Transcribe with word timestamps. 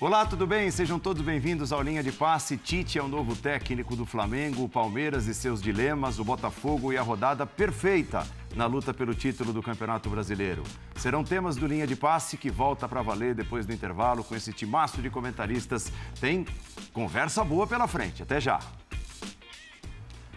Olá, 0.00 0.24
tudo 0.24 0.46
bem? 0.46 0.70
Sejam 0.70 0.98
todos 0.98 1.20
bem-vindos 1.20 1.74
ao 1.74 1.82
Linha 1.82 2.02
de 2.02 2.10
Passe. 2.10 2.56
Tite 2.56 2.98
é 2.98 3.02
o 3.02 3.06
novo 3.06 3.36
técnico 3.36 3.94
do 3.94 4.06
Flamengo, 4.06 4.64
o 4.64 4.68
Palmeiras 4.68 5.26
e 5.26 5.34
seus 5.34 5.60
dilemas, 5.60 6.18
o 6.18 6.24
Botafogo 6.24 6.90
e 6.90 6.96
a 6.96 7.02
rodada 7.02 7.44
perfeita 7.44 8.26
na 8.56 8.64
luta 8.64 8.94
pelo 8.94 9.14
título 9.14 9.52
do 9.52 9.62
Campeonato 9.62 10.08
Brasileiro. 10.08 10.62
Serão 10.96 11.22
temas 11.22 11.56
do 11.56 11.66
Linha 11.66 11.86
de 11.86 11.94
Passe 11.94 12.38
que 12.38 12.48
volta 12.48 12.88
para 12.88 13.02
valer 13.02 13.34
depois 13.34 13.66
do 13.66 13.74
intervalo 13.74 14.24
com 14.24 14.34
esse 14.34 14.54
timaço 14.54 15.02
de 15.02 15.10
comentaristas. 15.10 15.92
Tem 16.18 16.46
conversa 16.94 17.44
boa 17.44 17.66
pela 17.66 17.86
frente. 17.86 18.22
Até 18.22 18.40
já. 18.40 18.58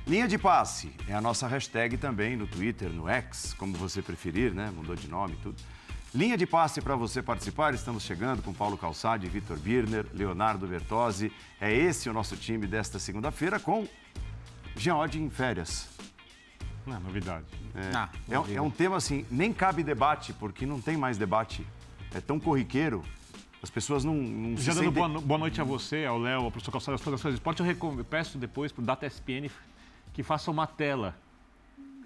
Linha 0.06 0.28
de 0.28 0.38
Passe 0.38 0.92
é 1.08 1.14
a 1.14 1.22
nossa 1.22 1.48
hashtag 1.48 1.96
também 1.96 2.36
no 2.36 2.48
Twitter, 2.48 2.90
no 2.90 3.08
X, 3.08 3.54
como 3.58 3.78
você 3.78 4.02
preferir, 4.02 4.54
né? 4.54 4.70
Mudou 4.76 4.94
de 4.94 5.08
nome 5.08 5.36
e 5.36 5.38
tudo. 5.38 5.56
Linha 6.16 6.38
de 6.38 6.46
passe 6.46 6.80
para 6.80 6.96
você 6.96 7.24
participar, 7.24 7.74
estamos 7.74 8.04
chegando 8.04 8.44
com 8.44 8.54
Paulo 8.54 8.78
Calçade, 8.78 9.28
Vitor 9.28 9.58
Birner, 9.58 10.06
Leonardo 10.14 10.68
Bertozzi. 10.68 11.32
É 11.60 11.74
esse 11.74 12.08
o 12.08 12.14
nosso 12.14 12.38
time 12.38 12.68
desta 12.68 13.00
segunda-feira 13.00 13.60
com 13.60 13.88
Jean 14.76 14.98
Oddi 14.98 15.20
em 15.20 15.32
férias. 15.32 15.90
Não, 16.86 17.00
novidade. 17.00 17.46
É, 17.74 17.96
ah, 17.96 18.10
é, 18.30 18.54
é, 18.54 18.62
um 18.62 18.70
tema 18.70 18.98
assim, 18.98 19.26
nem 19.32 19.52
cabe 19.52 19.82
debate, 19.82 20.34
porque 20.34 20.68
não 20.68 20.80
tem 20.80 20.96
mais 20.96 21.18
debate. 21.18 21.66
É 22.14 22.22
tão 22.22 22.40
corriqueiro, 22.40 23.04
as 23.64 23.72
pessoas 23.72 24.04
não, 24.04 24.14
não 24.14 24.56
Já 24.56 24.72
dando 24.72 24.84
sentem... 24.84 25.10
boa, 25.10 25.20
boa, 25.20 25.38
noite 25.40 25.60
a 25.60 25.64
você, 25.64 26.06
ao 26.06 26.20
Léo, 26.20 26.42
ao 26.42 26.52
professor 26.52 26.74
Calçado, 26.74 26.96
das 26.96 27.02
Fundações 27.02 27.34
Esporte, 27.34 27.64
eu 27.64 28.06
peço 28.06 28.38
depois 28.38 28.72
para 28.72 28.84
o 28.84 28.86
Data 28.86 29.08
SPN 29.08 29.50
que 30.14 30.22
faça 30.22 30.52
uma 30.52 30.68
tela 30.68 31.16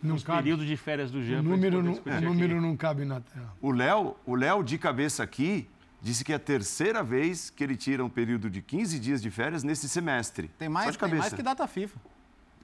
não 0.01 0.13
nos 0.13 0.23
cabe. 0.23 0.39
períodos 0.39 0.65
de 0.65 0.77
férias 0.77 1.11
do 1.11 1.23
Jean. 1.23 1.39
O 1.39 1.43
número, 1.43 1.83
não, 1.83 1.93
o 1.93 2.21
número 2.21 2.61
não 2.61 2.75
cabe 2.75 3.05
na 3.05 3.21
tela. 3.21 3.53
O 3.61 3.71
Léo, 3.71 4.15
o 4.25 4.35
Léo, 4.35 4.63
de 4.63 4.77
cabeça 4.77 5.23
aqui, 5.23 5.67
disse 6.01 6.23
que 6.23 6.31
é 6.31 6.35
a 6.35 6.39
terceira 6.39 7.03
vez 7.03 7.49
que 7.49 7.63
ele 7.63 7.75
tira 7.75 8.03
um 8.03 8.09
período 8.09 8.49
de 8.49 8.61
15 8.61 8.99
dias 8.99 9.21
de 9.21 9.29
férias 9.29 9.63
nesse 9.63 9.89
semestre. 9.89 10.49
Tem 10.57 10.69
mais, 10.69 10.95
tem 10.95 11.15
mais 11.15 11.33
que 11.33 11.41
data 11.41 11.67
FIFA. 11.67 11.99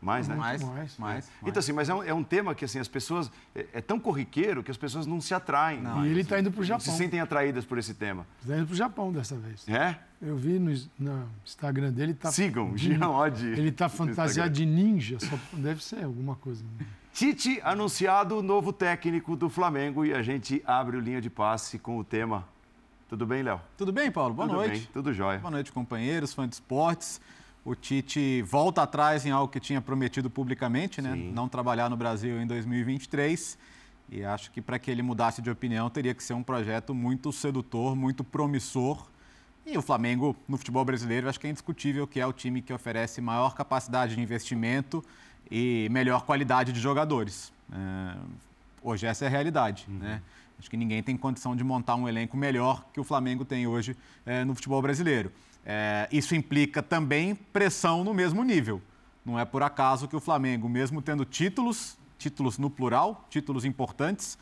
Mais, 0.03 0.27
né? 0.27 0.35
Mais, 0.35 0.61
mais. 0.63 0.97
mais, 0.97 1.31
Então, 1.41 1.59
assim, 1.59 1.71
mas 1.71 1.87
é 1.87 1.93
um, 1.93 2.03
é 2.03 2.13
um, 2.13 2.23
tema 2.23 2.53
que, 2.53 2.65
assim, 2.65 2.77
as 2.77 2.89
pessoas... 2.89 3.31
É, 3.55 3.67
é, 3.75 3.81
tão 3.81 3.97
corriqueiro 3.97 4.61
que 4.61 4.69
as 4.69 4.75
pessoas 4.75 5.05
não 5.07 5.21
se 5.21 5.33
atraem. 5.33 5.81
Não, 5.81 6.05
e 6.05 6.09
ele 6.09 6.21
está 6.21 6.37
indo 6.37 6.51
para 6.51 6.59
o 6.59 6.63
Japão. 6.63 6.81
Se 6.81 6.91
sentem 6.91 7.21
atraídas 7.21 7.63
por 7.63 7.77
esse 7.77 7.93
tema. 7.93 8.27
Está 8.41 8.57
indo 8.57 8.65
para 8.65 8.73
o 8.73 8.77
Japão 8.77 9.13
dessa 9.13 9.35
vez. 9.37 9.65
É? 9.67 9.97
Eu 10.21 10.35
vi 10.35 10.59
no, 10.59 10.71
no 10.99 11.29
Instagram 11.45 11.91
dele... 11.93 12.13
Tá 12.13 12.31
Sigam, 12.33 12.75
Jean 12.77 13.07
Odd. 13.07 13.45
Ele 13.45 13.69
está 13.69 13.87
fantasiado 13.87 14.49
de 14.49 14.65
ninja, 14.65 15.17
só 15.21 15.39
deve 15.53 15.81
ser 15.81 16.03
alguma 16.03 16.35
coisa. 16.35 16.65
Tite 17.13 17.61
anunciado 17.63 18.41
novo 18.41 18.73
técnico 18.73 19.35
do 19.35 19.47
Flamengo 19.47 20.03
e 20.03 20.11
a 20.15 20.23
gente 20.23 20.63
abre 20.65 20.97
o 20.97 20.99
linha 20.99 21.21
de 21.21 21.29
passe 21.29 21.77
com 21.77 21.99
o 21.99 22.03
tema. 22.03 22.43
Tudo 23.07 23.23
bem, 23.23 23.43
Léo? 23.43 23.61
Tudo 23.77 23.93
bem, 23.93 24.11
Paulo? 24.11 24.33
Boa 24.33 24.47
tudo 24.47 24.57
noite. 24.57 24.79
Bem, 24.79 24.89
tudo 24.91 25.13
jóia. 25.13 25.37
Boa 25.37 25.51
noite, 25.51 25.71
companheiros, 25.71 26.33
fãs 26.33 26.49
de 26.49 26.55
esportes. 26.55 27.21
O 27.63 27.75
Tite 27.75 28.41
volta 28.41 28.81
atrás 28.81 29.27
em 29.27 29.29
algo 29.29 29.47
que 29.47 29.59
tinha 29.59 29.79
prometido 29.79 30.27
publicamente, 30.27 31.03
né? 31.03 31.13
Sim. 31.13 31.31
Não 31.31 31.47
trabalhar 31.47 31.87
no 31.87 31.95
Brasil 31.95 32.41
em 32.41 32.47
2023. 32.47 33.59
E 34.09 34.25
acho 34.25 34.49
que 34.49 34.59
para 34.59 34.79
que 34.79 34.89
ele 34.89 35.03
mudasse 35.03 35.39
de 35.39 35.51
opinião 35.51 35.91
teria 35.91 36.15
que 36.15 36.23
ser 36.23 36.33
um 36.33 36.41
projeto 36.41 36.95
muito 36.95 37.31
sedutor, 37.31 37.95
muito 37.95 38.23
promissor. 38.23 39.05
E 39.67 39.77
o 39.77 39.83
Flamengo, 39.83 40.35
no 40.47 40.57
futebol 40.57 40.83
brasileiro, 40.83 41.29
acho 41.29 41.39
que 41.39 41.45
é 41.45 41.51
indiscutível 41.51 42.07
que 42.07 42.19
é 42.19 42.25
o 42.25 42.33
time 42.33 42.59
que 42.59 42.73
oferece 42.73 43.21
maior 43.21 43.53
capacidade 43.53 44.15
de 44.15 44.21
investimento 44.21 45.05
e 45.55 45.87
melhor 45.91 46.25
qualidade 46.25 46.73
de 46.73 46.79
jogadores. 46.79 47.53
É, 47.71 48.17
hoje 48.81 49.05
essa 49.05 49.25
é 49.25 49.27
a 49.27 49.29
realidade, 49.29 49.85
uhum. 49.87 49.99
né? 49.99 50.19
Acho 50.57 50.67
que 50.67 50.75
ninguém 50.75 51.03
tem 51.03 51.15
condição 51.15 51.55
de 51.55 51.63
montar 51.63 51.95
um 51.95 52.07
elenco 52.09 52.35
melhor 52.35 52.83
que 52.91 52.99
o 52.99 53.03
Flamengo 53.03 53.45
tem 53.45 53.67
hoje 53.67 53.95
é, 54.25 54.43
no 54.43 54.55
futebol 54.55 54.81
brasileiro. 54.81 55.31
É, 55.63 56.07
isso 56.11 56.33
implica 56.33 56.81
também 56.81 57.35
pressão 57.35 58.03
no 58.03 58.15
mesmo 58.15 58.43
nível. 58.43 58.81
Não 59.23 59.37
é 59.37 59.45
por 59.45 59.61
acaso 59.61 60.07
que 60.07 60.15
o 60.15 60.19
Flamengo, 60.19 60.67
mesmo 60.67 61.03
tendo 61.03 61.23
títulos, 61.23 61.97
títulos 62.17 62.57
no 62.57 62.69
plural, 62.69 63.27
títulos 63.29 63.63
importantes, 63.63 64.39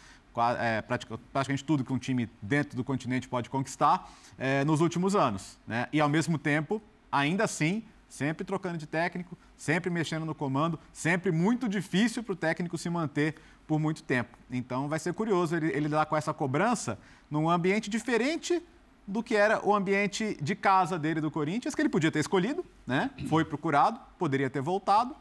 é, 0.59 0.81
praticamente 0.81 1.63
tudo 1.65 1.83
que 1.83 1.91
um 1.91 1.99
time 1.99 2.29
dentro 2.41 2.77
do 2.77 2.85
continente 2.85 3.27
pode 3.27 3.49
conquistar 3.49 4.09
é, 4.37 4.63
nos 4.63 4.79
últimos 4.79 5.13
anos. 5.13 5.59
Né? 5.67 5.87
E, 5.91 5.99
ao 5.99 6.07
mesmo 6.07 6.37
tempo, 6.37 6.81
ainda 7.11 7.43
assim, 7.43 7.83
sempre 8.11 8.43
trocando 8.43 8.77
de 8.77 8.85
técnico, 8.85 9.37
sempre 9.55 9.89
mexendo 9.89 10.25
no 10.25 10.35
comando, 10.35 10.77
sempre 10.91 11.31
muito 11.31 11.69
difícil 11.69 12.21
para 12.21 12.33
o 12.33 12.35
técnico 12.35 12.77
se 12.77 12.89
manter 12.89 13.35
por 13.65 13.79
muito 13.79 14.03
tempo. 14.03 14.37
Então 14.51 14.89
vai 14.89 14.99
ser 14.99 15.13
curioso 15.13 15.55
ele, 15.55 15.67
ele 15.67 15.87
lidar 15.87 16.05
com 16.07 16.17
essa 16.17 16.33
cobrança 16.33 16.99
num 17.29 17.49
ambiente 17.49 17.89
diferente 17.89 18.61
do 19.07 19.23
que 19.23 19.33
era 19.33 19.65
o 19.65 19.73
ambiente 19.73 20.37
de 20.41 20.55
casa 20.55 20.99
dele 20.99 21.21
do 21.21 21.31
Corinthians, 21.31 21.73
que 21.73 21.81
ele 21.81 21.87
podia 21.87 22.11
ter 22.11 22.19
escolhido, 22.19 22.65
né? 22.85 23.09
Foi 23.29 23.45
procurado, 23.45 23.97
poderia 24.19 24.49
ter 24.49 24.61
voltado, 24.61 25.15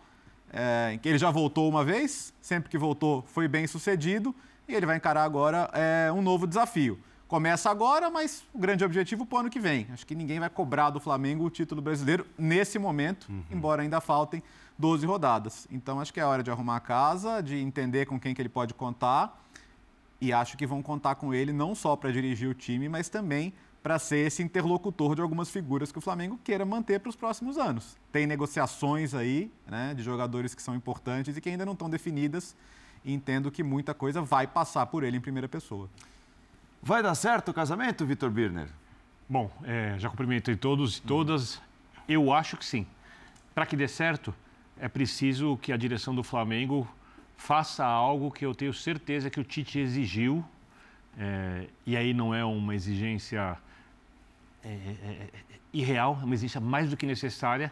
é, 0.53 0.99
que 1.01 1.09
ele 1.09 1.19
já 1.19 1.31
voltou 1.31 1.69
uma 1.69 1.85
vez, 1.85 2.35
sempre 2.43 2.69
que 2.69 2.77
voltou 2.77 3.23
foi 3.29 3.47
bem 3.47 3.69
sucedido 3.69 4.35
e 4.67 4.75
ele 4.75 4.85
vai 4.85 4.97
encarar 4.97 5.23
agora 5.23 5.71
é, 5.73 6.11
um 6.11 6.21
novo 6.21 6.45
desafio 6.45 6.99
começa 7.31 7.71
agora, 7.71 8.11
mas 8.11 8.45
o 8.53 8.59
grande 8.59 8.85
objetivo 8.85 9.25
para 9.25 9.37
o 9.37 9.39
ano 9.43 9.51
que 9.51 9.61
vem. 9.61 9.87
Acho 9.93 10.05
que 10.05 10.17
ninguém 10.17 10.41
vai 10.41 10.51
cobrar 10.51 10.91
do 10.91 10.99
Flamengo 10.99 11.45
o 11.45 11.51
título 11.51 11.81
brasileiro 11.81 12.27
nesse 12.37 12.77
momento, 12.77 13.29
uhum. 13.31 13.45
embora 13.53 13.83
ainda 13.83 14.01
faltem 14.01 14.43
12 14.77 15.07
rodadas. 15.07 15.69
Então 15.71 16.01
acho 16.01 16.13
que 16.13 16.19
é 16.19 16.25
hora 16.25 16.43
de 16.43 16.51
arrumar 16.51 16.75
a 16.75 16.81
casa, 16.81 17.41
de 17.41 17.57
entender 17.57 18.05
com 18.05 18.19
quem 18.19 18.35
que 18.35 18.43
ele 18.43 18.49
pode 18.49 18.75
contar. 18.75 19.41
E 20.21 20.33
acho 20.33 20.57
que 20.57 20.67
vão 20.67 20.83
contar 20.83 21.15
com 21.15 21.33
ele 21.33 21.53
não 21.53 21.73
só 21.73 21.95
para 21.95 22.11
dirigir 22.11 22.49
o 22.49 22.55
time, 22.55 22.89
mas 22.89 23.09
também 23.09 23.55
para 23.81 23.97
ser 24.01 24.27
esse 24.27 24.43
interlocutor 24.43 25.15
de 25.15 25.23
algumas 25.23 25.49
figuras 25.51 25.93
que 25.93 25.99
o 25.99 26.01
Flamengo 26.01 26.37
queira 26.43 26.65
manter 26.65 26.99
para 26.99 27.11
os 27.11 27.17
próximos 27.17 27.57
anos. 27.57 27.97
Tem 28.11 28.27
negociações 28.27 29.15
aí 29.15 29.53
né, 29.69 29.95
de 29.95 30.03
jogadores 30.03 30.53
que 30.53 30.61
são 30.61 30.75
importantes 30.75 31.37
e 31.37 31.41
que 31.41 31.49
ainda 31.49 31.65
não 31.65 31.75
estão 31.75 31.89
definidas. 31.89 32.57
E 33.05 33.15
entendo 33.15 33.53
que 33.53 33.63
muita 33.63 33.95
coisa 33.95 34.21
vai 34.21 34.49
passar 34.49 34.87
por 34.87 35.05
ele 35.05 35.17
em 35.17 35.21
primeira 35.21 35.49
pessoa. 35.49 35.89
Vai 36.83 37.03
dar 37.03 37.15
certo 37.15 37.51
o 37.51 37.55
casamento, 37.55 38.07
Vitor 38.07 38.31
Birner? 38.31 38.67
Bom, 39.29 39.51
é, 39.65 39.97
já 39.99 40.09
cumprimentei 40.09 40.57
todos 40.57 40.97
e 40.97 41.03
todas. 41.03 41.61
Eu 42.09 42.33
acho 42.33 42.57
que 42.57 42.65
sim. 42.65 42.87
Para 43.55 43.67
que 43.67 43.77
dê 43.77 43.87
certo, 43.87 44.35
é 44.79 44.89
preciso 44.89 45.59
que 45.59 45.73
a 45.73 45.77
direção 45.77 46.15
do 46.15 46.23
Flamengo 46.23 46.89
faça 47.37 47.85
algo 47.85 48.31
que 48.31 48.47
eu 48.47 48.55
tenho 48.55 48.73
certeza 48.73 49.29
que 49.29 49.39
o 49.39 49.45
Tite 49.45 49.79
exigiu. 49.79 50.43
É, 51.19 51.67
e 51.85 51.99
aí 51.99 52.15
não 52.15 52.35
é 52.35 52.43
uma 52.47 52.75
exigência 52.75 53.59
é, 54.65 54.69
é, 54.69 54.73
é 54.73 55.29
irreal, 55.75 56.19
é 56.23 56.25
uma 56.25 56.35
exigência 56.35 56.63
mais 56.63 56.89
do 56.89 56.97
que 56.97 57.05
necessária, 57.05 57.71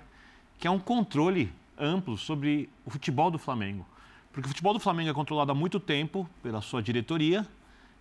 que 0.59 0.67
é 0.67 0.71
um 0.71 0.79
controle 0.79 1.51
amplo 1.79 2.19
sobre 2.19 2.69
o 2.85 2.91
futebol 2.91 3.31
do 3.31 3.39
Flamengo. 3.39 3.87
Porque 4.33 4.47
o 4.47 4.49
futebol 4.51 4.75
do 4.75 4.81
Flamengo 4.81 5.09
é 5.09 5.15
controlado 5.15 5.51
há 5.51 5.55
muito 5.55 5.81
tempo 5.81 6.29
pela 6.43 6.61
sua 6.61 6.83
diretoria, 6.83 7.47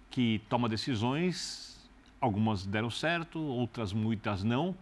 que 0.09 0.41
toma 0.49 0.67
decisões, 0.67 1.89
algumas 2.19 2.65
deram 2.65 2.89
certo, 2.89 3.39
outras 3.39 3.93
muitas 3.93 4.43
não. 4.43 4.75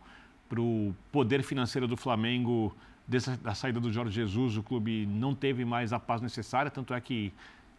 Para 0.48 0.62
o 0.62 0.96
poder 1.12 1.44
financeiro 1.44 1.88
do 1.88 1.98
Flamengo, 1.98 2.76
dessa, 3.08 3.36
da 3.38 3.54
saída 3.54 3.80
do 3.80 3.92
Jorge 3.92 4.14
Jesus, 4.14 4.58
o 4.58 4.64
clube 4.64 5.06
não 5.06 5.34
teve 5.34 5.66
mais 5.66 5.92
a 5.92 6.00
paz 6.00 6.22
necessária, 6.22 6.70
tanto 6.70 6.94
é 6.94 7.02
que 7.02 7.34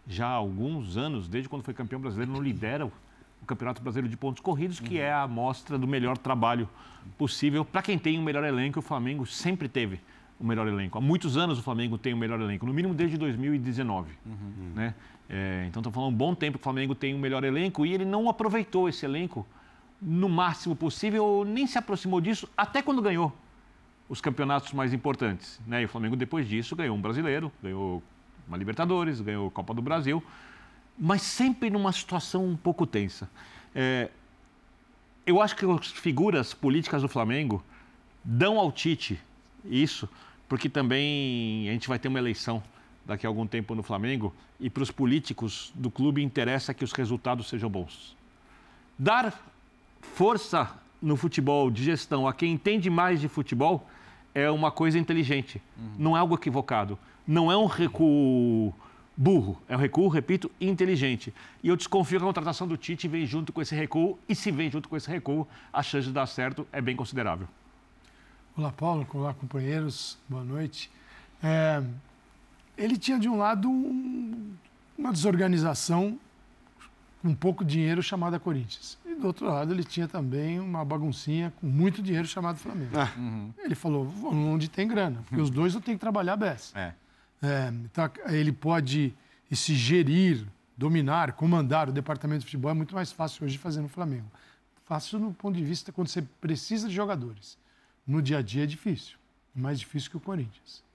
já 0.07 0.27
há 0.27 0.33
alguns 0.33 0.97
anos, 0.97 1.29
desde 1.29 1.49
quando 1.49 1.63
foi 1.63 1.75
campeão 1.75 2.01
brasileiro, 2.01 2.33
não 2.33 2.43
lidera 2.43 2.87
o 2.87 2.93
Campeonato 3.47 3.83
Brasileiro 3.83 4.09
de 4.09 4.17
Pontos 4.17 4.41
Corridos, 4.41 4.81
que 4.81 4.99
é 4.99 5.13
a 5.13 5.23
amostra 5.23 5.79
do 5.79 5.87
melhor 5.87 6.17
trabalho 6.17 6.69
possível 7.17 7.65
para 7.65 7.83
quem 7.83 7.99
tem 7.99 8.19
o 8.19 8.23
melhor 8.23 8.45
elenco. 8.45 8.79
O 8.79 8.83
Flamengo 8.83 9.27
sempre 9.27 9.69
teve 9.69 10.01
o 10.39 10.45
melhor 10.45 10.67
elenco. 10.67 10.99
Há 10.99 11.01
muitos 11.01 11.37
anos 11.37 11.59
o 11.59 11.63
Flamengo 11.63 11.97
tem 11.97 12.13
o 12.13 12.17
melhor 12.17 12.41
elenco, 12.41 12.67
no 12.67 12.73
mínimo 12.73 12.95
desde 12.95 13.17
2019. 13.17 14.11
Uhum. 14.25 14.73
Né? 14.75 14.95
É, 15.29 15.65
então, 15.69 15.81
estamos 15.81 15.95
falando 15.95 16.13
um 16.13 16.17
bom 16.17 16.35
tempo 16.35 16.59
que 16.59 16.63
o 16.63 16.65
Flamengo 16.65 16.95
tem 16.95 17.15
um 17.15 17.19
melhor 17.19 17.43
elenco 17.45 17.85
e 17.85 17.93
ele 17.93 18.05
não 18.05 18.29
aproveitou 18.29 18.89
esse 18.89 19.05
elenco 19.05 19.47
no 20.01 20.29
máximo 20.29 20.77
possível, 20.77 21.45
nem 21.47 21.67
se 21.67 21.79
aproximou 21.79 22.21
disso, 22.21 22.49
até 22.57 22.83
quando 22.83 23.03
ganhou 23.03 23.33
os 24.09 24.21
campeonatos 24.21 24.73
mais 24.73 24.93
importantes. 24.93 25.61
Né? 25.67 25.83
E 25.83 25.85
o 25.87 25.89
Flamengo, 25.89 26.17
depois 26.17 26.49
disso, 26.49 26.77
ganhou 26.77 26.97
um 26.97 27.01
brasileiro, 27.01 27.51
ganhou 27.63 28.03
uma 28.47 28.57
Libertadores, 28.57 29.21
ganhou 29.21 29.49
a 29.49 29.51
Copa 29.51 29.75
do 29.75 29.83
Brasil, 29.83 30.23
mas 30.99 31.23
sempre 31.23 31.71
numa 31.71 31.93
situação 31.93 32.47
um 32.47 32.57
pouco 32.57 32.87
tensa. 32.87 33.29
É, 33.75 34.11
eu 35.27 35.43
acho 35.43 35.57
que 35.57 35.65
as 35.67 35.89
figuras 35.89 36.55
políticas 36.55 37.03
do 37.03 37.09
Flamengo 37.09 37.63
dão 38.23 38.59
ao 38.59 38.71
Tite 38.71 39.21
isso, 39.65 40.09
porque 40.49 40.69
também 40.69 41.69
a 41.69 41.73
gente 41.73 41.89
vai 41.89 41.99
ter 41.99 42.07
uma 42.09 42.19
eleição 42.19 42.63
daqui 43.07 43.27
a 43.27 43.29
algum 43.29 43.47
tempo 43.47 43.75
no 43.75 43.83
Flamengo 43.83 44.35
e 44.59 44.69
para 44.69 44.83
os 44.83 44.91
políticos 44.91 45.73
do 45.75 45.91
clube 45.91 46.23
interessa 46.23 46.75
que 46.75 46.85
os 46.85 46.93
resultados 46.93 47.49
sejam 47.49 47.71
bons. 47.71 48.17
Dar 48.99 49.33
força 50.01 50.75
no 51.01 51.17
futebol 51.17 51.71
de 51.71 51.85
gestão 51.85 52.27
a 52.27 52.33
quem 52.33 52.53
entende 52.53 52.91
mais 52.91 53.21
de 53.21 53.29
futebol 53.29 53.87
é 54.35 54.51
uma 54.51 54.71
coisa 54.71 54.99
inteligente, 54.99 55.63
uhum. 55.79 55.93
não 55.99 56.17
é 56.17 56.21
algo 56.21 56.35
equivocado, 56.35 56.99
não 57.27 57.51
é 57.51 57.57
um 57.57 57.67
recuo 57.67 58.75
burro. 59.17 59.61
É 59.69 59.77
um 59.77 59.79
recuo, 59.79 60.09
repito, 60.09 60.51
inteligente. 60.61 61.33
E 61.63 61.69
eu 61.69 61.77
desconfio 61.77 62.19
que 62.19 62.25
a 62.25 62.27
contratação 62.27 62.69
do 62.69 62.77
Tite 62.77 63.09
vem 63.09 63.25
junto 63.25 63.53
com 63.53 63.63
esse 63.63 63.75
recuo, 63.75 64.19
e 64.29 64.35
se 64.35 64.51
vem 64.51 64.71
junto 64.71 64.89
com 64.89 64.97
esse 64.97 65.09
recuo, 65.09 65.49
a 65.73 65.83
chance 65.83 66.07
de 66.07 66.13
dar 66.13 66.27
certo 66.27 66.67
é 66.71 66.81
bem 66.81 66.95
considerável. 66.95 67.49
Olá, 68.57 68.71
Paulo. 68.71 69.07
Olá, 69.15 69.33
companheiros. 69.33 70.19
Boa 70.29 70.45
noite. 70.45 70.91
É, 71.43 71.83
ele 72.77 72.97
tinha, 72.97 73.19
de 73.19 73.29
um 73.29 73.37
lado, 73.37 73.69
um, 73.69 74.53
uma 74.97 75.13
desorganização 75.13 76.19
com 77.23 77.35
pouco 77.35 77.65
dinheiro 77.65 78.03
chamada 78.03 78.39
Corinthians. 78.39 78.99
E, 79.05 79.15
do 79.15 79.27
outro 79.27 79.47
lado, 79.47 79.73
ele 79.73 79.83
tinha 79.83 80.07
também 80.07 80.61
uma 80.61 80.85
baguncinha 80.85 81.53
com 81.61 81.67
muito 81.67 82.03
dinheiro 82.03 82.27
chamado 82.27 82.59
Flamengo. 82.59 82.91
Ah. 82.97 83.13
Uhum. 83.17 83.53
Ele 83.59 83.75
falou, 83.75 84.05
vamos 84.05 84.55
onde 84.55 84.69
tem 84.69 84.87
grana, 84.87 85.23
porque 85.29 85.41
os 85.41 85.51
dois 85.51 85.75
eu 85.75 85.81
tenho 85.81 85.97
que 85.97 86.01
trabalhar 86.01 86.37
bem. 86.37 86.55
É. 86.75 86.93
É, 87.43 87.69
então, 87.85 88.11
ele 88.29 88.53
pode 88.53 89.15
se 89.51 89.75
gerir, 89.75 90.47
dominar, 90.77 91.33
comandar 91.33 91.89
o 91.89 91.93
departamento 91.93 92.41
de 92.41 92.47
futebol 92.47 92.71
é 92.71 92.75
muito 92.75 92.95
mais 92.95 93.13
fácil 93.13 93.45
hoje 93.45 93.59
fazer 93.59 93.81
no 93.81 93.89
Flamengo. 93.89 94.31
Fácil 94.85 95.19
no 95.19 95.33
ponto 95.33 95.57
de 95.57 95.65
vista 95.65 95.91
quando 95.91 96.09
você 96.09 96.23
precisa 96.23 96.89
de 96.89 96.95
jogadores. 96.95 97.59
No 98.07 98.23
dia 98.23 98.39
a 98.39 98.43
dia 98.43 98.63
é 98.63 98.67
difícil, 98.67 99.19
mais 99.55 99.81
difícil 99.81 100.11
que 100.11 100.17
o 100.17 100.21
Corinthians. 100.21 100.86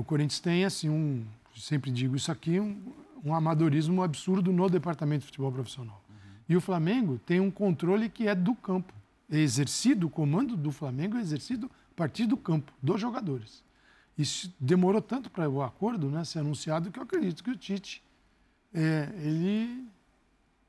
O 0.00 0.04
Corinthians 0.04 0.40
tem, 0.40 0.64
assim, 0.64 0.88
um, 0.88 1.26
sempre 1.54 1.90
digo 1.90 2.16
isso 2.16 2.32
aqui, 2.32 2.58
um, 2.58 2.80
um 3.22 3.34
amadorismo 3.34 4.02
absurdo 4.02 4.50
no 4.50 4.66
departamento 4.70 5.20
de 5.20 5.26
futebol 5.26 5.52
profissional. 5.52 6.02
Uhum. 6.08 6.16
E 6.48 6.56
o 6.56 6.60
Flamengo 6.60 7.20
tem 7.26 7.38
um 7.38 7.50
controle 7.50 8.08
que 8.08 8.26
é 8.26 8.34
do 8.34 8.54
campo. 8.54 8.94
É 9.30 9.36
exercido, 9.36 10.06
o 10.06 10.10
comando 10.10 10.56
do 10.56 10.72
Flamengo 10.72 11.18
é 11.18 11.20
exercido 11.20 11.70
a 11.92 11.94
partir 11.94 12.24
do 12.24 12.34
campo, 12.34 12.72
dos 12.82 12.98
jogadores. 12.98 13.62
Isso 14.16 14.50
demorou 14.58 15.02
tanto 15.02 15.28
para 15.28 15.50
o 15.50 15.62
acordo 15.62 16.08
né, 16.08 16.24
ser 16.24 16.38
anunciado 16.38 16.90
que 16.90 16.98
eu 16.98 17.02
acredito 17.02 17.44
que 17.44 17.50
o 17.50 17.56
Tite 17.56 18.02
é, 18.72 19.06
ele 19.18 19.86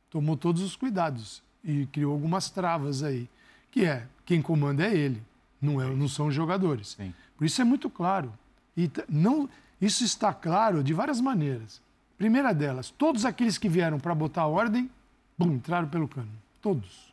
tomou 0.10 0.36
todos 0.36 0.62
os 0.62 0.76
cuidados 0.76 1.42
e 1.64 1.86
criou 1.86 2.12
algumas 2.12 2.50
travas 2.50 3.02
aí, 3.02 3.30
que 3.72 3.86
é 3.86 4.06
quem 4.26 4.42
comanda 4.42 4.86
é 4.86 4.94
ele, 4.94 5.24
não, 5.62 5.82
é, 5.82 5.90
não 5.96 6.10
são 6.10 6.28
os 6.28 6.36
jogadores. 6.36 6.98
Sim. 6.98 7.14
Por 7.38 7.46
isso 7.46 7.62
é 7.62 7.64
muito 7.64 7.90
claro. 7.90 8.34
E 8.76 8.90
não, 9.10 9.50
isso 9.80 10.04
está 10.04 10.34
claro 10.34 10.84
de 10.84 10.94
várias 10.94 11.20
maneiras. 11.20 11.82
Primeira 12.18 12.54
delas, 12.54 12.90
todos 12.92 13.26
aqueles 13.26 13.58
que 13.58 13.68
vieram 13.68 14.00
para 14.00 14.14
botar 14.14 14.46
ordem, 14.46 14.90
bum, 15.38 15.54
entraram 15.54 15.88
pelo 15.88 16.08
cano. 16.08 16.30
Todos. 16.62 17.12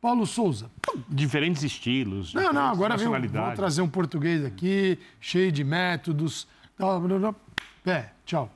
Paulo 0.00 0.26
Souza. 0.26 0.70
Diferentes 1.08 1.62
estilos. 1.62 2.32
Não, 2.34 2.52
não, 2.52 2.62
agora 2.62 2.96
vem, 2.96 3.08
vou 3.08 3.54
trazer 3.54 3.82
um 3.82 3.88
português 3.88 4.44
aqui, 4.44 4.98
cheio 5.20 5.50
de 5.50 5.64
métodos. 5.64 6.46
Pé, 7.82 8.12
tchau. 8.24 8.50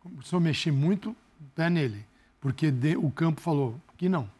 Começou 0.00 0.38
a 0.38 0.40
mexer 0.40 0.70
muito, 0.70 1.14
pé 1.54 1.68
nele. 1.68 2.04
Porque 2.40 2.72
o 2.96 3.10
campo 3.10 3.40
falou 3.40 3.80
que 3.96 4.08
não. 4.08 4.30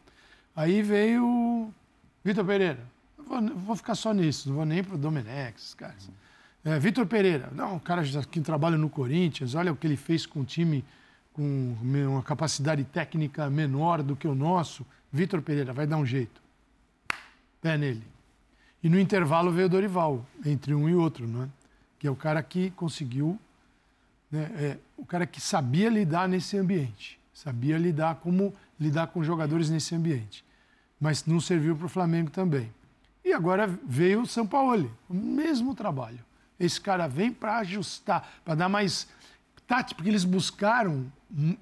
Aí 0.55 0.81
veio 0.81 1.73
Vitor 2.23 2.45
Pereira. 2.45 2.79
Vou, 3.17 3.41
vou, 3.41 3.75
ficar 3.75 3.95
só 3.95 4.13
nisso, 4.13 4.49
não 4.49 4.55
vou 4.55 4.65
nem 4.65 4.83
para 4.83 4.95
o 4.95 4.97
Domenech, 4.97 5.57
esses 5.57 5.73
caras. 5.73 6.09
É, 6.69 6.77
Vitor 6.77 7.07
Pereira, 7.07 7.49
não, 7.51 7.77
o 7.77 7.79
cara 7.79 8.03
que 8.29 8.39
trabalha 8.41 8.77
no 8.77 8.91
Corinthians, 8.91 9.55
olha 9.55 9.71
o 9.71 9.75
que 9.75 9.87
ele 9.87 9.97
fez 9.97 10.27
com 10.27 10.41
o 10.41 10.45
time 10.45 10.85
com 11.33 11.75
uma 11.81 12.21
capacidade 12.21 12.83
técnica 12.83 13.49
menor 13.49 14.03
do 14.03 14.15
que 14.15 14.27
o 14.27 14.35
nosso 14.35 14.85
Vitor 15.11 15.41
Pereira 15.41 15.73
vai 15.73 15.87
dar 15.87 15.97
um 15.97 16.05
jeito. 16.05 16.39
Pé 17.59 17.75
nele. 17.75 18.05
E 18.83 18.89
no 18.89 18.99
intervalo 18.99 19.51
veio 19.51 19.65
o 19.65 19.69
Dorival, 19.69 20.23
entre 20.45 20.75
um 20.75 20.87
e 20.87 20.93
outro, 20.93 21.27
não 21.27 21.45
é? 21.45 21.49
que 21.97 22.05
é 22.05 22.11
o 22.11 22.15
cara 22.15 22.43
que 22.43 22.69
conseguiu, 22.71 23.39
né, 24.31 24.51
é, 24.55 24.77
o 24.95 25.03
cara 25.03 25.25
que 25.25 25.41
sabia 25.41 25.89
lidar 25.89 26.29
nesse 26.29 26.55
ambiente, 26.55 27.19
sabia 27.33 27.79
lidar 27.79 28.17
como 28.17 28.53
lidar 28.79 29.07
com 29.07 29.23
jogadores 29.23 29.71
nesse 29.71 29.95
ambiente. 29.95 30.45
Mas 31.01 31.25
não 31.25 31.41
serviu 31.41 31.75
para 31.75 31.87
o 31.87 31.89
Flamengo 31.89 32.29
também. 32.29 32.71
E 33.25 33.33
agora 33.33 33.67
veio 33.83 34.21
o 34.21 34.27
São 34.27 34.45
Paulo, 34.45 34.95
o 35.09 35.15
mesmo 35.15 35.73
trabalho. 35.73 36.28
Esse 36.59 36.79
cara 36.79 37.07
vem 37.07 37.31
para 37.31 37.57
ajustar, 37.59 38.27
para 38.43 38.55
dar 38.55 38.69
mais 38.69 39.07
tática, 39.65 39.95
porque 39.95 40.09
eles 40.09 40.25
buscaram 40.25 41.11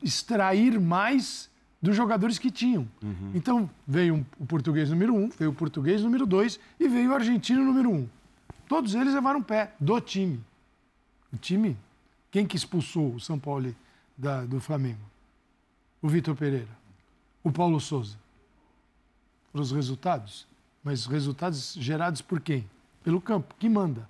extrair 0.02 0.80
mais 0.80 1.50
dos 1.82 1.96
jogadores 1.96 2.40
que 2.40 2.50
tinham. 2.50 2.88
Uhum. 3.04 3.32
Então, 3.36 3.70
veio 3.88 4.26
o 4.40 4.46
português 4.46 4.90
número 4.90 5.14
um, 5.14 5.30
veio 5.30 5.52
o 5.52 5.54
português 5.54 6.02
número 6.02 6.26
dois 6.26 6.60
e 6.80 6.88
veio 6.88 7.12
o 7.12 7.14
argentino 7.14 7.64
número 7.64 7.92
um. 7.92 8.08
Todos 8.68 8.96
eles 8.96 9.14
levaram 9.14 9.42
pé 9.42 9.74
do 9.80 10.00
time. 10.02 10.44
O 11.32 11.38
time, 11.38 11.78
quem 12.32 12.46
que 12.46 12.56
expulsou 12.56 13.16
o 13.16 13.20
São 13.20 13.38
Paulo 13.38 13.76
da, 14.18 14.44
do 14.46 14.60
Flamengo? 14.60 15.00
O 16.02 16.08
Vitor 16.08 16.36
Pereira. 16.36 16.68
O 17.44 17.52
Paulo 17.52 17.80
Souza. 17.80 18.18
Foram 19.52 19.64
os 19.64 19.72
resultados. 19.72 20.48
Mas 20.84 21.06
resultados 21.06 21.76
gerados 21.80 22.22
por 22.22 22.40
quem? 22.40 22.68
Pelo 23.04 23.22
campo, 23.22 23.56
que 23.58 23.70
manda. 23.70 24.08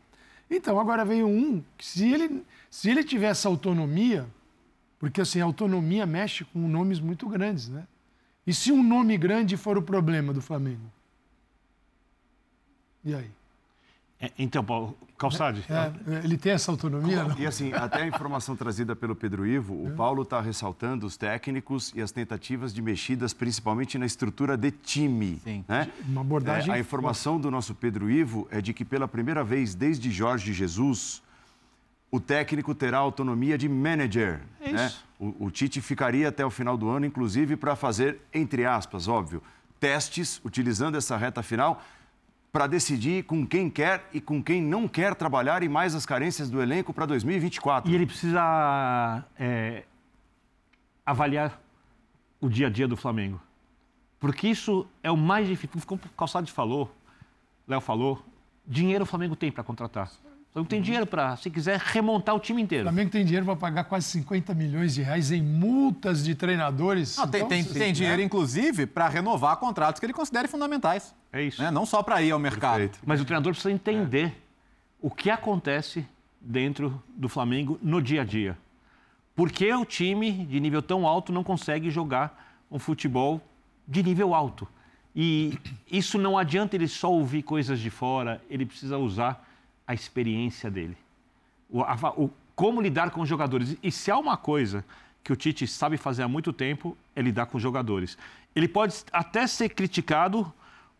Então, 0.50 0.80
agora 0.80 1.04
veio 1.04 1.28
um 1.28 1.64
que, 1.78 1.86
se 1.86 2.12
ele, 2.12 2.46
se 2.70 2.90
ele 2.90 3.04
tiver 3.04 3.28
essa 3.28 3.50
autonomia, 3.50 4.26
porque 5.00 5.22
assim, 5.22 5.42
a 5.42 5.46
autonomia 5.46 6.06
mexe 6.06 6.46
com 6.46 6.60
nomes 6.68 7.00
muito 7.00 7.28
grandes, 7.28 7.68
né? 7.68 7.86
E 8.46 8.54
se 8.54 8.72
um 8.72 8.82
nome 8.82 9.18
grande 9.18 9.58
for 9.58 9.78
o 9.78 9.82
problema 9.82 10.34
do 10.34 10.42
Flamengo? 10.42 10.90
E 13.04 13.14
aí? 13.14 13.30
É, 14.20 14.32
então, 14.40 14.64
Paulo, 14.64 14.98
Calçade. 15.18 15.64
É, 15.70 16.16
é, 16.16 16.24
ele 16.24 16.38
tem 16.38 16.52
essa 16.52 16.72
autonomia? 16.72 17.24
Não? 17.24 17.38
E 17.40 17.46
assim, 17.46 17.72
até 17.74 18.04
a 18.04 18.08
informação 18.08 18.56
trazida 18.56 18.96
pelo 18.96 19.16
Pedro 19.16 19.46
Ivo, 19.46 19.74
o 19.74 19.88
é. 19.88 19.92
Paulo 19.92 20.24
está 20.24 20.40
ressaltando 20.42 21.06
os 21.06 21.18
técnicos 21.18 21.92
e 21.96 22.02
as 22.02 22.12
tentativas 22.12 22.74
de 22.74 22.82
mexidas, 22.82 23.34
principalmente 23.34 23.98
na 23.98 24.06
estrutura 24.06 24.56
de 24.56 24.72
time. 24.72 25.40
Sim. 25.44 25.66
Né? 25.68 25.90
Uma 26.08 26.22
abordagem. 26.22 26.72
É, 26.72 26.76
a 26.76 26.80
informação 26.80 27.40
do 27.40 27.52
nosso 27.52 27.76
Pedro 27.76 28.10
Ivo 28.10 28.48
é 28.52 28.62
de 28.62 28.74
que 28.74 28.86
pela 28.86 29.08
primeira 29.08 29.44
vez 29.44 29.76
desde 29.76 30.12
Jorge 30.12 30.54
Jesus, 30.54 31.22
o 32.12 32.20
técnico 32.20 32.74
terá 32.74 32.98
autonomia 33.00 33.58
de 33.58 33.68
manager. 33.68 34.42
É 34.62 34.72
né? 34.72 34.94
O, 35.20 35.46
o, 35.46 35.52
Tite 35.52 35.82
ficaria 35.82 36.30
até 36.30 36.46
o 36.46 36.50
final 36.50 36.78
do 36.78 36.90
ano, 36.90 37.06
inclusive, 37.06 37.56
para 37.56 37.76
fazer, 37.76 38.20
entre 38.34 38.66
aspas, 38.66 39.08
óbvio, 39.08 39.42
testes, 39.80 40.40
utilizando 40.46 40.96
essa 40.96 41.18
reta 41.18 41.42
final, 41.42 41.84
para 42.52 42.68
decidir 42.68 43.24
com 43.24 43.46
quem 43.46 43.70
quer 43.70 44.08
e 44.14 44.22
com 44.22 44.42
quem 44.42 44.62
não 44.62 44.88
quer 44.88 45.14
trabalhar 45.16 45.64
e 45.64 45.70
mais 45.70 45.94
as 45.94 46.06
carências 46.06 46.50
do 46.50 46.62
elenco 46.62 46.94
para 46.94 47.06
2024. 47.06 47.92
E 47.92 47.96
ele 47.96 48.06
precisa 48.06 49.24
é, 49.38 49.84
avaliar 51.06 51.60
o 52.40 52.50
dia 52.50 52.68
a 52.68 52.70
dia 52.70 52.88
do 52.88 52.96
Flamengo. 52.96 53.42
Porque 54.20 54.48
isso 54.48 54.88
é 55.04 55.12
o 55.12 55.18
mais 55.18 55.48
difícil. 55.48 55.80
Como 55.86 56.02
o 56.04 56.10
Calçado 56.18 56.48
falou, 56.48 56.92
Léo 57.68 57.82
falou, 57.82 58.24
dinheiro 58.66 59.04
o 59.04 59.08
Flamengo 59.08 59.36
tem 59.36 59.52
para 59.52 59.64
contratar. 59.64 60.12
Flamengo 60.58 60.70
tem 60.70 60.82
dinheiro 60.82 61.06
para, 61.06 61.38
se 61.38 61.50
quiser, 61.52 61.80
remontar 61.80 62.36
o 62.36 62.40
time 62.40 62.62
inteiro. 62.62 62.86
O 62.86 62.88
Flamengo 62.88 63.12
tem 63.12 63.24
dinheiro 63.24 63.46
para 63.46 63.56
pagar 63.56 63.84
quase 63.84 64.08
50 64.08 64.56
milhões 64.56 64.96
de 64.96 65.04
reais 65.04 65.32
em 65.32 65.42
multas 65.42 66.24
de 66.24 66.34
treinadores. 66.34 67.16
Não, 67.16 67.28
tem, 67.28 67.42
então, 67.42 67.50
tem, 67.50 67.64
tem 67.64 67.94
dinheiro, 67.94 68.22
inclusive, 68.22 68.88
para 68.88 69.08
renovar 69.08 69.58
contratos 69.58 70.00
que 70.00 70.06
ele 70.06 70.14
considere 70.14 70.48
fundamentais. 70.48 71.14
É 71.32 71.44
isso. 71.44 71.62
Né? 71.62 71.70
Não 71.70 71.86
só 71.86 72.02
para 72.02 72.22
ir 72.24 72.32
ao 72.32 72.40
mercado. 72.40 72.80
Perfeito. 72.80 73.00
Mas 73.06 73.22
o 73.22 73.26
treinador 73.26 73.54
precisa 73.54 73.72
entender 73.72 74.28
é. 74.28 74.34
o 75.00 75.12
que 75.12 75.30
acontece 75.30 76.06
dentro 76.42 77.02
do 77.16 77.30
Flamengo 77.30 77.78
no 77.82 78.02
dia 78.02 78.24
a 78.24 78.26
dia. 78.26 78.58
Por 79.36 79.52
que 79.52 79.72
o 79.72 79.86
time 79.86 80.32
de 80.46 80.60
nível 80.60 80.82
tão 80.82 81.06
alto 81.06 81.32
não 81.32 81.44
consegue 81.44 81.92
jogar 81.92 82.58
um 82.72 82.80
futebol 82.80 83.40
de 83.88 84.02
nível 84.02 84.34
alto? 84.34 84.68
E 85.16 85.58
isso 85.92 86.18
não 86.18 86.36
adianta 86.36 86.76
ele 86.76 86.88
só 86.88 87.12
ouvir 87.12 87.44
coisas 87.44 87.80
de 87.80 87.92
fora, 87.92 88.42
ele 88.50 88.66
precisa 88.66 88.98
usar 88.98 89.47
a 89.88 89.94
experiência 89.94 90.70
dele. 90.70 90.98
O, 91.70 91.82
a, 91.82 91.96
o, 92.18 92.30
como 92.56 92.82
lidar 92.82 93.12
com 93.12 93.22
os 93.22 93.30
jogadores. 93.30 93.78
E 93.82 93.92
se 93.92 94.12
há 94.12 94.18
uma 94.18 94.36
coisa 94.36 94.84
que 95.24 95.32
o 95.32 95.36
Tite 95.36 95.66
sabe 95.68 95.98
fazer 95.98 96.24
há 96.24 96.28
muito 96.28 96.52
tempo, 96.52 96.98
é 97.16 97.22
lidar 97.22 97.46
com 97.46 97.58
os 97.58 97.64
jogadores. 97.64 98.18
Ele 98.56 98.68
pode 98.68 98.96
até 99.12 99.46
ser 99.46 99.70
criticado 99.70 100.52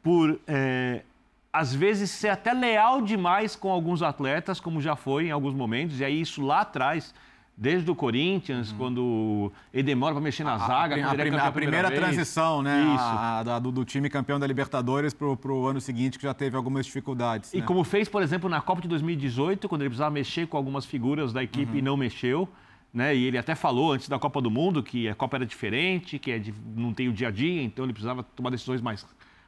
por, 0.04 0.40
é, 0.48 1.04
às 1.52 1.74
vezes, 1.74 2.12
ser 2.12 2.30
até 2.30 2.54
leal 2.54 3.02
demais 3.02 3.56
com 3.56 3.70
alguns 3.70 4.02
atletas, 4.02 4.60
como 4.60 4.82
já 4.82 4.96
foi 4.96 5.28
em 5.28 5.32
alguns 5.32 5.54
momentos, 5.54 6.00
e 6.00 6.06
aí 6.06 6.22
isso 6.22 6.42
lá 6.42 6.62
atrás 6.62 7.14
Desde 7.60 7.90
o 7.90 7.96
Corinthians, 7.96 8.72
hum. 8.72 8.76
quando 8.78 9.52
ele 9.74 9.82
demora 9.82 10.14
para 10.14 10.22
mexer 10.22 10.44
na 10.44 10.54
a, 10.54 10.58
zaga. 10.60 10.96
A, 10.96 11.10
a, 11.10 11.46
a, 11.46 11.48
a 11.48 11.52
primeira 11.52 11.90
transição, 11.90 12.62
né? 12.62 12.84
Isso. 12.94 13.60
do, 13.62 13.72
do, 13.72 13.84
time 13.84 14.12
campeão 14.12 14.40
da 14.40 14.46
Libertadores 14.46 15.12
para 15.12 15.26
o 15.28 15.66
ano 15.66 15.82
seguinte, 15.82 16.20
que 16.20 16.24
já 16.24 16.36
teve 16.36 16.56
algumas 16.56 16.86
dificuldades. 16.86 17.52
E 17.56 17.58
né? 17.58 17.66
como 17.66 17.84
fez, 17.84 18.08
por 18.08 18.22
exemplo, 18.22 18.48
na 18.48 18.62
Copa 18.62 18.84
de 18.84 18.88
2018, 18.88 19.68
quando 19.68 19.82
ele 19.82 19.90
precisava 19.90 20.12
mexer 20.12 20.46
com 20.46 20.56
algumas 20.56 20.86
figuras 20.86 21.34
da 21.34 21.42
equipe 21.42 21.72
uhum. 21.72 21.78
e 21.80 21.82
não 21.82 21.98
mexeu. 21.98 22.48
Né? 22.94 23.16
E 23.16 23.26
ele 23.26 23.40
até 23.40 23.56
falou 23.56 23.92
antes 23.92 24.08
da 24.08 24.20
Copa 24.20 24.40
do 24.40 24.52
Mundo 24.52 24.84
que 24.84 25.10
a 25.10 25.16
Copa 25.16 25.38
era 25.38 25.46
diferente, 25.46 26.20
que 26.20 26.30
é 26.30 26.38
de, 26.38 26.54
não 26.76 26.94
tem 26.94 27.10
o 27.10 27.14
dia 27.14 27.30
a 27.30 27.32
dia, 27.32 27.64
então 27.64 27.86
ele 27.86 27.94
precisava 27.94 28.22
tomar 28.22 28.52
decisões 28.52 28.82
mais 28.82 29.04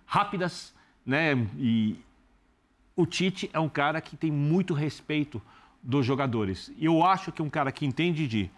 rápidas. 0.06 0.74
Né? 1.06 1.48
E 1.58 1.96
o 2.96 3.06
Tite 3.06 3.50
é 3.54 3.60
um 3.60 3.70
cara 3.70 4.02
que 4.02 4.18
tem 4.18 4.32
muito 4.32 4.74
respeito 4.74 5.40
dos 5.82 6.06
jogadores. 6.06 6.72
E 6.78 6.86
eu 6.86 7.04
acho 7.04 7.32
que 7.32 7.42
um 7.42 7.50
cara 7.50 7.72
que 7.72 7.86
entende 7.86 8.28
de 8.28 8.50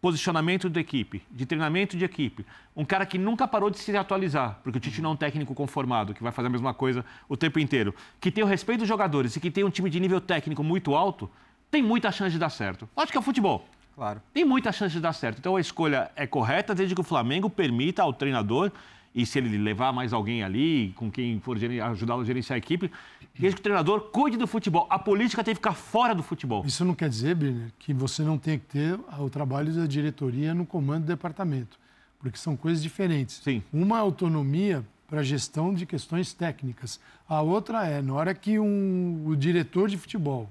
posicionamento 0.00 0.68
da 0.68 0.80
equipe, 0.80 1.22
de 1.30 1.46
treinamento 1.46 1.96
de 1.96 2.04
equipe, 2.04 2.44
um 2.76 2.84
cara 2.84 3.06
que 3.06 3.16
nunca 3.16 3.48
parou 3.48 3.70
de 3.70 3.78
se 3.78 3.96
atualizar, 3.96 4.60
porque 4.62 4.76
o 4.76 4.80
Tite 4.80 5.00
não 5.00 5.10
é 5.10 5.12
um 5.14 5.16
técnico 5.16 5.54
conformado, 5.54 6.12
que 6.12 6.22
vai 6.22 6.30
fazer 6.30 6.48
a 6.48 6.50
mesma 6.50 6.74
coisa 6.74 7.02
o 7.26 7.38
tempo 7.38 7.58
inteiro, 7.58 7.94
que 8.20 8.30
tem 8.30 8.44
o 8.44 8.46
respeito 8.46 8.80
dos 8.80 8.88
jogadores 8.88 9.34
e 9.34 9.40
que 9.40 9.50
tem 9.50 9.64
um 9.64 9.70
time 9.70 9.88
de 9.88 9.98
nível 9.98 10.20
técnico 10.20 10.62
muito 10.62 10.94
alto, 10.94 11.30
tem 11.70 11.82
muita 11.82 12.12
chance 12.12 12.32
de 12.32 12.38
dar 12.38 12.50
certo. 12.50 12.86
Acho 12.94 13.10
que 13.10 13.16
é 13.16 13.22
futebol. 13.22 13.66
Claro. 13.94 14.20
Tem 14.34 14.44
muita 14.44 14.72
chance 14.72 14.92
de 14.92 15.00
dar 15.00 15.14
certo. 15.14 15.38
Então 15.38 15.56
a 15.56 15.60
escolha 15.60 16.10
é 16.14 16.26
correta 16.26 16.74
desde 16.74 16.94
que 16.94 17.00
o 17.00 17.04
Flamengo 17.04 17.48
permita 17.48 18.02
ao 18.02 18.12
treinador 18.12 18.70
e 19.14 19.24
se 19.24 19.38
ele 19.38 19.56
levar 19.56 19.92
mais 19.92 20.12
alguém 20.12 20.42
ali, 20.42 20.92
com 20.96 21.10
quem 21.10 21.38
for 21.38 21.56
ajudá-lo 21.56 22.22
a 22.22 22.24
gerenciar 22.24 22.56
a 22.56 22.58
equipe, 22.58 22.90
desde 23.38 23.56
que 23.56 23.60
o 23.60 23.62
treinador 23.62 24.00
cuide 24.10 24.36
do 24.36 24.46
futebol. 24.46 24.86
A 24.90 24.98
política 24.98 25.44
tem 25.44 25.54
que 25.54 25.58
ficar 25.58 25.74
fora 25.74 26.14
do 26.14 26.22
futebol. 26.22 26.64
Isso 26.66 26.84
não 26.84 26.94
quer 26.94 27.08
dizer, 27.08 27.36
Briner, 27.36 27.70
que 27.78 27.94
você 27.94 28.22
não 28.22 28.36
tem 28.36 28.58
que 28.58 28.66
ter 28.66 28.98
o 29.18 29.30
trabalho 29.30 29.72
da 29.72 29.86
diretoria 29.86 30.52
no 30.52 30.66
comando 30.66 31.04
do 31.04 31.06
departamento, 31.06 31.78
porque 32.18 32.36
são 32.36 32.56
coisas 32.56 32.82
diferentes. 32.82 33.40
Sim. 33.44 33.62
Uma 33.72 33.98
é 33.98 34.00
autonomia 34.00 34.84
para 35.06 35.22
gestão 35.22 35.72
de 35.72 35.86
questões 35.86 36.32
técnicas. 36.32 36.98
A 37.28 37.40
outra 37.40 37.86
é, 37.86 38.02
na 38.02 38.14
hora 38.14 38.34
que 38.34 38.58
um, 38.58 39.22
o 39.26 39.36
diretor 39.36 39.88
de 39.88 39.96
futebol 39.96 40.50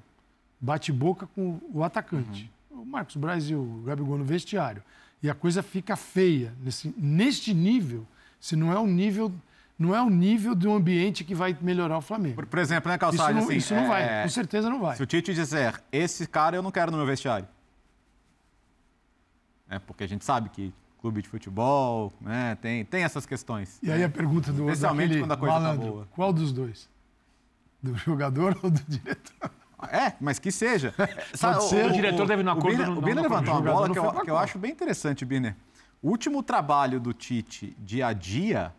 bate 0.60 0.89
boca 0.89 1.27
com 1.36 1.60
o 1.74 1.84
atacante, 1.84 2.50
uhum. 2.72 2.84
o 2.84 2.86
Marcos 2.86 3.17
Braz 3.17 3.50
e 3.50 3.55
o 3.55 3.84
Gabigol 3.86 4.17
no 4.17 4.24
vestiário, 4.24 4.82
e 5.22 5.29
a 5.29 5.34
coisa 5.34 5.62
fica 5.62 5.98
feia 5.98 6.53
nesse, 6.62 6.93
neste 6.98 7.53
nível, 7.53 8.08
se 8.43 8.57
não 8.57 8.73
é 8.73 8.77
o 8.77 8.85
nível 8.85 9.31
não 9.79 9.95
é 9.95 10.01
o 10.01 10.09
nível 10.09 10.53
do 10.53 10.71
ambiente 10.71 11.23
que 11.23 11.33
vai 11.33 11.57
melhorar 11.59 11.97
o 11.97 12.01
Flamengo. 12.01 12.35
Por, 12.35 12.45
por 12.45 12.59
exemplo, 12.59 12.91
né, 12.91 12.97
Calçade? 12.97 13.31
Isso 13.31 13.39
não, 13.39 13.47
assim, 13.47 13.57
isso 13.57 13.73
não 13.73 13.83
é... 13.83 13.88
vai, 13.88 14.23
com 14.23 14.29
certeza 14.29 14.69
não 14.69 14.79
vai. 14.81 14.97
Se 14.97 15.03
o 15.03 15.05
Tite 15.05 15.33
disser, 15.33 15.81
esse 15.91 16.27
cara 16.27 16.55
eu 16.55 16.62
não 16.62 16.69
quero 16.69 16.91
no 16.91 16.97
meu 16.97 17.05
vestiário. 17.05 17.47
É 19.69 19.79
porque 19.79 20.03
a 20.03 20.07
gente 20.07 20.25
sabe 20.25 20.50
que 20.50 20.73
clube 21.00 21.21
de 21.21 21.29
futebol, 21.29 22.13
né, 22.19 22.57
tem, 22.62 22.83
tem 22.83 23.03
essas 23.03 23.25
questões. 23.25 23.79
E 23.81 23.89
aí 23.89 24.03
a 24.03 24.09
pergunta 24.09 24.51
do 24.51 24.69
Especialmente 24.69 25.19
quando 25.19 25.31
a 25.31 25.38
coisa 25.38 25.55
tá 25.55 25.62
malandro, 25.62 25.85
tá 25.85 25.91
boa. 25.91 26.07
Qual 26.12 26.33
dos 26.33 26.51
dois? 26.51 26.89
Do 27.81 27.95
jogador 27.97 28.59
ou 28.62 28.69
do 28.69 28.81
diretor? 28.88 29.51
É, 29.89 30.13
mas 30.19 30.38
que 30.38 30.51
seja. 30.51 30.93
Pode 31.39 31.63
ser. 31.63 31.85
O, 31.85 31.89
o 31.89 31.91
diretor 31.93 32.27
deve 32.27 32.41
ir 32.41 32.45
no 32.45 32.51
acordo. 32.51 32.91
O 32.91 33.01
Biner 33.01 33.23
levantou 33.23 33.53
uma 33.53 33.62
bola 33.62 33.89
que 33.89 34.00
eu, 34.00 34.12
que 34.21 34.29
eu 34.29 34.38
acho 34.38 34.59
bem 34.59 34.71
interessante, 34.71 35.25
Biner. 35.25 35.55
O 36.03 36.10
último 36.10 36.43
trabalho 36.43 37.00
do 37.00 37.13
Tite 37.13 37.74
dia 37.79 38.07
a 38.07 38.13
dia, 38.13 38.74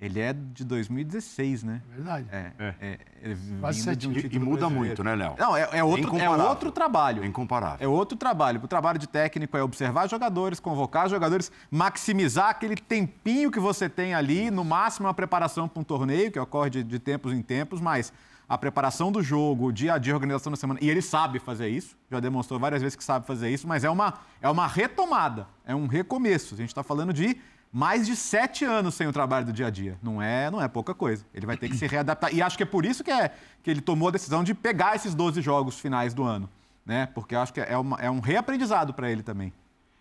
ele 0.00 0.20
é 0.20 0.32
de 0.32 0.64
2016, 0.64 1.64
né? 1.64 1.82
Verdade. 1.90 2.28
É. 2.30 2.52
é. 2.56 2.74
é, 2.80 2.98
é 3.32 3.36
Quase 3.58 3.82
sete 3.82 4.06
um 4.06 4.12
e, 4.12 4.38
muda 4.38 4.70
muito, 4.70 5.02
né, 5.02 5.16
Léo? 5.16 5.34
Não, 5.36 5.56
é, 5.56 5.68
é 5.72 5.82
outro, 5.82 6.16
é, 6.16 6.30
outro 6.30 6.70
trabalho. 6.70 7.24
É 7.24 7.26
incomparável. 7.26 7.84
É 7.84 7.88
outro 7.88 8.16
trabalho. 8.16 8.60
O 8.62 8.68
trabalho 8.68 8.96
de 8.96 9.08
técnico 9.08 9.56
é 9.56 9.62
observar 9.62 10.08
jogadores, 10.08 10.60
convocar 10.60 11.08
jogadores, 11.08 11.50
maximizar 11.68 12.50
aquele 12.50 12.76
tempinho 12.76 13.50
que 13.50 13.58
você 13.58 13.88
tem 13.88 14.14
ali, 14.14 14.48
no 14.48 14.64
máximo 14.64 15.08
a 15.08 15.14
preparação 15.14 15.66
para 15.66 15.80
um 15.80 15.84
torneio, 15.84 16.30
que 16.30 16.38
ocorre 16.38 16.70
de, 16.70 16.84
de 16.84 17.00
tempos 17.00 17.32
em 17.32 17.42
tempos, 17.42 17.80
mas 17.80 18.12
a 18.52 18.58
preparação 18.58 19.10
do 19.10 19.22
jogo, 19.22 19.68
o 19.68 19.72
dia 19.72 19.94
a 19.94 19.98
dia, 19.98 20.12
a 20.12 20.16
organização 20.16 20.50
da 20.50 20.58
semana. 20.58 20.78
E 20.82 20.90
ele 20.90 21.00
sabe 21.00 21.38
fazer 21.38 21.70
isso, 21.70 21.96
já 22.10 22.20
demonstrou 22.20 22.60
várias 22.60 22.82
vezes 22.82 22.94
que 22.94 23.02
sabe 23.02 23.26
fazer 23.26 23.48
isso, 23.48 23.66
mas 23.66 23.82
é 23.82 23.88
uma, 23.88 24.18
é 24.42 24.50
uma 24.50 24.66
retomada, 24.66 25.46
é 25.64 25.74
um 25.74 25.86
recomeço. 25.86 26.52
A 26.52 26.58
gente 26.58 26.68
está 26.68 26.82
falando 26.82 27.14
de 27.14 27.34
mais 27.72 28.06
de 28.06 28.14
sete 28.14 28.62
anos 28.62 28.94
sem 28.94 29.06
o 29.06 29.12
trabalho 29.12 29.46
do 29.46 29.54
dia 29.54 29.68
a 29.68 29.70
dia. 29.70 29.96
Não 30.02 30.20
é, 30.20 30.50
não 30.50 30.60
é 30.60 30.68
pouca 30.68 30.94
coisa. 30.94 31.24
Ele 31.32 31.46
vai 31.46 31.56
ter 31.56 31.66
que 31.70 31.76
se 31.78 31.86
readaptar. 31.86 32.34
E 32.34 32.42
acho 32.42 32.58
que 32.58 32.62
é 32.62 32.66
por 32.66 32.84
isso 32.84 33.02
que, 33.02 33.10
é, 33.10 33.32
que 33.62 33.70
ele 33.70 33.80
tomou 33.80 34.08
a 34.08 34.10
decisão 34.10 34.44
de 34.44 34.52
pegar 34.52 34.96
esses 34.96 35.14
12 35.14 35.40
jogos 35.40 35.80
finais 35.80 36.12
do 36.12 36.22
ano. 36.22 36.46
Né? 36.84 37.06
Porque 37.06 37.34
acho 37.34 37.54
que 37.54 37.60
é, 37.62 37.78
uma, 37.78 37.96
é 38.02 38.10
um 38.10 38.20
reaprendizado 38.20 38.92
para 38.92 39.10
ele 39.10 39.22
também. 39.22 39.50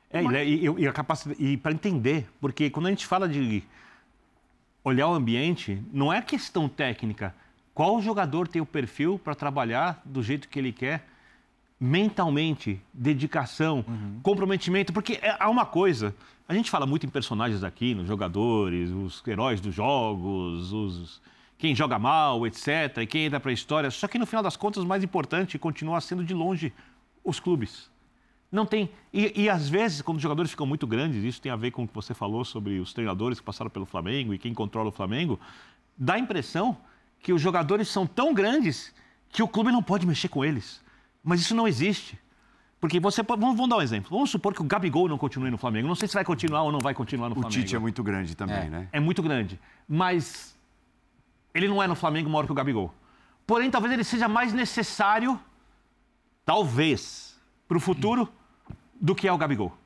É, 0.10 0.22
e, 0.46 0.66
e, 0.66 0.88
a 0.90 0.92
capacidade. 0.92 1.42
E 1.42 1.56
para 1.56 1.72
entender, 1.72 2.30
porque 2.42 2.70
quando 2.70 2.88
a 2.88 2.90
gente 2.90 3.08
fala 3.08 3.30
de 3.30 3.64
olhar 4.84 5.08
o 5.08 5.14
ambiente, 5.14 5.82
não 5.94 6.12
é 6.12 6.22
questão 6.22 6.68
técnica. 6.68 7.34
Qual 7.74 8.02
jogador 8.02 8.48
tem 8.48 8.62
o 8.62 8.66
perfil 8.66 9.20
para 9.20 9.34
trabalhar 9.34 10.02
do 10.04 10.22
jeito 10.22 10.48
que 10.50 10.60
ele 10.60 10.72
quer, 10.72 11.08
mentalmente, 11.80 12.82
dedicação, 12.94 13.86
uhum. 13.88 14.20
comprometimento? 14.22 14.92
Porque 14.92 15.20
é, 15.22 15.36
há 15.40 15.50
uma 15.50 15.66
coisa, 15.66 16.14
a 16.48 16.54
gente 16.54 16.70
fala 16.70 16.86
muito 16.86 17.06
em 17.06 17.10
personagens 17.10 17.64
aqui, 17.64 17.96
nos 17.96 18.08
jogadores, 18.08 18.90
os 18.90 19.24
heróis 19.26 19.62
dos 19.62 19.74
jogos, 19.74 20.74
os 20.74 21.22
quem 21.62 21.76
joga 21.76 22.00
mal, 22.00 22.48
etc., 22.48 22.98
e 23.04 23.06
quem 23.06 23.26
entra 23.26 23.40
para 23.40 23.52
a 23.52 23.54
história. 23.54 23.92
Só 23.92 24.08
que 24.08 24.18
no 24.18 24.26
final 24.26 24.42
das 24.42 24.58
contas, 24.58 24.84
o 24.84 24.88
mais 24.88 25.04
importante 25.04 25.60
continua 25.60 26.02
sendo 26.02 26.24
de 26.24 26.34
longe 26.34 26.74
os 27.24 27.40
clubes. 27.40 27.88
Não 28.52 28.66
tem. 28.66 28.90
E, 29.14 29.44
e, 29.44 29.48
às 29.48 29.70
vezes, 29.70 30.02
quando 30.02 30.18
os 30.18 30.24
jogadores 30.24 30.50
ficam 30.50 30.66
muito 30.66 30.88
grandes, 30.88 31.24
isso 31.24 31.40
tem 31.40 31.52
a 31.52 31.56
ver 31.56 31.70
com 31.70 31.84
o 31.84 31.88
que 31.88 31.94
você 31.94 32.16
falou 32.16 32.44
sobre 32.44 32.80
os 32.80 32.94
treinadores 32.94 33.40
que 33.40 33.46
passaram 33.46 33.70
pelo 33.70 33.86
Flamengo 33.86 34.34
e 34.34 34.40
quem 34.40 34.56
controla 34.56 34.90
o 34.90 34.92
Flamengo, 34.92 35.40
dá 35.96 36.16
a 36.16 36.20
impressão 36.20 36.76
que 37.22 37.32
os 37.32 37.42
jogadores 37.42 37.88
são 37.88 38.06
tão 38.08 38.34
grandes 38.34 38.94
que 39.30 39.44
o 39.44 39.48
clube 39.48 39.72
não 39.72 39.82
pode 39.82 40.06
mexer 40.06 40.28
com 40.28 40.44
eles. 40.44 40.82
Mas 41.24 41.42
isso 41.42 41.56
não 41.56 41.68
existe. 41.68 42.20
Porque 42.80 43.00
você 43.00 43.24
pode, 43.24 43.40
vamos, 43.40 43.70
dar 43.70 43.78
um 43.78 43.82
exemplo. 43.82 44.10
Vamos 44.10 44.32
supor 44.32 44.54
que 44.54 44.62
o 44.62 44.64
Gabigol 44.64 45.08
não 45.08 45.18
continue 45.18 45.52
no 45.52 45.58
Flamengo. 45.58 45.88
Não 45.88 45.96
sei 45.96 46.08
se 46.08 46.16
vai 46.16 46.26
continuar 46.26 46.64
ou 46.64 46.72
não 46.72 46.80
vai 46.80 46.96
continuar 46.96 47.30
no 47.30 47.34
o 47.34 47.36
Flamengo. 47.36 47.60
O 47.60 47.64
Tite 47.64 47.76
é 47.76 47.80
muito 47.80 48.02
grande 48.02 48.36
também, 48.36 48.58
é, 48.58 48.70
né? 48.70 48.88
É 48.92 49.00
muito 49.00 49.22
grande. 49.22 49.60
Mas 49.88 50.58
ele 51.54 51.68
não 51.68 51.82
é 51.82 51.88
no 51.88 51.96
Flamengo 51.96 52.30
maior 52.30 52.46
que 52.46 52.52
o 52.52 52.56
Gabigol. 52.56 52.92
Porém, 53.46 53.70
talvez 53.70 53.94
ele 53.94 54.04
seja 54.04 54.28
mais 54.28 54.52
necessário, 54.52 55.40
talvez, 56.44 57.40
para 57.68 57.78
o 57.78 57.80
futuro 57.80 58.28
do 59.00 59.14
que 59.14 59.28
é 59.28 59.34
o 59.34 59.38
Gabigol. 59.38 59.78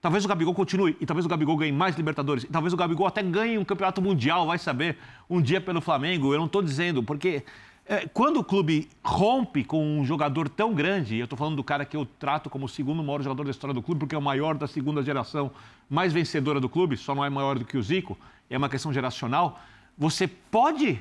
Talvez 0.00 0.24
o 0.24 0.28
Gabigol 0.28 0.54
continue 0.54 0.96
e 1.00 1.06
talvez 1.06 1.26
o 1.26 1.28
Gabigol 1.28 1.56
ganhe 1.56 1.72
mais 1.72 1.96
Libertadores. 1.96 2.44
E 2.44 2.48
talvez 2.48 2.72
o 2.72 2.76
Gabigol 2.76 3.06
até 3.06 3.22
ganhe 3.22 3.58
um 3.58 3.64
campeonato 3.64 4.00
mundial, 4.00 4.46
vai 4.46 4.58
saber, 4.58 4.98
um 5.28 5.40
dia 5.40 5.60
pelo 5.60 5.80
Flamengo. 5.80 6.32
Eu 6.32 6.38
não 6.38 6.46
estou 6.46 6.62
dizendo, 6.62 7.02
porque 7.02 7.42
é, 7.88 8.06
quando 8.08 8.38
o 8.38 8.44
clube 8.44 8.88
rompe 9.02 9.62
com 9.62 10.00
um 10.00 10.04
jogador 10.04 10.48
tão 10.48 10.74
grande, 10.74 11.16
eu 11.16 11.24
estou 11.24 11.38
falando 11.38 11.54
do 11.54 11.62
cara 11.62 11.84
que 11.84 11.96
eu 11.96 12.04
trato 12.04 12.50
como 12.50 12.66
o 12.66 12.68
segundo 12.68 13.02
maior 13.02 13.22
jogador 13.22 13.44
da 13.44 13.50
história 13.50 13.72
do 13.72 13.80
clube, 13.80 14.00
porque 14.00 14.14
é 14.14 14.18
o 14.18 14.22
maior 14.22 14.56
da 14.56 14.66
segunda 14.66 15.02
geração, 15.02 15.52
mais 15.88 16.12
vencedora 16.12 16.60
do 16.60 16.68
clube, 16.68 16.96
só 16.96 17.14
não 17.14 17.24
é 17.24 17.30
maior 17.30 17.58
do 17.58 17.64
que 17.64 17.76
o 17.76 17.82
Zico, 17.82 18.18
é 18.50 18.58
uma 18.58 18.68
questão 18.68 18.92
geracional. 18.92 19.60
Você 19.96 20.26
pode 20.26 21.00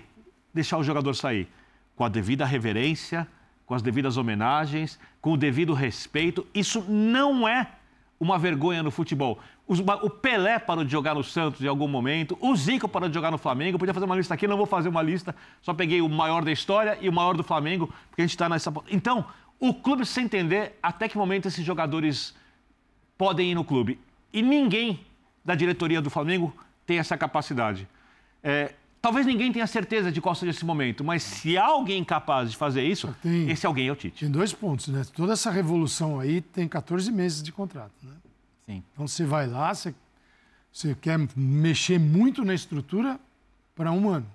deixar 0.53 0.77
o 0.77 0.83
jogador 0.83 1.15
sair 1.15 1.47
com 1.95 2.05
a 2.05 2.09
devida 2.09 2.45
reverência, 2.45 3.27
com 3.65 3.73
as 3.73 3.81
devidas 3.81 4.15
homenagens, 4.15 4.99
com 5.19 5.33
o 5.33 5.37
devido 5.37 5.73
respeito. 5.73 6.45
Isso 6.53 6.83
não 6.87 7.47
é 7.47 7.67
uma 8.19 8.37
vergonha 8.37 8.81
no 8.81 8.91
futebol. 8.91 9.39
O 9.67 10.09
Pelé 10.09 10.59
parou 10.59 10.83
de 10.83 10.91
jogar 10.91 11.15
no 11.15 11.23
Santos 11.23 11.61
em 11.61 11.67
algum 11.67 11.87
momento, 11.87 12.37
o 12.39 12.55
Zico 12.55 12.87
parou 12.87 13.09
de 13.09 13.15
jogar 13.15 13.31
no 13.31 13.37
Flamengo. 13.37 13.79
Podia 13.79 13.93
fazer 13.93 14.05
uma 14.05 14.15
lista 14.15 14.33
aqui, 14.33 14.47
não 14.47 14.57
vou 14.57 14.65
fazer 14.65 14.89
uma 14.89 15.01
lista, 15.01 15.35
só 15.61 15.73
peguei 15.73 16.01
o 16.01 16.09
maior 16.09 16.43
da 16.43 16.51
história 16.51 16.97
e 17.01 17.09
o 17.09 17.13
maior 17.13 17.35
do 17.35 17.43
Flamengo, 17.43 17.87
porque 18.09 18.21
a 18.21 18.25
gente 18.25 18.31
está 18.31 18.47
nessa. 18.47 18.71
Então, 18.89 19.25
o 19.59 19.73
clube 19.73 19.99
precisa 19.99 20.21
entender 20.21 20.77
até 20.81 21.07
que 21.07 21.17
momento 21.17 21.47
esses 21.47 21.65
jogadores 21.65 22.35
podem 23.17 23.51
ir 23.51 23.55
no 23.55 23.63
clube. 23.63 23.99
E 24.31 24.41
ninguém 24.41 24.99
da 25.43 25.55
diretoria 25.55 26.01
do 26.01 26.09
Flamengo 26.09 26.53
tem 26.85 26.99
essa 26.99 27.17
capacidade. 27.17 27.87
É, 28.43 28.73
Talvez 29.05 29.23
ninguém 29.23 29.51
tenha 29.51 29.67
certeza 29.67 30.11
de 30.11 30.19
qual 30.19 30.33
seja 30.33 30.49
esse 30.49 30.65
momento, 30.65 31.03
mas 31.03 31.21
se 31.21 31.55
há 31.59 31.65
alguém 31.67 32.03
capaz 32.03 32.49
de 32.49 32.57
fazer 32.57 32.81
isso, 32.81 33.15
tem, 33.21 33.51
esse 33.51 33.63
alguém 33.63 33.87
é 33.87 33.91
o 33.91 33.95
Tite. 33.95 34.21
Tem 34.21 34.31
dois 34.31 34.51
pontos, 34.51 34.87
né? 34.87 35.03
Toda 35.13 35.33
essa 35.33 35.51
revolução 35.51 36.19
aí 36.19 36.41
tem 36.41 36.67
14 36.67 37.11
meses 37.11 37.43
de 37.43 37.51
contrato, 37.51 37.93
né? 38.01 38.15
Sim. 38.65 38.83
Então 38.91 39.07
você 39.07 39.23
vai 39.23 39.45
lá, 39.45 39.71
você, 39.71 39.93
você 40.73 40.95
quer 40.95 41.19
mexer 41.35 41.99
muito 41.99 42.43
na 42.43 42.55
estrutura 42.55 43.19
para 43.75 43.91
um 43.91 44.09
ano. 44.09 44.25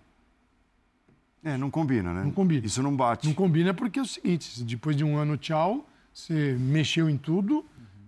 É, 1.42 1.56
não 1.56 1.68
combina, 1.68 2.14
né? 2.14 2.22
Não 2.22 2.30
combina. 2.30 2.64
Isso 2.64 2.80
não 2.80 2.94
bate. 2.94 3.26
Não 3.26 3.34
combina 3.34 3.74
porque 3.74 3.98
é 3.98 4.02
o 4.02 4.06
seguinte, 4.06 4.62
depois 4.62 4.94
de 4.94 5.02
um 5.02 5.16
ano, 5.16 5.36
tchau, 5.36 5.84
você 6.14 6.56
mexeu 6.60 7.10
em 7.10 7.16
tudo, 7.16 7.54
uhum. 7.56 7.64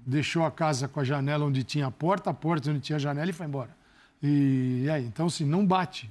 deixou 0.07 0.45
a 0.45 0.51
casa 0.53 0.87
com 0.87 1.01
a 1.01 1.05
janela 1.05 1.45
onde 1.45 1.65
tinha 1.65 1.89
a 1.89 1.91
porta, 1.91 2.31
a 2.31 2.35
porta 2.35 2.71
onde 2.71 2.79
tinha 2.79 2.95
a 2.95 3.01
janela 3.01 3.31
e 3.31 3.33
foi 3.33 3.47
embora. 3.47 3.77
E, 4.23 4.83
e 4.85 4.91
aí, 4.91 5.05
então 5.05 5.27
assim, 5.27 5.45
não 5.45 5.67
bate 5.67 6.09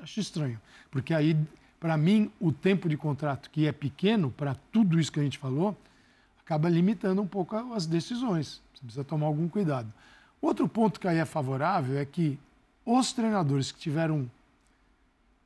acho 0.00 0.20
estranho. 0.20 0.60
Porque 0.90 1.14
aí, 1.14 1.36
para 1.78 1.96
mim, 1.96 2.30
o 2.40 2.52
tempo 2.52 2.88
de 2.88 2.96
contrato, 2.96 3.50
que 3.50 3.66
é 3.66 3.72
pequeno 3.72 4.30
para 4.30 4.54
tudo 4.72 4.98
isso 4.98 5.12
que 5.12 5.20
a 5.20 5.22
gente 5.22 5.38
falou, 5.38 5.76
acaba 6.40 6.68
limitando 6.68 7.20
um 7.20 7.26
pouco 7.26 7.56
as 7.74 7.86
decisões. 7.86 8.62
Você 8.72 8.80
precisa 8.82 9.04
tomar 9.04 9.26
algum 9.26 9.48
cuidado. 9.48 9.92
Outro 10.40 10.68
ponto 10.68 11.00
que 11.00 11.08
aí 11.08 11.18
é 11.18 11.24
favorável 11.24 11.98
é 11.98 12.04
que 12.04 12.38
os 12.86 13.12
treinadores 13.12 13.70
que 13.70 13.78
tiveram. 13.78 14.30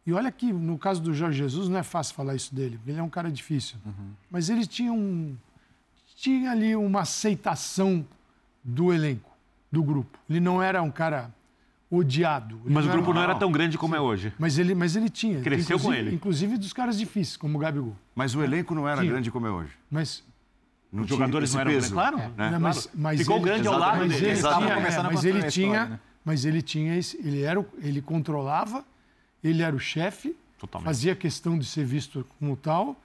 E 0.06 0.12
olha 0.12 0.30
que 0.30 0.52
no 0.52 0.78
caso 0.78 1.00
do 1.00 1.14
Jorge 1.14 1.38
Jesus 1.38 1.68
não 1.68 1.78
é 1.78 1.82
fácil 1.82 2.14
falar 2.14 2.34
isso 2.34 2.54
dele, 2.54 2.78
ele 2.86 2.98
é 2.98 3.02
um 3.02 3.10
cara 3.10 3.30
difícil. 3.30 3.76
Uhum. 3.84 4.12
Mas 4.30 4.48
ele 4.48 4.66
tinha 4.66 4.92
um. 4.92 5.36
Tinha 6.16 6.52
ali 6.52 6.76
uma 6.76 7.00
aceitação 7.00 8.06
do 8.62 8.92
elenco, 8.92 9.30
do 9.72 9.82
grupo. 9.82 10.18
Ele 10.30 10.38
não 10.38 10.62
era 10.62 10.82
um 10.82 10.90
cara 10.90 11.32
odiado. 11.96 12.60
Ele 12.64 12.74
mas 12.74 12.86
o 12.86 12.88
grupo 12.88 13.12
não 13.12 13.22
era 13.22 13.34
tão 13.34 13.52
grande 13.52 13.76
como 13.76 13.94
é 13.94 14.00
hoje. 14.00 14.32
Mas 14.38 14.58
ele, 14.58 14.74
mas 14.74 14.96
ele 14.96 15.08
tinha. 15.10 15.40
Cresceu 15.42 15.78
com 15.78 15.92
ele. 15.92 16.14
Inclusive 16.14 16.56
dos 16.56 16.72
caras 16.72 16.98
difíceis, 16.98 17.36
como 17.36 17.58
o 17.58 17.60
Gabigol. 17.60 17.96
Mas 18.14 18.34
o 18.34 18.42
elenco 18.42 18.74
não 18.74 18.88
era 18.88 19.00
tinha. 19.00 19.12
grande 19.12 19.30
como 19.30 19.46
é 19.46 19.50
hoje. 19.50 19.72
Mas 19.90 20.24
Os 20.92 21.06
jogadores 21.06 21.52
não 21.54 21.60
eram 21.60 21.70
peso, 21.70 21.92
claro, 21.92 22.18
é. 22.18 22.28
né? 22.36 22.50
Não, 22.50 22.60
mas, 22.60 22.88
mas 22.94 23.20
Ficou 23.20 23.36
ele, 23.36 23.44
grande 23.44 23.68
ao 23.68 23.78
lado 23.78 23.98
mas 23.98 24.08
dele. 24.12 24.24
ele 24.26 24.32
Estava 24.32 24.64
tinha, 24.64 24.74
começando 24.74 25.04
é, 25.04 25.08
a 25.08 25.12
mas 25.12 25.24
ele 25.24 25.38
tinha, 25.50 25.66
história, 25.68 25.88
né? 25.90 26.00
mas 26.24 26.44
ele 26.44 26.62
tinha, 26.62 26.96
esse, 26.96 27.16
ele 27.18 27.42
era, 27.42 27.60
o- 27.60 27.66
ele 27.82 28.00
controlava, 28.02 28.84
ele 29.44 29.62
era 29.62 29.74
o 29.74 29.78
chefe, 29.80 30.34
Totalmente. 30.58 30.86
fazia 30.86 31.14
questão 31.14 31.58
de 31.58 31.64
ser 31.66 31.84
visto 31.84 32.24
como 32.38 32.56
tal, 32.56 33.00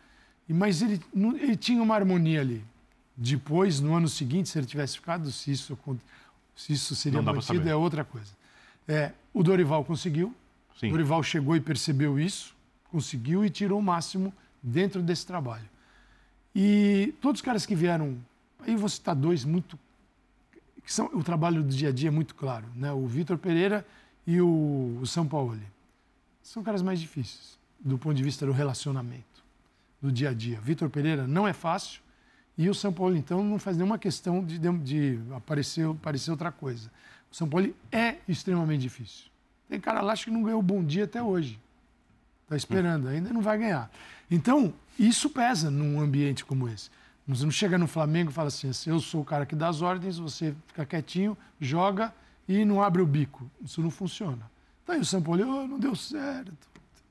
e 0.48 0.53
mas 0.53 0.82
ele, 0.82 1.01
não- 1.13 1.36
ele 1.36 1.56
tinha 1.56 1.82
uma 1.84 1.96
harmonia 1.96 2.41
ali. 2.41 2.63
Depois, 3.15 3.79
no 3.79 3.96
ano 3.96 4.08
seguinte, 4.08 4.48
se 4.50 4.58
ele 4.60 4.67
tivesse 4.67 4.96
ficado, 4.96 5.32
se 5.32 5.51
isso, 5.51 5.77
se 6.56 6.74
isso 6.74 6.96
seria 6.96 7.22
mantido 7.22 7.67
é 7.67 7.75
outra 7.75 8.03
coisa. 8.03 8.37
É, 8.88 9.12
o 9.34 9.44
Dorival 9.44 9.84
conseguiu, 9.84 10.34
Sim. 10.79 10.88
o 10.88 10.91
Dorival 10.91 11.22
chegou 11.22 11.56
e 11.56 11.60
percebeu 11.60 12.20
isso, 12.20 12.56
conseguiu 12.89 13.44
e 13.44 13.50
tirou 13.50 13.79
o 13.79 13.84
máximo 13.84 14.34
dentro 14.62 15.01
desse 15.01 15.25
trabalho. 15.25 15.67
E 16.56 17.13
todos 17.22 17.39
os 17.39 17.46
caras 17.46 17.65
que 17.65 17.75
vieram, 17.75 18.17
aí 18.60 18.75
vou 18.75 18.89
citar 18.89 19.15
dois 19.15 19.44
muito 19.44 19.77
que 20.88 20.94
são 20.94 21.08
o 21.13 21.22
trabalho 21.22 21.62
do 21.62 21.70
dia 21.70 21.89
a 21.89 21.91
dia 21.91 22.08
é 22.08 22.12
muito 22.12 22.34
claro, 22.34 22.65
né? 22.74 22.94
O 22.94 23.06
Vitor 23.06 23.38
Pereira 23.38 23.86
e 24.25 24.39
o, 24.39 24.98
o 25.01 25.06
São 25.06 25.27
Paulo. 25.27 25.60
São 26.41 26.63
caras 26.63 26.82
mais 26.82 26.98
difíceis 26.98 27.60
do 27.77 27.98
ponto 27.98 28.15
de 28.15 28.24
vista 28.24 28.46
do 28.46 28.53
relacionamento, 28.53 29.44
do 30.01 30.10
dia 30.10 30.29
a 30.29 30.34
dia. 30.34 30.62
Vitor 30.62 30.89
Pereira 30.89 31.27
não 31.27 31.46
é 31.46 31.51
fácil 31.51 32.01
e 32.58 32.70
o 32.70 32.74
São 32.74 32.94
Paulo 32.94 33.17
então 33.17 33.44
não 33.44 33.60
faz 33.60 33.75
nenhuma 33.75 34.00
questão 34.00 34.44
de, 34.44 34.58
de, 34.58 34.77
de 34.77 35.20
aparecer, 35.36 35.86
aparecer 35.86 36.32
outra 36.32 36.53
coisa. 36.53 36.89
O 37.32 37.36
São 37.36 37.48
Paulo 37.48 37.74
é 37.92 38.16
extremamente 38.28 38.82
difícil. 38.82 39.26
Tem 39.70 39.80
cara 39.80 40.02
lá 40.02 40.16
que 40.16 40.32
não 40.32 40.44
ganhou 40.44 40.62
bom 40.62 40.84
dia 40.84 41.04
até 41.04 41.22
hoje. 41.22 41.60
Está 42.44 42.56
esperando, 42.56 43.08
ainda 43.08 43.34
não 43.34 43.42
vai 43.42 43.58
ganhar. 43.58 43.92
Então, 44.32 44.74
isso 44.98 45.30
pesa 45.30 45.70
num 45.70 46.00
ambiente 46.00 46.46
como 46.46 46.70
esse. 46.70 46.90
Você 47.28 47.44
não 47.44 47.52
chega 47.52 47.78
no 47.78 47.88
Flamengo 47.88 48.32
e 48.32 48.34
fala 48.34 48.48
assim, 48.48 48.72
eu 48.86 49.02
sou 49.02 49.22
o 49.22 49.26
cara 49.26 49.46
que 49.46 49.54
dá 49.54 49.68
as 49.68 49.82
ordens, 49.82 50.18
você 50.18 50.56
fica 50.68 50.86
quietinho, 50.86 51.38
joga 51.60 52.14
e 52.48 52.64
não 52.64 52.82
abre 52.82 53.02
o 53.02 53.06
bico. 53.06 53.50
Isso 53.62 53.82
não 53.82 53.92
funciona. 53.92 54.50
Então 54.84 54.96
aí 54.96 55.02
o 55.02 55.06
São 55.06 55.22
Paulo, 55.22 55.44
"Oh, 55.46 55.68
não 55.68 55.78
deu 55.78 55.94
certo. 55.94 56.54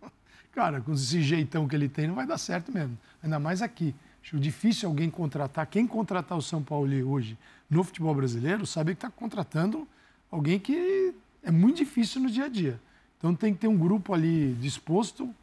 Cara, 0.52 0.80
com 0.80 0.94
esse 0.94 1.22
jeitão 1.22 1.68
que 1.68 1.76
ele 1.76 1.88
tem, 1.88 2.06
não 2.06 2.14
vai 2.14 2.26
dar 2.26 2.38
certo 2.38 2.72
mesmo. 2.72 2.96
Ainda 3.22 3.38
mais 3.38 3.60
aqui. 3.60 3.94
Acho 4.22 4.40
difícil 4.40 4.88
alguém 4.88 5.10
contratar. 5.10 5.66
Quem 5.66 5.86
contratar 5.86 6.38
o 6.38 6.42
São 6.42 6.62
Paulo 6.62 6.90
hoje 7.10 7.36
no 7.68 7.84
futebol 7.84 8.14
brasileiro 8.14 8.66
sabe 8.66 8.92
que 8.92 8.96
está 8.96 9.10
contratando 9.10 9.86
alguém 10.30 10.58
que 10.58 11.14
é 11.42 11.50
muito 11.50 11.76
difícil 11.78 12.20
no 12.20 12.30
dia 12.30 12.44
a 12.44 12.48
dia. 12.48 12.80
Então 13.18 13.34
tem 13.34 13.54
que 13.54 13.60
ter 13.60 13.68
um 13.68 13.76
grupo 13.76 14.12
ali 14.12 14.54
disposto 14.54 15.34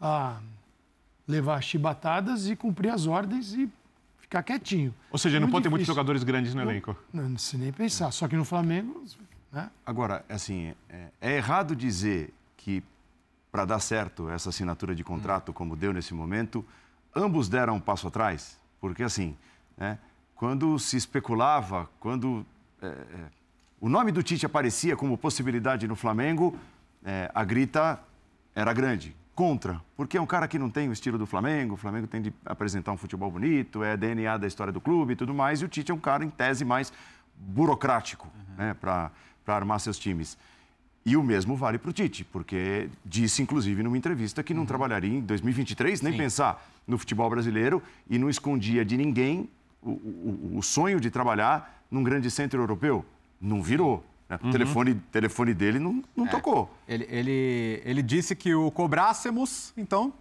a 0.00 0.40
levar 1.26 1.60
chibatadas 1.62 2.48
e 2.48 2.56
cumprir 2.56 2.90
as 2.90 3.06
ordens 3.06 3.52
e 3.54 3.70
ficar 4.18 4.42
quietinho. 4.42 4.94
Ou 5.10 5.18
seja, 5.18 5.38
não 5.38 5.50
pode 5.50 5.64
ter 5.64 5.68
muitos 5.68 5.86
jogadores 5.86 6.22
grandes 6.22 6.54
no 6.54 6.62
elenco. 6.62 6.96
Não, 7.12 7.28
não 7.28 7.38
se 7.38 7.56
nem 7.56 7.72
pensar. 7.72 8.10
Só 8.10 8.26
que 8.26 8.36
no 8.36 8.44
Flamengo, 8.44 9.04
né? 9.52 9.70
Agora, 9.84 10.24
assim, 10.28 10.74
é, 10.88 11.08
é 11.20 11.36
errado 11.36 11.74
dizer 11.74 12.32
que 12.56 12.82
para 13.50 13.64
dar 13.64 13.80
certo 13.80 14.30
essa 14.30 14.50
assinatura 14.50 14.94
de 14.94 15.02
contrato, 15.02 15.52
como 15.52 15.74
deu 15.74 15.92
nesse 15.92 16.14
momento, 16.14 16.64
ambos 17.14 17.48
deram 17.48 17.76
um 17.76 17.80
passo 17.80 18.06
atrás, 18.06 18.56
porque 18.80 19.02
assim, 19.02 19.36
né, 19.76 19.98
quando 20.36 20.78
se 20.78 20.96
especulava, 20.96 21.90
quando 21.98 22.46
é, 22.80 22.86
é, 22.86 23.26
o 23.80 23.88
nome 23.88 24.12
do 24.12 24.22
Tite 24.22 24.44
aparecia 24.46 24.96
como 24.96 25.16
possibilidade 25.16 25.88
no 25.88 25.96
Flamengo, 25.96 26.56
é, 27.04 27.30
a 27.34 27.44
grita 27.44 27.98
era 28.54 28.72
grande. 28.72 29.14
Contra, 29.34 29.80
porque 29.96 30.18
é 30.18 30.20
um 30.20 30.26
cara 30.26 30.46
que 30.46 30.58
não 30.58 30.68
tem 30.68 30.88
o 30.90 30.92
estilo 30.92 31.16
do 31.16 31.24
Flamengo, 31.24 31.72
o 31.72 31.76
Flamengo 31.76 32.06
tem 32.06 32.20
de 32.20 32.30
apresentar 32.44 32.92
um 32.92 32.96
futebol 32.98 33.30
bonito, 33.30 33.82
é 33.82 33.96
DNA 33.96 34.36
da 34.36 34.46
história 34.46 34.70
do 34.70 34.82
clube 34.82 35.14
e 35.14 35.16
tudo 35.16 35.32
mais, 35.32 35.62
e 35.62 35.64
o 35.64 35.68
Tite 35.68 35.90
é 35.90 35.94
um 35.94 35.98
cara, 35.98 36.22
em 36.22 36.28
tese, 36.28 36.62
mais 36.62 36.92
burocrático 37.34 38.28
né, 38.58 38.74
para 38.74 39.10
armar 39.46 39.80
seus 39.80 39.98
times. 39.98 40.36
E 41.06 41.16
o 41.16 41.22
mesmo 41.22 41.56
vale 41.56 41.78
para 41.78 41.88
o 41.88 41.92
Tite, 41.92 42.22
porque 42.24 42.90
disse, 43.02 43.40
inclusive, 43.40 43.82
numa 43.82 43.96
entrevista 43.96 44.42
que 44.42 44.52
não 44.52 44.66
trabalharia 44.66 45.16
em 45.16 45.20
2023, 45.22 46.02
nem 46.02 46.12
pensar 46.18 46.68
no 46.86 46.98
futebol 46.98 47.30
brasileiro 47.30 47.82
e 48.10 48.18
não 48.18 48.28
escondia 48.28 48.84
de 48.84 48.98
ninguém 48.98 49.48
o, 49.80 49.90
o- 49.92 50.52
o 50.58 50.62
sonho 50.62 51.00
de 51.00 51.10
trabalhar 51.10 51.82
num 51.90 52.02
grande 52.02 52.30
centro 52.30 52.60
europeu. 52.60 53.06
Não 53.40 53.62
virou. 53.62 54.04
né? 54.28 54.38
O 54.42 54.50
telefone, 54.50 54.94
telefone 55.10 55.54
dele 55.54 55.78
não, 55.78 56.02
não 56.14 56.26
tocou. 56.26 56.70
Ele, 56.86 57.06
ele, 57.10 57.82
ele 57.84 58.02
disse 58.02 58.36
que 58.36 58.54
o 58.54 58.70
cobrássemos, 58.70 59.72
então 59.76 60.12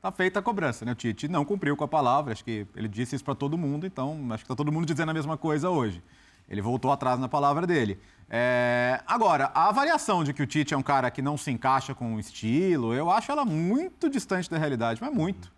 tá 0.00 0.10
feita 0.12 0.38
a 0.38 0.42
cobrança, 0.42 0.84
né? 0.84 0.92
O 0.92 0.94
Tite 0.94 1.28
não 1.28 1.44
cumpriu 1.44 1.76
com 1.76 1.84
a 1.84 1.88
palavra, 1.88 2.32
acho 2.32 2.44
que 2.44 2.66
ele 2.76 2.88
disse 2.88 3.14
isso 3.16 3.24
para 3.24 3.34
todo 3.34 3.58
mundo, 3.58 3.86
então 3.86 4.18
acho 4.30 4.44
que 4.44 4.48
tá 4.48 4.54
todo 4.56 4.70
mundo 4.72 4.86
dizendo 4.86 5.10
a 5.10 5.14
mesma 5.14 5.36
coisa 5.36 5.68
hoje. 5.70 6.02
Ele 6.48 6.60
voltou 6.62 6.90
atrás 6.90 7.18
na 7.20 7.28
palavra 7.28 7.66
dele. 7.66 7.98
É, 8.28 9.00
Agora, 9.06 9.50
a 9.54 9.68
avaliação 9.68 10.24
de 10.24 10.32
que 10.32 10.42
o 10.42 10.46
Tite 10.46 10.74
é 10.74 10.76
um 10.76 10.82
cara 10.82 11.10
que 11.10 11.20
não 11.22 11.36
se 11.36 11.50
encaixa 11.50 11.94
com 11.94 12.14
o 12.16 12.20
estilo, 12.20 12.92
eu 12.94 13.10
acho 13.10 13.30
ela 13.30 13.44
muito 13.44 14.08
distante 14.08 14.50
da 14.50 14.58
realidade, 14.58 15.00
mas 15.00 15.14
muito. 15.14 15.52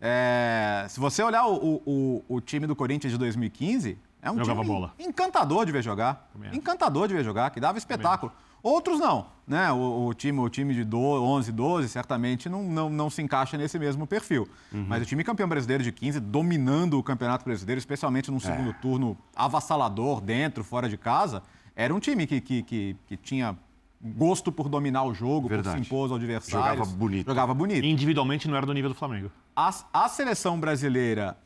É, 0.00 0.84
se 0.88 0.98
você 0.98 1.22
olhar 1.22 1.46
o- 1.46 1.80
o- 1.86 2.24
o 2.28 2.40
time 2.40 2.66
do 2.66 2.74
Corinthians 2.74 3.12
de 3.12 3.18
2015, 3.18 3.96
é 4.22 4.30
um 4.30 4.38
Jogava 4.38 4.60
time 4.62 4.72
bola. 4.72 4.94
encantador 4.98 5.66
de 5.66 5.72
ver 5.72 5.82
jogar. 5.82 6.30
Encantador 6.52 7.08
de 7.08 7.14
ver 7.14 7.24
jogar, 7.24 7.50
que 7.50 7.58
dava 7.60 7.76
espetáculo. 7.76 8.32
Outros 8.62 9.00
não, 9.00 9.26
né? 9.44 9.72
O, 9.72 10.06
o 10.06 10.14
time, 10.14 10.38
o 10.38 10.48
time 10.48 10.72
de 10.72 10.84
do, 10.84 10.96
11, 11.00 11.50
12 11.50 11.88
certamente 11.88 12.48
não, 12.48 12.62
não, 12.62 12.88
não 12.88 13.10
se 13.10 13.20
encaixa 13.20 13.58
nesse 13.58 13.76
mesmo 13.76 14.06
perfil. 14.06 14.48
Uhum. 14.72 14.86
Mas 14.88 15.02
o 15.02 15.04
time 15.04 15.24
campeão 15.24 15.48
brasileiro 15.48 15.82
de 15.82 15.90
15, 15.90 16.20
dominando 16.20 16.96
o 16.96 17.02
Campeonato 17.02 17.44
Brasileiro, 17.44 17.80
especialmente 17.80 18.30
É. 18.30 18.32
num 18.32 18.38
segundo 18.38 18.72
turno 18.74 19.18
avassalador, 19.34 20.20
dentro, 20.20 20.62
fora 20.62 20.88
de 20.88 20.96
casa, 20.96 21.42
era 21.74 21.92
um 21.92 21.98
time 21.98 22.24
que, 22.24 22.40
que, 22.40 22.62
que, 22.62 22.96
que 23.08 23.16
tinha 23.16 23.58
gosto 24.00 24.52
por 24.52 24.68
dominar 24.68 25.02
o 25.04 25.12
jogo, 25.14 25.48
Verdade. 25.48 25.76
por 25.76 25.82
se 25.82 25.86
impor 25.88 26.02
aos 26.04 26.12
adversários. 26.12 26.70
Jogava 26.78 26.96
bonito. 26.96 27.26
Jogava 27.26 27.54
bonito. 27.54 27.84
Individualmente 27.84 28.46
não 28.46 28.56
era 28.56 28.64
do 28.64 28.72
nível 28.72 28.90
do 28.90 28.96
Flamengo. 28.96 29.28
A, 29.56 29.74
a 29.92 30.08
seleção 30.08 30.58
brasileira, 30.60 31.36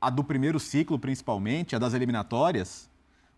a 0.00 0.10
do 0.10 0.22
primeiro 0.22 0.58
ciclo 0.60 0.98
principalmente, 0.98 1.74
a 1.74 1.78
das 1.78 1.94
eliminatórias, 1.94 2.88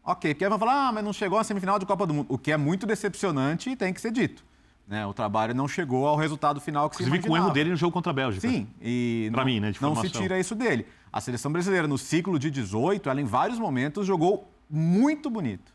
ok, 0.04 0.34
porque 0.34 0.44
aí 0.44 0.48
vão 0.48 0.58
falar, 0.58 0.88
ah, 0.88 0.92
mas 0.92 1.04
não 1.04 1.12
chegou 1.12 1.38
à 1.38 1.44
semifinal 1.44 1.78
de 1.78 1.86
Copa 1.86 2.06
do 2.06 2.14
Mundo, 2.14 2.26
o 2.28 2.38
que 2.38 2.52
é 2.52 2.56
muito 2.56 2.86
decepcionante 2.86 3.70
e 3.70 3.76
tem 3.76 3.92
que 3.92 4.00
ser 4.00 4.10
dito. 4.10 4.44
Né? 4.86 5.04
O 5.06 5.12
trabalho 5.12 5.54
não 5.54 5.68
chegou 5.68 6.06
ao 6.06 6.16
resultado 6.16 6.60
final 6.60 6.88
que 6.88 6.96
se 6.96 7.02
Inclusive 7.02 7.26
com 7.28 7.34
o 7.34 7.36
erro 7.36 7.50
dele 7.50 7.70
no 7.70 7.76
jogo 7.76 7.92
contra 7.92 8.10
a 8.10 8.14
Bélgica. 8.14 8.48
Sim, 8.48 8.66
e 8.80 9.28
Pra 9.30 9.42
não, 9.42 9.46
mim, 9.46 9.60
né, 9.60 9.72
não 9.80 9.94
se 9.96 10.08
tira 10.08 10.38
isso 10.40 10.54
dele. 10.54 10.86
A 11.12 11.20
seleção 11.20 11.52
brasileira, 11.52 11.86
no 11.86 11.98
ciclo 11.98 12.38
de 12.38 12.50
18, 12.50 13.08
ela 13.10 13.20
em 13.20 13.24
vários 13.24 13.58
momentos 13.58 14.06
jogou 14.06 14.50
muito 14.68 15.28
bonito. 15.28 15.72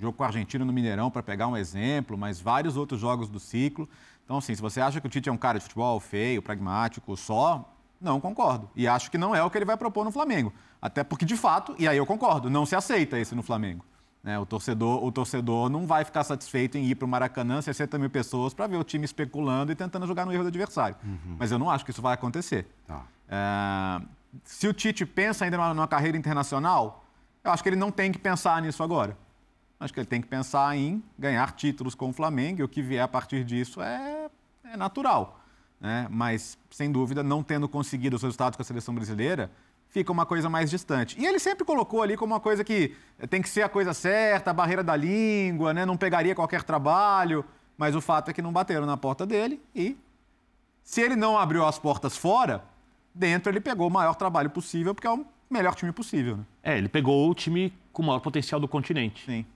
Jogo 0.00 0.16
com 0.16 0.24
a 0.24 0.26
Argentina 0.26 0.64
no 0.64 0.72
Mineirão, 0.72 1.08
para 1.08 1.22
pegar 1.22 1.46
um 1.46 1.56
exemplo, 1.56 2.18
mas 2.18 2.40
vários 2.40 2.76
outros 2.76 3.00
jogos 3.00 3.28
do 3.28 3.38
ciclo. 3.38 3.88
Então, 4.24 4.38
assim, 4.38 4.54
se 4.54 4.60
você 4.60 4.80
acha 4.80 5.00
que 5.00 5.06
o 5.06 5.10
Tite 5.10 5.28
é 5.28 5.32
um 5.32 5.36
cara 5.36 5.58
de 5.58 5.64
futebol 5.64 6.00
feio, 6.00 6.42
pragmático, 6.42 7.16
só, 7.16 7.73
não 8.04 8.20
concordo. 8.20 8.70
E 8.76 8.86
acho 8.86 9.10
que 9.10 9.18
não 9.18 9.34
é 9.34 9.42
o 9.42 9.50
que 9.50 9.58
ele 9.58 9.64
vai 9.64 9.76
propor 9.76 10.04
no 10.04 10.12
Flamengo. 10.12 10.52
Até 10.80 11.02
porque, 11.02 11.24
de 11.24 11.36
fato, 11.36 11.74
e 11.78 11.88
aí 11.88 11.96
eu 11.96 12.06
concordo, 12.06 12.50
não 12.50 12.66
se 12.66 12.76
aceita 12.76 13.18
esse 13.18 13.34
no 13.34 13.42
Flamengo. 13.42 13.84
né? 14.22 14.38
o, 14.38 14.46
torcedor, 14.46 15.02
o 15.04 15.10
torcedor 15.10 15.68
não 15.68 15.86
vai 15.86 16.04
ficar 16.04 16.22
satisfeito 16.24 16.78
em 16.78 16.84
ir 16.84 16.94
para 16.94 17.06
o 17.06 17.08
Maracanã, 17.08 17.60
60 17.60 17.98
mil 17.98 18.10
pessoas, 18.10 18.54
para 18.54 18.66
ver 18.66 18.76
o 18.76 18.84
time 18.84 19.04
especulando 19.04 19.72
e 19.72 19.74
tentando 19.74 20.06
jogar 20.06 20.26
no 20.26 20.32
erro 20.32 20.44
do 20.44 20.48
adversário. 20.48 20.96
Mas 21.38 21.50
eu 21.50 21.58
não 21.58 21.70
acho 21.70 21.84
que 21.84 21.90
isso 21.90 22.02
vai 22.02 22.14
acontecer. 22.14 22.66
Tá. 22.86 23.02
É, 23.28 24.02
se 24.44 24.68
o 24.68 24.72
Tite 24.72 25.06
pensa 25.06 25.44
ainda 25.44 25.56
numa, 25.56 25.74
numa 25.74 25.88
carreira 25.88 26.16
internacional, 26.16 27.04
eu 27.42 27.50
acho 27.50 27.62
que 27.62 27.68
ele 27.68 27.76
não 27.76 27.90
tem 27.90 28.12
que 28.12 28.18
pensar 28.18 28.60
nisso 28.62 28.82
agora. 28.82 29.16
Acho 29.78 29.92
que 29.92 30.00
ele 30.00 30.06
tem 30.06 30.20
que 30.20 30.28
pensar 30.28 30.76
em 30.76 31.02
ganhar 31.18 31.52
títulos 31.52 31.94
com 31.94 32.08
o 32.08 32.12
Flamengo 32.12 32.60
e 32.60 32.64
o 32.64 32.68
que 32.68 32.80
vier 32.80 33.02
a 33.02 33.08
partir 33.08 33.44
disso 33.44 33.82
é, 33.82 34.30
é 34.64 34.76
natural. 34.76 35.40
Né? 35.80 36.06
Mas, 36.10 36.56
sem 36.70 36.90
dúvida, 36.90 37.22
não 37.22 37.42
tendo 37.42 37.68
conseguido 37.68 38.16
os 38.16 38.22
resultados 38.22 38.56
com 38.56 38.62
a 38.62 38.64
seleção 38.64 38.94
brasileira, 38.94 39.50
fica 39.88 40.10
uma 40.10 40.26
coisa 40.26 40.48
mais 40.48 40.70
distante. 40.70 41.18
E 41.20 41.24
ele 41.24 41.38
sempre 41.38 41.64
colocou 41.64 42.02
ali 42.02 42.16
como 42.16 42.34
uma 42.34 42.40
coisa 42.40 42.64
que 42.64 42.96
tem 43.30 43.40
que 43.40 43.48
ser 43.48 43.62
a 43.62 43.68
coisa 43.68 43.94
certa, 43.94 44.50
a 44.50 44.54
barreira 44.54 44.82
da 44.82 44.96
língua, 44.96 45.72
né? 45.72 45.86
não 45.86 45.96
pegaria 45.96 46.34
qualquer 46.34 46.62
trabalho. 46.62 47.44
Mas 47.76 47.94
o 47.94 48.00
fato 48.00 48.30
é 48.30 48.32
que 48.32 48.42
não 48.42 48.52
bateram 48.52 48.86
na 48.86 48.96
porta 48.96 49.26
dele 49.26 49.60
e 49.74 49.96
se 50.82 51.00
ele 51.00 51.16
não 51.16 51.38
abriu 51.38 51.64
as 51.64 51.78
portas 51.78 52.16
fora, 52.16 52.62
dentro 53.14 53.50
ele 53.50 53.60
pegou 53.60 53.88
o 53.88 53.90
maior 53.90 54.14
trabalho 54.14 54.50
possível, 54.50 54.94
porque 54.94 55.06
é 55.06 55.10
o 55.10 55.24
melhor 55.48 55.74
time 55.74 55.92
possível. 55.92 56.36
Né? 56.36 56.44
É, 56.62 56.78
ele 56.78 56.88
pegou 56.88 57.30
o 57.30 57.34
time 57.34 57.72
com 57.92 58.02
o 58.02 58.06
maior 58.06 58.20
potencial 58.20 58.60
do 58.60 58.68
continente. 58.68 59.24
Sim. 59.24 59.46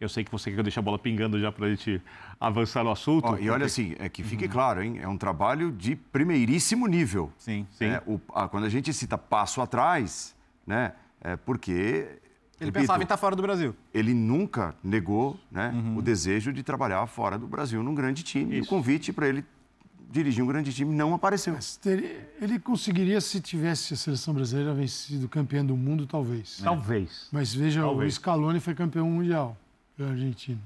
Eu 0.00 0.08
sei 0.08 0.24
que 0.24 0.30
você 0.30 0.50
quer 0.50 0.54
que 0.56 0.60
eu 0.60 0.64
deixe 0.64 0.78
a 0.78 0.82
bola 0.82 0.98
pingando 0.98 1.38
já 1.40 1.50
para 1.52 1.66
a 1.66 1.70
gente 1.70 2.02
avançar 2.40 2.82
no 2.84 2.90
assunto. 2.90 3.26
Ó, 3.26 3.38
e 3.38 3.48
olha 3.48 3.66
assim, 3.66 3.94
é 3.98 4.08
que 4.08 4.22
fique 4.22 4.48
claro, 4.48 4.82
hein? 4.82 4.98
É 5.00 5.08
um 5.08 5.16
trabalho 5.16 5.70
de 5.72 5.94
primeiríssimo 5.96 6.86
nível. 6.86 7.32
Sim. 7.38 7.66
Sim. 7.70 7.86
É, 7.86 8.02
o- 8.06 8.20
a- 8.34 8.48
quando 8.48 8.64
a 8.64 8.68
gente 8.68 8.92
cita 8.92 9.16
passo 9.16 9.60
atrás, 9.60 10.34
né? 10.66 10.92
É 11.20 11.36
porque. 11.36 11.72
Ele 12.60 12.70
repito, 12.70 12.72
pensava 12.80 13.02
em 13.02 13.04
estar 13.04 13.16
fora 13.16 13.34
do 13.34 13.42
Brasil. 13.42 13.74
ele 13.92 14.14
nunca 14.14 14.74
negou 14.82 15.38
né, 15.50 15.70
Uhum. 15.74 15.96
o 15.98 16.02
desejo 16.02 16.52
de 16.52 16.62
trabalhar 16.62 17.04
fora 17.06 17.36
do 17.38 17.46
Brasil 17.48 17.82
num 17.82 17.94
grande 17.94 18.22
time. 18.22 18.54
E 18.56 18.58
o 18.58 18.60
Isso. 18.60 18.68
convite 18.70 19.12
para 19.12 19.28
ele 19.28 19.44
dirigir 20.10 20.42
um 20.44 20.46
grande 20.46 20.72
time, 20.72 20.94
não 20.94 21.12
apareceu. 21.14 21.56
Ele 22.40 22.58
conseguiria 22.60 23.20
se 23.20 23.40
tivesse 23.40 23.94
a 23.94 23.96
seleção 23.96 24.32
brasileira 24.32 24.72
vencido 24.72 25.28
campeão 25.28 25.66
do 25.66 25.76
mundo, 25.76 26.06
talvez. 26.06 26.58
É. 26.60 26.64
Talvez. 26.64 27.28
Mas 27.32 27.52
veja, 27.52 27.80
talvez. 27.80 28.12
o 28.12 28.16
Scaloni 28.16 28.60
foi 28.60 28.74
campeão 28.74 29.08
mundial 29.10 29.56
pela 29.96 30.10
Argentina. 30.10 30.60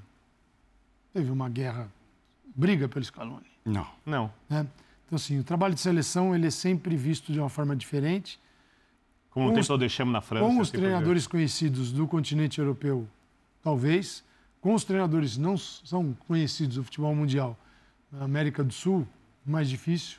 Teve 1.12 1.30
uma 1.30 1.48
guerra, 1.48 1.88
briga 2.54 2.88
pelo 2.88 3.04
Scaloni. 3.04 3.46
Não. 3.64 3.86
Não. 4.04 4.32
Né? 4.48 4.66
Então, 5.06 5.16
assim, 5.16 5.38
o 5.38 5.44
trabalho 5.44 5.74
de 5.74 5.80
seleção 5.80 6.34
ele 6.34 6.46
é 6.46 6.50
sempre 6.50 6.96
visto 6.96 7.32
de 7.32 7.40
uma 7.40 7.48
forma 7.48 7.74
diferente. 7.74 8.38
Como 9.30 9.52
com 9.52 9.72
o 9.72 9.78
Deschamps 9.78 10.12
na 10.12 10.20
França. 10.20 10.46
Com 10.46 10.60
os 10.60 10.70
treinadores 10.70 11.26
conhecidos 11.26 11.92
do 11.92 12.06
continente 12.06 12.58
europeu, 12.58 13.06
talvez. 13.62 14.24
Com 14.60 14.74
os 14.74 14.84
treinadores 14.84 15.36
não 15.36 15.56
são 15.56 16.16
conhecidos 16.26 16.76
do 16.76 16.84
futebol 16.84 17.14
mundial 17.14 17.56
na 18.10 18.24
América 18.24 18.64
do 18.64 18.72
Sul, 18.72 19.06
mais 19.44 19.68
difícil. 19.68 20.18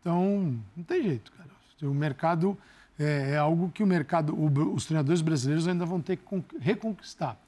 Então, 0.00 0.58
não 0.76 0.84
tem 0.84 1.02
jeito, 1.02 1.30
cara. 1.32 1.48
O 1.82 1.94
mercado 1.94 2.58
é, 2.98 3.32
é 3.32 3.36
algo 3.36 3.70
que 3.70 3.82
o 3.82 3.86
mercado, 3.86 4.34
o, 4.34 4.74
os 4.74 4.84
treinadores 4.84 5.22
brasileiros 5.22 5.68
ainda 5.68 5.86
vão 5.86 6.00
ter 6.00 6.16
que 6.16 6.24
reconquistar. 6.58 7.38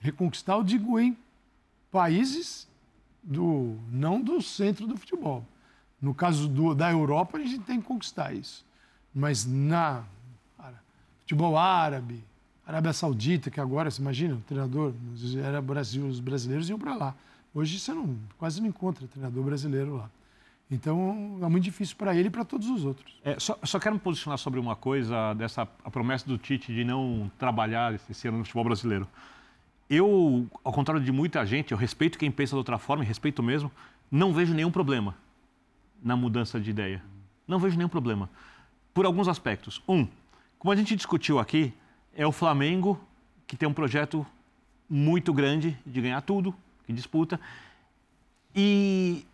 Reconquistar, 0.00 0.54
eu 0.54 0.64
digo, 0.64 0.98
em 0.98 1.16
países 1.90 2.68
do 3.22 3.76
não 3.90 4.20
do 4.20 4.40
centro 4.40 4.86
do 4.86 4.96
futebol. 4.96 5.44
No 6.00 6.14
caso 6.14 6.48
do, 6.48 6.74
da 6.74 6.90
Europa, 6.90 7.38
a 7.38 7.40
gente 7.40 7.60
tem 7.60 7.80
que 7.80 7.86
conquistar 7.86 8.32
isso. 8.32 8.64
Mas 9.14 9.44
na 9.44 10.04
futebol 11.28 11.58
árabe, 11.58 12.24
Arábia 12.66 12.92
Saudita, 12.92 13.50
que 13.50 13.60
agora, 13.60 13.90
você 13.90 14.00
imagina, 14.00 14.34
o 14.34 14.40
treinador, 14.40 14.94
era 15.44 15.60
Brasil, 15.60 16.06
os 16.06 16.20
brasileiros 16.20 16.70
iam 16.70 16.78
para 16.78 16.94
lá. 16.94 17.14
Hoje 17.54 17.78
você 17.78 17.92
não, 17.92 18.16
quase 18.38 18.60
não 18.60 18.68
encontra 18.68 19.06
treinador 19.06 19.42
brasileiro 19.42 19.96
lá. 19.96 20.10
Então 20.70 21.38
é 21.42 21.48
muito 21.48 21.64
difícil 21.64 21.96
para 21.96 22.14
ele 22.14 22.28
e 22.28 22.30
para 22.30 22.44
todos 22.44 22.68
os 22.68 22.84
outros. 22.84 23.18
É, 23.24 23.38
só, 23.38 23.58
só, 23.62 23.78
quero 23.78 23.94
me 23.94 24.00
posicionar 24.00 24.38
sobre 24.38 24.60
uma 24.60 24.76
coisa 24.76 25.34
dessa 25.34 25.62
a 25.62 25.90
promessa 25.90 26.26
do 26.26 26.36
Tite 26.36 26.72
de 26.72 26.84
não 26.84 27.30
trabalhar 27.38 27.98
esse 28.08 28.28
ano 28.28 28.38
no 28.38 28.44
futebol 28.44 28.64
brasileiro. 28.64 29.08
Eu, 29.88 30.46
ao 30.62 30.72
contrário 30.72 31.02
de 31.02 31.10
muita 31.10 31.44
gente, 31.46 31.72
eu 31.72 31.78
respeito 31.78 32.18
quem 32.18 32.30
pensa 32.30 32.50
de 32.50 32.58
outra 32.58 32.78
forma, 32.78 33.02
e 33.02 33.06
respeito 33.06 33.42
mesmo, 33.42 33.70
não 34.10 34.32
vejo 34.32 34.52
nenhum 34.52 34.70
problema 34.70 35.16
na 36.02 36.16
mudança 36.16 36.60
de 36.60 36.70
ideia. 36.70 37.02
Não 37.46 37.58
vejo 37.58 37.76
nenhum 37.76 37.88
problema. 37.88 38.28
Por 38.92 39.06
alguns 39.06 39.28
aspectos. 39.28 39.82
Um, 39.88 40.06
como 40.58 40.72
a 40.72 40.76
gente 40.76 40.94
discutiu 40.94 41.38
aqui, 41.38 41.72
é 42.14 42.26
o 42.26 42.32
Flamengo 42.32 43.00
que 43.46 43.56
tem 43.56 43.68
um 43.68 43.72
projeto 43.72 44.26
muito 44.88 45.32
grande 45.32 45.76
de 45.86 46.00
ganhar 46.00 46.20
tudo, 46.20 46.54
que 46.86 46.92
disputa, 46.92 47.40
e 48.54 49.24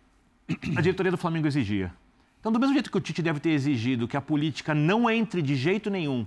a 0.77 0.81
diretoria 0.81 1.11
do 1.11 1.17
Flamengo 1.17 1.47
exigia. 1.47 1.91
Então, 2.39 2.51
do 2.51 2.59
mesmo 2.59 2.73
jeito 2.73 2.91
que 2.91 2.97
o 2.97 3.01
Tite 3.01 3.21
deve 3.21 3.39
ter 3.39 3.49
exigido 3.49 4.07
que 4.07 4.15
a 4.15 4.21
política 4.21 4.73
não 4.73 5.09
entre 5.09 5.41
de 5.41 5.55
jeito 5.55 5.89
nenhum 5.89 6.25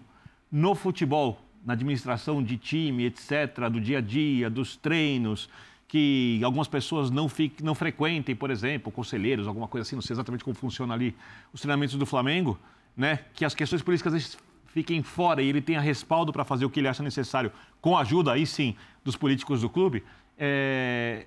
no 0.50 0.74
futebol, 0.74 1.40
na 1.64 1.72
administração 1.72 2.42
de 2.42 2.56
time, 2.56 3.04
etc., 3.06 3.68
do 3.70 3.80
dia 3.80 3.98
a 3.98 4.00
dia, 4.00 4.48
dos 4.48 4.76
treinos, 4.76 5.48
que 5.88 6.40
algumas 6.44 6.68
pessoas 6.68 7.10
não, 7.10 7.28
fiquem, 7.28 7.64
não 7.64 7.74
frequentem, 7.74 8.36
por 8.36 8.50
exemplo, 8.50 8.92
conselheiros, 8.92 9.46
alguma 9.46 9.66
coisa 9.66 9.86
assim, 9.86 9.96
não 9.96 10.02
sei 10.02 10.14
exatamente 10.14 10.44
como 10.44 10.54
funciona 10.54 10.92
ali 10.92 11.16
os 11.52 11.62
treinamentos 11.62 11.96
do 11.96 12.04
Flamengo, 12.04 12.58
né? 12.94 13.20
que 13.32 13.44
as 13.44 13.54
questões 13.54 13.82
políticas 13.82 14.36
fiquem 14.66 15.02
fora 15.02 15.40
e 15.40 15.48
ele 15.48 15.62
tenha 15.62 15.80
respaldo 15.80 16.32
para 16.32 16.44
fazer 16.44 16.66
o 16.66 16.70
que 16.70 16.78
ele 16.78 16.88
acha 16.88 17.02
necessário, 17.02 17.50
com 17.80 17.96
a 17.96 18.02
ajuda, 18.02 18.32
aí 18.32 18.46
sim, 18.46 18.76
dos 19.02 19.16
políticos 19.16 19.62
do 19.62 19.70
clube, 19.70 20.04
é... 20.38 21.26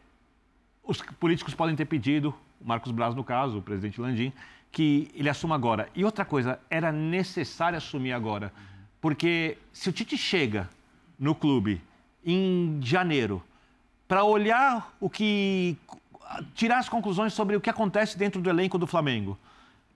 os 0.83 1.01
políticos 1.19 1.55
podem 1.55 1.75
ter 1.75 1.85
pedido, 1.85 2.33
Marcos 2.63 2.91
Braz 2.91 3.15
no 3.15 3.23
caso, 3.23 3.57
o 3.57 3.61
presidente 3.63 3.99
Landim, 3.99 4.31
que 4.71 5.09
ele 5.15 5.27
assuma 5.27 5.55
agora. 5.55 5.89
E 5.95 6.05
outra 6.05 6.23
coisa, 6.23 6.59
era 6.69 6.91
necessário 6.91 7.77
assumir 7.77 8.13
agora, 8.13 8.53
porque 9.01 9.57
se 9.73 9.89
o 9.89 9.91
Tite 9.91 10.17
chega 10.17 10.69
no 11.19 11.35
clube 11.35 11.81
em 12.23 12.79
janeiro 12.81 13.43
para 14.07 14.23
olhar 14.23 14.95
o 14.99 15.09
que 15.09 15.75
tirar 16.53 16.77
as 16.77 16.87
conclusões 16.87 17.33
sobre 17.33 17.55
o 17.55 17.61
que 17.61 17.69
acontece 17.69 18.17
dentro 18.17 18.41
do 18.41 18.49
elenco 18.49 18.77
do 18.77 18.87
Flamengo, 18.87 19.37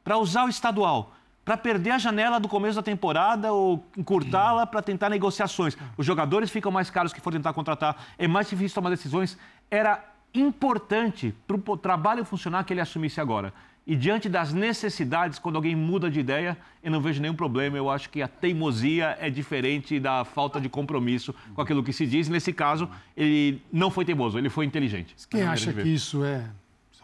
para 0.04 0.18
usar 0.18 0.46
o 0.46 0.50
estadual 0.50 1.16
para 1.46 1.56
perder 1.56 1.92
a 1.92 1.98
janela 2.00 2.40
do 2.40 2.48
começo 2.50 2.76
da 2.76 2.82
temporada 2.82 3.54
ou 3.54 3.86
encurtá-la 3.96 4.66
para 4.66 4.82
tentar 4.82 5.10
negociações. 5.10 5.78
Os 5.96 6.04
jogadores 6.04 6.50
ficam 6.50 6.72
mais 6.72 6.90
caros 6.90 7.14
que 7.14 7.22
for 7.22 7.32
tentar 7.32 7.54
contratar, 7.54 7.96
é 8.18 8.28
mais 8.28 8.50
difícil 8.50 8.74
tomar 8.74 8.90
decisões. 8.90 9.38
Era 9.70 10.04
importante 10.34 11.36
para 11.48 11.56
o 11.56 11.78
trabalho 11.78 12.26
funcionar 12.26 12.64
que 12.64 12.74
ele 12.74 12.82
assumisse 12.82 13.22
agora. 13.22 13.54
E 13.88 13.96
diante 13.96 14.28
das 14.28 14.52
necessidades, 14.52 15.38
quando 15.38 15.58
alguém 15.58 15.76
muda 15.76 16.10
de 16.10 16.20
ideia, 16.20 16.58
eu 16.84 16.90
não 16.90 17.00
vejo 17.00 17.22
nenhum 17.22 17.36
problema. 17.36 17.78
Eu 17.78 17.90
acho 17.90 18.10
que 18.10 18.22
a 18.22 18.28
teimosia 18.28 19.16
é 19.20 19.30
diferente 19.30 20.00
da 20.00 20.26
falta 20.26 20.60
de 20.60 20.68
compromisso 20.68 21.36
com 21.54 21.62
aquilo 21.62 21.84
que 21.84 21.94
se 21.94 22.08
diz. 22.08 22.28
Nesse 22.28 22.52
caso, 22.52 22.90
ele 23.16 23.62
não 23.72 23.92
foi 23.92 24.04
teimoso, 24.04 24.40
ele 24.40 24.50
foi 24.50 24.66
inteligente. 24.66 25.16
Quem 25.30 25.44
acha 25.44 25.72
que 25.72 25.88
isso 25.88 26.24
é 26.24 26.50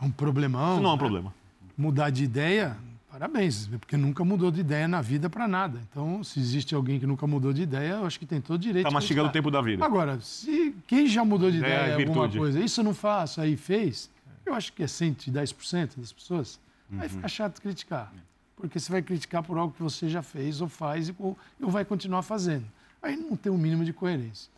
um 0.01 0.09
problemão? 0.09 0.73
Isso 0.73 0.81
não 0.81 0.91
é 0.91 0.93
um 0.93 0.97
problema. 0.97 1.33
Mudar 1.77 2.09
de 2.09 2.23
ideia, 2.23 2.75
Parabéns, 3.11 3.67
porque 3.67 3.97
nunca 3.97 4.23
mudou 4.23 4.49
de 4.49 4.61
ideia 4.61 4.87
na 4.87 5.01
vida 5.01 5.29
para 5.29 5.45
nada. 5.45 5.81
Então, 5.91 6.23
se 6.23 6.39
existe 6.39 6.73
alguém 6.73 6.97
que 6.97 7.05
nunca 7.05 7.27
mudou 7.27 7.51
de 7.51 7.63
ideia, 7.63 7.95
eu 7.95 8.05
acho 8.05 8.17
que 8.17 8.25
tem 8.25 8.39
todo 8.39 8.57
direito. 8.57 8.87
Está 8.87 8.89
mastigando 8.89 9.27
o 9.27 9.31
tempo 9.33 9.51
da 9.51 9.61
vida. 9.61 9.83
Agora, 9.83 10.17
se 10.21 10.73
quem 10.87 11.05
já 11.07 11.25
mudou 11.25 11.51
de 11.51 11.57
ideia 11.57 11.73
é, 11.73 11.93
alguma 11.95 12.29
coisa, 12.29 12.57
isso 12.61 12.79
eu 12.79 12.85
não 12.85 12.93
faço, 12.93 13.41
aí 13.41 13.57
fez, 13.57 14.09
eu 14.45 14.53
acho 14.53 14.71
que 14.71 14.81
é 14.81 14.85
110% 14.85 15.97
das 15.97 16.13
pessoas, 16.13 16.57
uhum. 16.91 17.01
aí 17.01 17.09
fica 17.09 17.27
chato 17.27 17.61
criticar. 17.61 18.13
Porque 18.55 18.79
você 18.79 18.91
vai 18.91 19.01
criticar 19.01 19.41
por 19.43 19.57
algo 19.57 19.73
que 19.73 19.81
você 19.81 20.07
já 20.07 20.21
fez 20.21 20.61
ou 20.61 20.67
faz 20.67 21.11
ou, 21.17 21.37
ou 21.61 21.69
vai 21.69 21.83
continuar 21.83 22.21
fazendo. 22.21 22.65
Aí 23.01 23.15
não 23.17 23.35
tem 23.35 23.51
um 23.51 23.57
mínimo 23.57 23.83
de 23.83 23.93
coerência. 23.93 24.51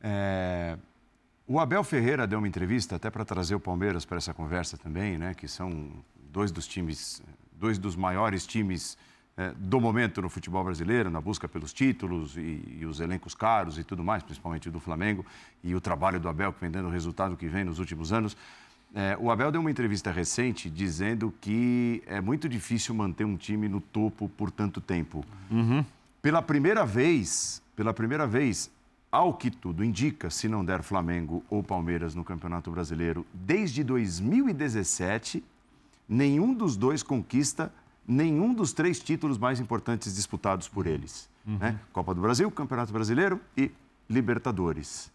É... 0.00 0.76
O 1.46 1.58
Abel 1.58 1.82
Ferreira 1.82 2.26
deu 2.26 2.38
uma 2.38 2.48
entrevista 2.48 2.96
até 2.96 3.08
para 3.08 3.24
trazer 3.24 3.54
o 3.54 3.60
Palmeiras 3.60 4.04
para 4.04 4.18
essa 4.18 4.34
conversa 4.34 4.76
também, 4.76 5.16
né? 5.16 5.32
Que 5.32 5.48
são 5.48 5.90
dois 6.30 6.52
dos 6.52 6.66
times 6.66 7.22
dois 7.58 7.78
dos 7.78 7.96
maiores 7.96 8.46
times 8.46 8.96
é, 9.36 9.52
do 9.56 9.80
momento 9.80 10.22
no 10.22 10.28
futebol 10.28 10.64
brasileiro, 10.64 11.10
na 11.10 11.20
busca 11.20 11.48
pelos 11.48 11.72
títulos 11.72 12.36
e, 12.36 12.78
e, 12.80 12.86
os 12.86 13.00
elencos 13.00 13.34
caros 13.34 13.78
e 13.78 13.84
tudo 13.84 14.02
mais, 14.02 14.22
principalmente 14.22 14.70
do 14.70 14.80
Flamengo, 14.80 15.24
e 15.62 15.74
o 15.74 15.80
trabalho 15.80 16.18
do 16.18 16.28
Abel, 16.28 16.52
que 16.52 16.60
vem 16.60 16.70
dando 16.70 16.88
o 16.88 16.90
resultado 16.90 17.36
que 17.36 17.46
vem 17.46 17.64
nos 17.64 17.78
últimos 17.78 18.12
anos. 18.12 18.36
É, 18.94 19.16
o 19.20 19.30
Abel 19.30 19.52
deu 19.52 19.60
uma 19.60 19.70
entrevista 19.70 20.10
recente 20.10 20.70
dizendo 20.70 21.32
que 21.40 22.02
é 22.06 22.20
muito 22.20 22.48
difícil 22.48 22.94
manter 22.94 23.24
um 23.24 23.36
time 23.36 23.68
no 23.68 23.80
topo 23.80 24.28
por 24.30 24.50
tanto 24.50 24.80
tempo. 24.80 25.24
Uhum. 25.50 25.84
Pela 26.22 26.40
primeira 26.40 26.84
vez, 26.84 27.62
pela 27.76 27.92
primeira 27.92 28.26
vez, 28.26 28.70
ao 29.12 29.34
que 29.34 29.50
tudo 29.50 29.84
indica, 29.84 30.30
se 30.30 30.48
não 30.48 30.64
der 30.64 30.82
Flamengo 30.82 31.44
ou 31.48 31.62
Palmeiras 31.62 32.14
no 32.14 32.24
Campeonato 32.24 32.70
Brasileiro, 32.70 33.26
desde 33.32 33.84
2017, 33.84 35.44
nenhum 36.08 36.54
dos 36.54 36.76
dois 36.76 37.02
conquista 37.02 37.72
nenhum 38.08 38.54
dos 38.54 38.72
três 38.72 38.98
títulos 38.98 39.36
mais 39.36 39.60
importantes 39.60 40.14
disputados 40.14 40.66
por 40.66 40.86
eles. 40.86 41.28
Uhum. 41.46 41.58
Né? 41.58 41.78
Copa 41.92 42.14
do 42.14 42.22
Brasil, 42.22 42.50
Campeonato 42.50 42.90
Brasileiro 42.90 43.38
e 43.54 43.70
Libertadores. 44.08 45.12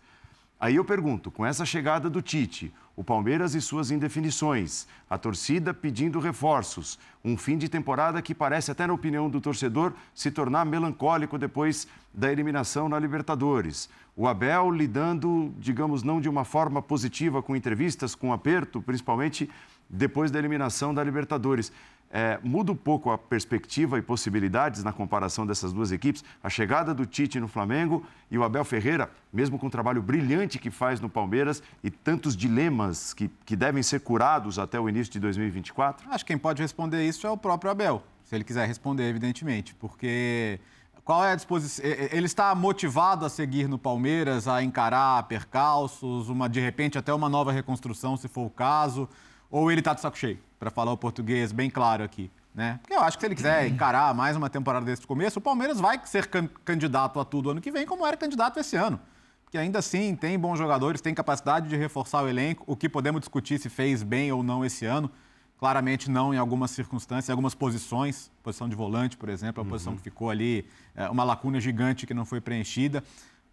Aí 0.64 0.78
eu 0.78 0.86
pergunto, 0.86 1.30
com 1.30 1.46
essa 1.46 1.66
chegada 1.66 2.10
do 2.10 2.22
Tite, 2.22 2.74
o 2.96 3.04
Palmeiras 3.04 3.54
e 3.54 3.60
suas 3.60 3.92
indefinições, 3.92 4.88
a 5.10 5.18
torcida 5.18 5.74
pedindo 5.74 6.22
reforços, 6.22 6.98
um 7.22 7.36
fim 7.36 7.58
de 7.58 7.68
temporada 7.68 8.22
que 8.22 8.34
parece, 8.34 8.72
até 8.72 8.88
na 8.88 8.94
opinião 8.94 9.30
do 9.30 9.42
torcedor, 9.42 9.92
se 10.16 10.32
tornar 10.32 10.64
melancólico 10.64 11.38
depois 11.38 11.86
da 12.14 12.32
eliminação 12.32 12.88
na 12.88 12.98
Libertadores. 12.98 13.90
O 14.16 14.26
Abel 14.26 14.72
lidando, 14.72 15.54
digamos, 15.60 16.02
não 16.02 16.22
de 16.22 16.30
uma 16.30 16.46
forma 16.46 16.82
positiva 16.82 17.44
com 17.44 17.58
entrevistas, 17.58 18.16
com 18.16 18.32
aperto, 18.32 18.82
principalmente 18.82 19.50
depois 19.90 20.32
da 20.32 20.40
eliminação 20.40 20.94
da 20.94 21.04
Libertadores. 21.04 21.74
É, 22.16 22.40
muda 22.44 22.72
um 22.72 22.76
pouco 22.76 23.10
a 23.10 23.18
perspectiva 23.18 23.98
e 23.98 24.02
possibilidades 24.04 24.84
na 24.84 24.94
comparação 24.94 25.48
dessas 25.48 25.74
duas 25.74 25.92
equipes. 25.92 26.24
A 26.44 26.50
chegada 26.50 26.94
do 26.94 27.08
Tite 27.08 27.40
no 27.40 27.48
Flamengo 27.48 28.06
e 28.30 28.38
o 28.38 28.44
Abel 28.44 28.64
Ferreira, 28.64 29.10
mesmo 29.34 29.58
com 29.58 29.66
o 29.66 29.70
trabalho 29.70 30.00
brilhante 30.00 30.60
que 30.60 30.70
faz 30.70 31.00
no 31.00 31.10
Palmeiras 31.10 31.64
e 31.84 31.90
tantos 31.90 32.38
dilemas 32.38 33.16
que, 33.16 33.32
que 33.44 33.56
devem 33.56 33.82
ser 33.82 34.02
curados 34.02 34.60
até 34.60 34.80
o 34.80 34.88
início 34.88 35.12
de 35.12 35.20
2024? 35.22 36.08
Acho 36.12 36.24
que 36.24 36.32
quem 36.32 36.38
pode 36.38 36.62
responder 36.62 37.04
isso 37.04 37.26
é 37.26 37.32
o 37.32 37.38
próprio 37.38 37.72
Abel, 37.72 38.04
se 38.24 38.36
ele 38.36 38.44
quiser 38.44 38.68
responder, 38.68 39.10
evidentemente, 39.10 39.74
porque 39.74 40.60
qual 41.04 41.26
é 41.26 41.32
a 41.32 41.36
disposição? 41.36 41.84
Ele 41.84 42.28
está 42.28 42.54
motivado 42.54 43.26
a 43.26 43.30
seguir 43.30 43.68
no 43.68 43.80
Palmeiras, 43.80 44.48
a 44.48 44.64
encarar 44.64 45.24
percalços, 45.24 46.30
uma 46.30 46.48
de 46.48 46.60
repente 46.60 46.96
até 46.96 47.12
uma 47.12 47.28
nova 47.28 47.52
reconstrução, 47.52 48.16
se 48.16 48.28
for 48.28 48.46
o 48.46 48.50
caso. 48.52 49.10
Ou 49.52 49.70
ele 49.70 49.82
está 49.82 49.94
de 49.94 50.02
saco 50.02 50.18
cheio, 50.18 50.40
para 50.64 50.72
falar 50.72 50.94
o 50.94 50.98
português 50.98 51.52
bem 51.52 51.70
claro 51.70 52.04
aqui. 52.04 52.32
Né? 52.56 52.80
Porque 52.82 52.94
eu 52.94 53.02
acho 53.02 53.18
que 53.18 53.22
se 53.22 53.28
ele 53.28 53.36
quiser 53.36 53.68
encarar 53.70 54.14
mais 54.14 54.38
uma 54.38 54.50
temporada 54.50 54.86
desse 54.86 55.06
começo, 55.06 55.40
o 55.40 55.42
Palmeiras 55.42 55.80
vai 55.80 56.00
ser 56.06 56.28
can 56.28 56.48
candidato 56.64 57.20
a 57.20 57.26
tudo 57.26 57.50
ano 57.50 57.60
que 57.60 57.70
vem, 57.70 57.86
como 57.86 58.06
era 58.08 58.16
candidato 58.16 58.60
esse 58.60 58.78
ano. 58.78 59.00
Porque 59.44 59.58
ainda 59.58 59.80
assim 59.80 60.16
tem 60.16 60.40
bons 60.40 60.58
jogadores, 60.58 61.02
tem 61.02 61.14
capacidade 61.14 61.68
de 61.68 61.76
reforçar 61.76 62.24
o 62.24 62.30
elenco, 62.30 62.64
o 62.66 62.78
que 62.78 62.88
podemos 62.88 63.20
discutir 63.20 63.60
se 63.60 63.70
fez 63.70 64.04
bem 64.04 64.32
ou 64.32 64.42
não 64.42 64.64
esse 64.64 64.86
ano. 64.86 65.12
claramente 65.60 66.10
não 66.12 66.34
em 66.34 66.38
algumas 66.38 66.72
circunstâncias, 66.72 67.30
em 67.30 67.32
algumas 67.32 67.56
posições, 67.56 68.30
posição 68.42 68.68
de 68.68 68.76
volante, 68.76 69.16
por 69.16 69.30
exemplo, 69.30 69.62
a 69.62 69.64
uhum. 69.64 69.70
posição 69.70 69.96
que 69.96 70.02
ficou 70.02 70.30
ali, 70.30 70.66
é, 70.96 71.10
uma 71.10 71.24
lacuna 71.24 71.60
gigante 71.60 72.06
que 72.06 72.14
não 72.14 72.26
foi 72.26 72.42
preenchida. 72.42 73.04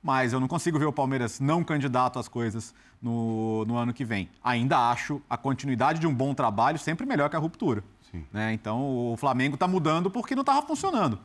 Mas 0.02 0.32
eu 0.32 0.40
não 0.40 0.48
consigo 0.48 0.78
ver 0.78 0.86
o 0.86 0.92
Palmeiras 0.92 1.40
não 1.40 1.62
candidato 1.62 2.18
às 2.18 2.26
coisas 2.26 2.74
no, 3.00 3.64
no 3.66 3.76
ano 3.76 3.92
que 3.92 4.04
vem. 4.04 4.30
Ainda 4.42 4.90
acho 4.90 5.20
a 5.28 5.36
continuidade 5.36 5.98
de 5.98 6.06
um 6.06 6.14
bom 6.14 6.32
trabalho 6.34 6.78
sempre 6.78 7.06
melhor 7.06 7.28
que 7.28 7.36
a 7.36 7.38
ruptura. 7.38 7.84
Né? 8.32 8.52
Então 8.52 9.12
o 9.12 9.16
Flamengo 9.16 9.54
está 9.54 9.68
mudando 9.68 10.10
porque 10.10 10.34
não 10.34 10.42
estava 10.42 10.66
funcionando. 10.66 11.18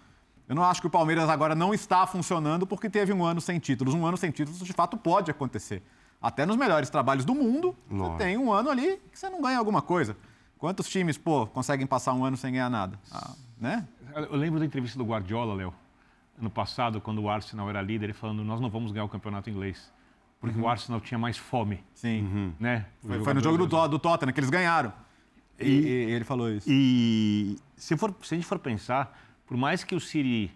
Eu 0.48 0.56
não 0.56 0.64
acho 0.64 0.80
que 0.80 0.88
o 0.88 0.90
Palmeiras 0.90 1.28
agora 1.30 1.56
não 1.56 1.74
está 1.74 2.06
funcionando 2.06 2.68
porque 2.68 2.90
teve 2.90 3.12
um 3.12 3.26
ano 3.26 3.42
sem 3.42 3.58
títulos. 3.60 3.94
Um 3.94 4.06
ano 4.06 4.16
sem 4.16 4.30
títulos, 4.30 4.60
de 4.60 4.74
fato, 4.74 4.96
pode 4.96 5.32
acontecer. 5.32 5.82
Até 6.22 6.46
nos 6.46 6.56
melhores 6.56 6.90
trabalhos 6.90 7.26
do 7.26 7.34
mundo, 7.34 7.76
Nossa. 7.90 8.12
você 8.12 8.24
tem 8.24 8.38
um 8.38 8.52
ano 8.52 8.70
ali 8.70 9.02
que 9.12 9.18
você 9.18 9.30
não 9.30 9.42
ganha 9.42 9.58
alguma 9.58 9.82
coisa. 9.82 10.16
Quantos 10.58 10.88
times, 10.88 11.18
pô, 11.18 11.48
conseguem 11.48 11.86
passar 11.86 12.14
um 12.14 12.24
ano 12.24 12.38
sem 12.38 12.54
ganhar 12.54 12.70
nada? 12.70 13.00
Ah, 13.12 13.32
né? 13.60 13.88
Eu 14.16 14.36
lembro 14.36 14.60
da 14.60 14.66
entrevista 14.66 14.98
do 14.98 15.04
Guardiola, 15.04 15.54
Léo, 15.54 15.74
ano 16.40 16.50
passado, 16.50 17.00
quando 17.02 17.22
o 17.22 17.30
Arsenal 17.30 17.70
era 17.70 17.82
líder, 17.82 18.06
ele 18.06 18.14
falando: 18.14 18.44
nós 18.44 18.60
não 18.60 18.70
vamos 18.70 18.92
ganhar 18.92 19.06
o 19.06 19.10
campeonato 19.10 19.50
inglês. 19.50 19.92
Porque 20.40 20.58
uhum. 20.60 20.66
o 20.66 20.70
Arsenal 20.70 21.00
tinha 21.02 21.18
mais 21.18 21.38
fome. 21.38 21.84
Sim. 21.94 22.22
Uhum. 22.22 22.54
Né? 22.60 22.86
Foi, 23.02 23.24
foi, 23.24 23.34
no 23.34 23.42
jogo 23.42 23.66
do, 23.66 23.88
do 23.88 24.00
Tottenham 24.00 24.34
que 24.34 24.40
eles 24.40 24.50
ganharam. 24.50 24.94
E, 25.60 25.70
e, 25.70 25.88
ele 26.12 26.26
falou 26.26 26.52
isso. 26.52 26.68
E 26.70 27.58
se, 27.76 27.96
for, 27.96 28.14
se 28.22 28.36
a 28.36 28.38
gente 28.38 28.46
for 28.46 28.60
pensar, 28.60 29.18
por 29.48 29.56
mais 29.56 29.84
que 29.84 29.96
o 29.96 30.00
City, 30.00 30.52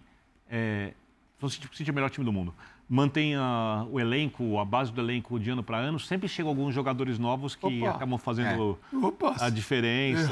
é, 0.48 0.92
o 1.40 1.48
City 1.48 1.88
é 1.88 1.90
o 1.90 1.94
melhor 1.94 2.10
time 2.10 2.24
do 2.24 2.32
mundo, 2.32 2.54
mantenha 2.88 3.40
o 3.90 3.98
elenco, 3.98 4.58
a 4.58 4.64
base 4.64 4.92
do 4.92 5.00
elenco 5.00 5.40
de 5.40 5.50
ano 5.50 5.62
para 5.62 5.78
ano, 5.78 5.98
sempre 5.98 6.28
chegam 6.28 6.50
alguns 6.50 6.74
jogadores 6.74 7.18
novos 7.18 7.54
que 7.54 7.66
Opa. 7.82 7.90
acabam 7.96 8.18
fazendo 8.18 8.78
é. 8.92 9.44
a 9.44 9.48
diferença. 9.48 10.28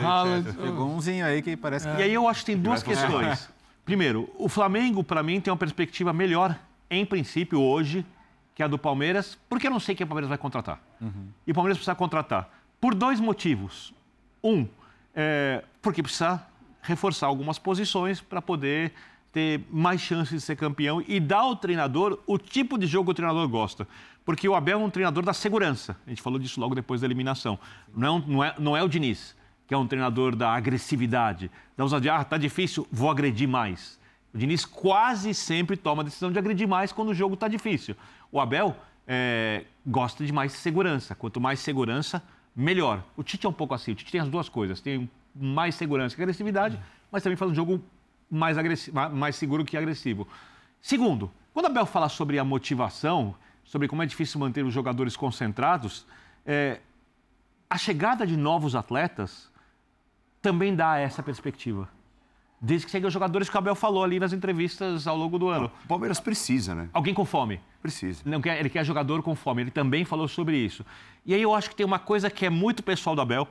Pegou 0.60 0.88
umzinho 0.88 1.24
aí 1.24 1.40
que 1.40 1.56
parece 1.56 1.88
é. 1.88 1.94
que... 1.94 2.00
E 2.00 2.04
aí 2.04 2.14
eu 2.14 2.28
acho 2.28 2.40
que 2.40 2.46
tem 2.46 2.58
duas 2.58 2.82
questões. 2.82 3.48
Primeiro, 3.88 4.28
o 4.36 4.50
Flamengo, 4.50 5.02
para 5.02 5.22
mim, 5.22 5.40
tem 5.40 5.50
uma 5.50 5.56
perspectiva 5.56 6.12
melhor, 6.12 6.54
em 6.90 7.06
princípio, 7.06 7.58
hoje, 7.58 8.04
que 8.54 8.62
a 8.62 8.66
do 8.66 8.76
Palmeiras, 8.76 9.38
porque 9.48 9.66
eu 9.66 9.70
não 9.70 9.80
sei 9.80 9.94
quem 9.94 10.04
o 10.04 10.06
Palmeiras 10.06 10.28
vai 10.28 10.36
contratar. 10.36 10.78
Uhum. 11.00 11.28
E 11.46 11.52
o 11.52 11.54
Palmeiras 11.54 11.78
precisa 11.78 11.94
contratar 11.94 12.50
por 12.78 12.94
dois 12.94 13.18
motivos. 13.18 13.94
Um, 14.44 14.68
é, 15.14 15.64
porque 15.80 16.02
precisa 16.02 16.46
reforçar 16.82 17.28
algumas 17.28 17.58
posições 17.58 18.20
para 18.20 18.42
poder 18.42 18.92
ter 19.32 19.64
mais 19.70 20.02
chances 20.02 20.34
de 20.34 20.40
ser 20.42 20.56
campeão 20.56 21.02
e 21.08 21.18
dar 21.18 21.38
ao 21.38 21.56
treinador 21.56 22.18
o 22.26 22.36
tipo 22.36 22.76
de 22.76 22.86
jogo 22.86 23.06
que 23.06 23.12
o 23.12 23.14
treinador 23.14 23.48
gosta. 23.48 23.88
Porque 24.22 24.46
o 24.46 24.54
Abel 24.54 24.82
é 24.82 24.84
um 24.84 24.90
treinador 24.90 25.24
da 25.24 25.32
segurança. 25.32 25.96
A 26.06 26.10
gente 26.10 26.20
falou 26.20 26.38
disso 26.38 26.60
logo 26.60 26.74
depois 26.74 27.00
da 27.00 27.06
eliminação. 27.06 27.58
Não, 27.96 28.18
não, 28.18 28.44
é, 28.44 28.54
não 28.58 28.76
é 28.76 28.82
o 28.82 28.88
Diniz, 28.88 29.34
que 29.68 29.74
é 29.74 29.76
um 29.76 29.86
treinador 29.86 30.34
da 30.34 30.50
agressividade. 30.50 31.50
Da 31.76 31.84
ousadia, 31.84 32.14
ah, 32.14 32.24
tá 32.24 32.38
difícil, 32.38 32.88
vou 32.90 33.10
agredir 33.10 33.46
mais. 33.46 34.00
O 34.32 34.38
Diniz 34.38 34.64
quase 34.64 35.34
sempre 35.34 35.76
toma 35.76 36.00
a 36.00 36.04
decisão 36.06 36.32
de 36.32 36.38
agredir 36.38 36.66
mais 36.66 36.90
quando 36.90 37.10
o 37.10 37.14
jogo 37.14 37.34
está 37.34 37.46
difícil. 37.48 37.94
O 38.32 38.40
Abel 38.40 38.74
é, 39.06 39.66
gosta 39.86 40.24
de 40.24 40.32
mais 40.32 40.52
segurança. 40.52 41.14
Quanto 41.14 41.38
mais 41.38 41.60
segurança, 41.60 42.22
melhor. 42.56 43.04
O 43.14 43.22
Tite 43.22 43.44
é 43.44 43.48
um 43.48 43.52
pouco 43.52 43.74
assim, 43.74 43.92
o 43.92 43.94
Tite 43.94 44.10
tem 44.10 44.20
as 44.22 44.28
duas 44.28 44.48
coisas, 44.48 44.80
tem 44.80 45.08
mais 45.34 45.74
segurança 45.74 46.16
que 46.16 46.22
agressividade, 46.22 46.80
mas 47.12 47.22
também 47.22 47.36
faz 47.36 47.50
um 47.50 47.54
jogo 47.54 47.84
mais, 48.30 48.56
mais 49.12 49.36
seguro 49.36 49.66
que 49.66 49.76
agressivo. 49.76 50.26
Segundo, 50.80 51.30
quando 51.52 51.66
a 51.66 51.68
Bel 51.68 51.84
fala 51.84 52.08
sobre 52.08 52.38
a 52.38 52.44
motivação, 52.44 53.34
sobre 53.64 53.86
como 53.86 54.02
é 54.02 54.06
difícil 54.06 54.40
manter 54.40 54.64
os 54.64 54.72
jogadores 54.72 55.14
concentrados, 55.14 56.06
é, 56.46 56.80
a 57.68 57.76
chegada 57.76 58.26
de 58.26 58.36
novos 58.36 58.74
atletas 58.74 59.50
também 60.40 60.74
dá 60.74 60.98
essa 60.98 61.22
perspectiva. 61.22 61.88
Desde 62.60 62.86
que 62.86 62.90
chegam 62.90 63.06
os 63.06 63.14
jogadores 63.14 63.48
que 63.48 63.54
o 63.54 63.58
Abel 63.58 63.74
falou 63.74 64.02
ali 64.02 64.18
nas 64.18 64.32
entrevistas 64.32 65.06
ao 65.06 65.16
longo 65.16 65.38
do 65.38 65.48
ano. 65.48 65.70
O 65.84 65.88
Palmeiras 65.88 66.18
precisa, 66.18 66.74
né? 66.74 66.88
Alguém 66.92 67.14
com 67.14 67.24
fome. 67.24 67.60
Precisa. 67.80 68.22
Não 68.24 68.40
quer, 68.40 68.58
ele 68.58 68.68
quer 68.68 68.84
jogador 68.84 69.22
com 69.22 69.34
fome. 69.36 69.62
Ele 69.62 69.70
também 69.70 70.04
falou 70.04 70.26
sobre 70.26 70.56
isso. 70.56 70.84
E 71.24 71.32
aí 71.32 71.40
eu 71.40 71.54
acho 71.54 71.70
que 71.70 71.76
tem 71.76 71.86
uma 71.86 72.00
coisa 72.00 72.28
que 72.28 72.44
é 72.44 72.50
muito 72.50 72.82
pessoal 72.82 73.14
do 73.14 73.22
Abel. 73.22 73.46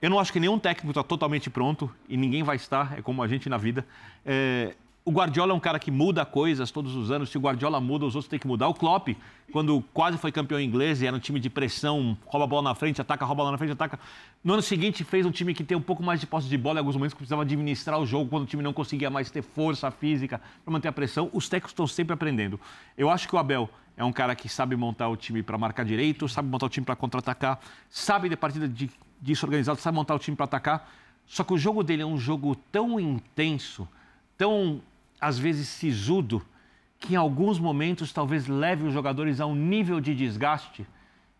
Eu 0.00 0.08
não 0.08 0.18
acho 0.18 0.32
que 0.32 0.40
nenhum 0.40 0.58
técnico 0.58 0.90
está 0.90 1.02
totalmente 1.02 1.50
pronto 1.50 1.90
e 2.08 2.16
ninguém 2.16 2.42
vai 2.42 2.56
estar, 2.56 2.98
é 2.98 3.02
como 3.02 3.22
a 3.22 3.28
gente 3.28 3.48
na 3.48 3.58
vida. 3.58 3.86
É, 4.24 4.74
o 5.06 5.12
Guardiola 5.12 5.52
é 5.52 5.54
um 5.54 5.60
cara 5.60 5.78
que 5.78 5.88
muda 5.88 6.26
coisas 6.26 6.72
todos 6.72 6.96
os 6.96 7.12
anos. 7.12 7.30
Se 7.30 7.38
o 7.38 7.40
Guardiola 7.40 7.80
muda, 7.80 8.04
os 8.04 8.16
outros 8.16 8.28
têm 8.28 8.40
que 8.40 8.46
mudar. 8.48 8.66
O 8.66 8.74
Klopp, 8.74 9.10
quando 9.52 9.80
quase 9.94 10.18
foi 10.18 10.32
campeão 10.32 10.60
inglês 10.60 11.00
e 11.00 11.06
era 11.06 11.14
um 11.14 11.20
time 11.20 11.38
de 11.38 11.48
pressão, 11.48 12.18
rouba 12.26 12.44
a 12.44 12.48
bola 12.48 12.62
na 12.70 12.74
frente, 12.74 13.00
ataca, 13.00 13.24
rouba 13.24 13.42
a 13.42 13.44
bola 13.44 13.52
na 13.52 13.58
frente, 13.58 13.70
ataca. 13.70 14.00
No 14.42 14.54
ano 14.54 14.62
seguinte 14.62 15.04
fez 15.04 15.24
um 15.24 15.30
time 15.30 15.54
que 15.54 15.62
tem 15.62 15.76
um 15.76 15.80
pouco 15.80 16.02
mais 16.02 16.18
de 16.18 16.26
posse 16.26 16.48
de 16.48 16.58
bola 16.58 16.78
em 16.78 16.80
alguns 16.80 16.96
momentos 16.96 17.14
que 17.14 17.18
precisava 17.18 17.42
administrar 17.42 18.00
o 18.00 18.04
jogo 18.04 18.28
quando 18.28 18.42
o 18.42 18.46
time 18.46 18.64
não 18.64 18.72
conseguia 18.72 19.08
mais 19.08 19.30
ter 19.30 19.42
força 19.42 19.92
física 19.92 20.40
para 20.64 20.72
manter 20.72 20.88
a 20.88 20.92
pressão. 20.92 21.30
Os 21.32 21.48
técnicos 21.48 21.70
estão 21.70 21.86
sempre 21.86 22.12
aprendendo. 22.12 22.58
Eu 22.98 23.08
acho 23.08 23.28
que 23.28 23.36
o 23.36 23.38
Abel 23.38 23.70
é 23.96 24.02
um 24.02 24.12
cara 24.12 24.34
que 24.34 24.48
sabe 24.48 24.74
montar 24.74 25.08
o 25.08 25.16
time 25.16 25.40
para 25.40 25.56
marcar 25.56 25.84
direito, 25.84 26.28
sabe 26.28 26.48
montar 26.48 26.66
o 26.66 26.68
time 26.68 26.84
para 26.84 26.96
contra-atacar, 26.96 27.60
sabe 27.88 28.28
de 28.28 28.36
partida 28.36 28.66
de, 28.66 28.90
disso 29.22 29.46
organizado, 29.46 29.80
sabe 29.80 29.94
montar 29.94 30.16
o 30.16 30.18
time 30.18 30.36
para 30.36 30.46
atacar. 30.46 30.90
Só 31.24 31.44
que 31.44 31.54
o 31.54 31.58
jogo 31.58 31.84
dele 31.84 32.02
é 32.02 32.06
um 32.06 32.18
jogo 32.18 32.56
tão 32.72 32.98
intenso, 32.98 33.86
tão 34.36 34.82
às 35.20 35.38
vezes 35.38 35.68
sisudo, 35.68 36.44
que 36.98 37.14
em 37.14 37.16
alguns 37.16 37.58
momentos 37.58 38.12
talvez 38.12 38.46
leve 38.46 38.86
os 38.86 38.92
jogadores 38.92 39.40
a 39.40 39.46
um 39.46 39.54
nível 39.54 40.00
de 40.00 40.14
desgaste 40.14 40.86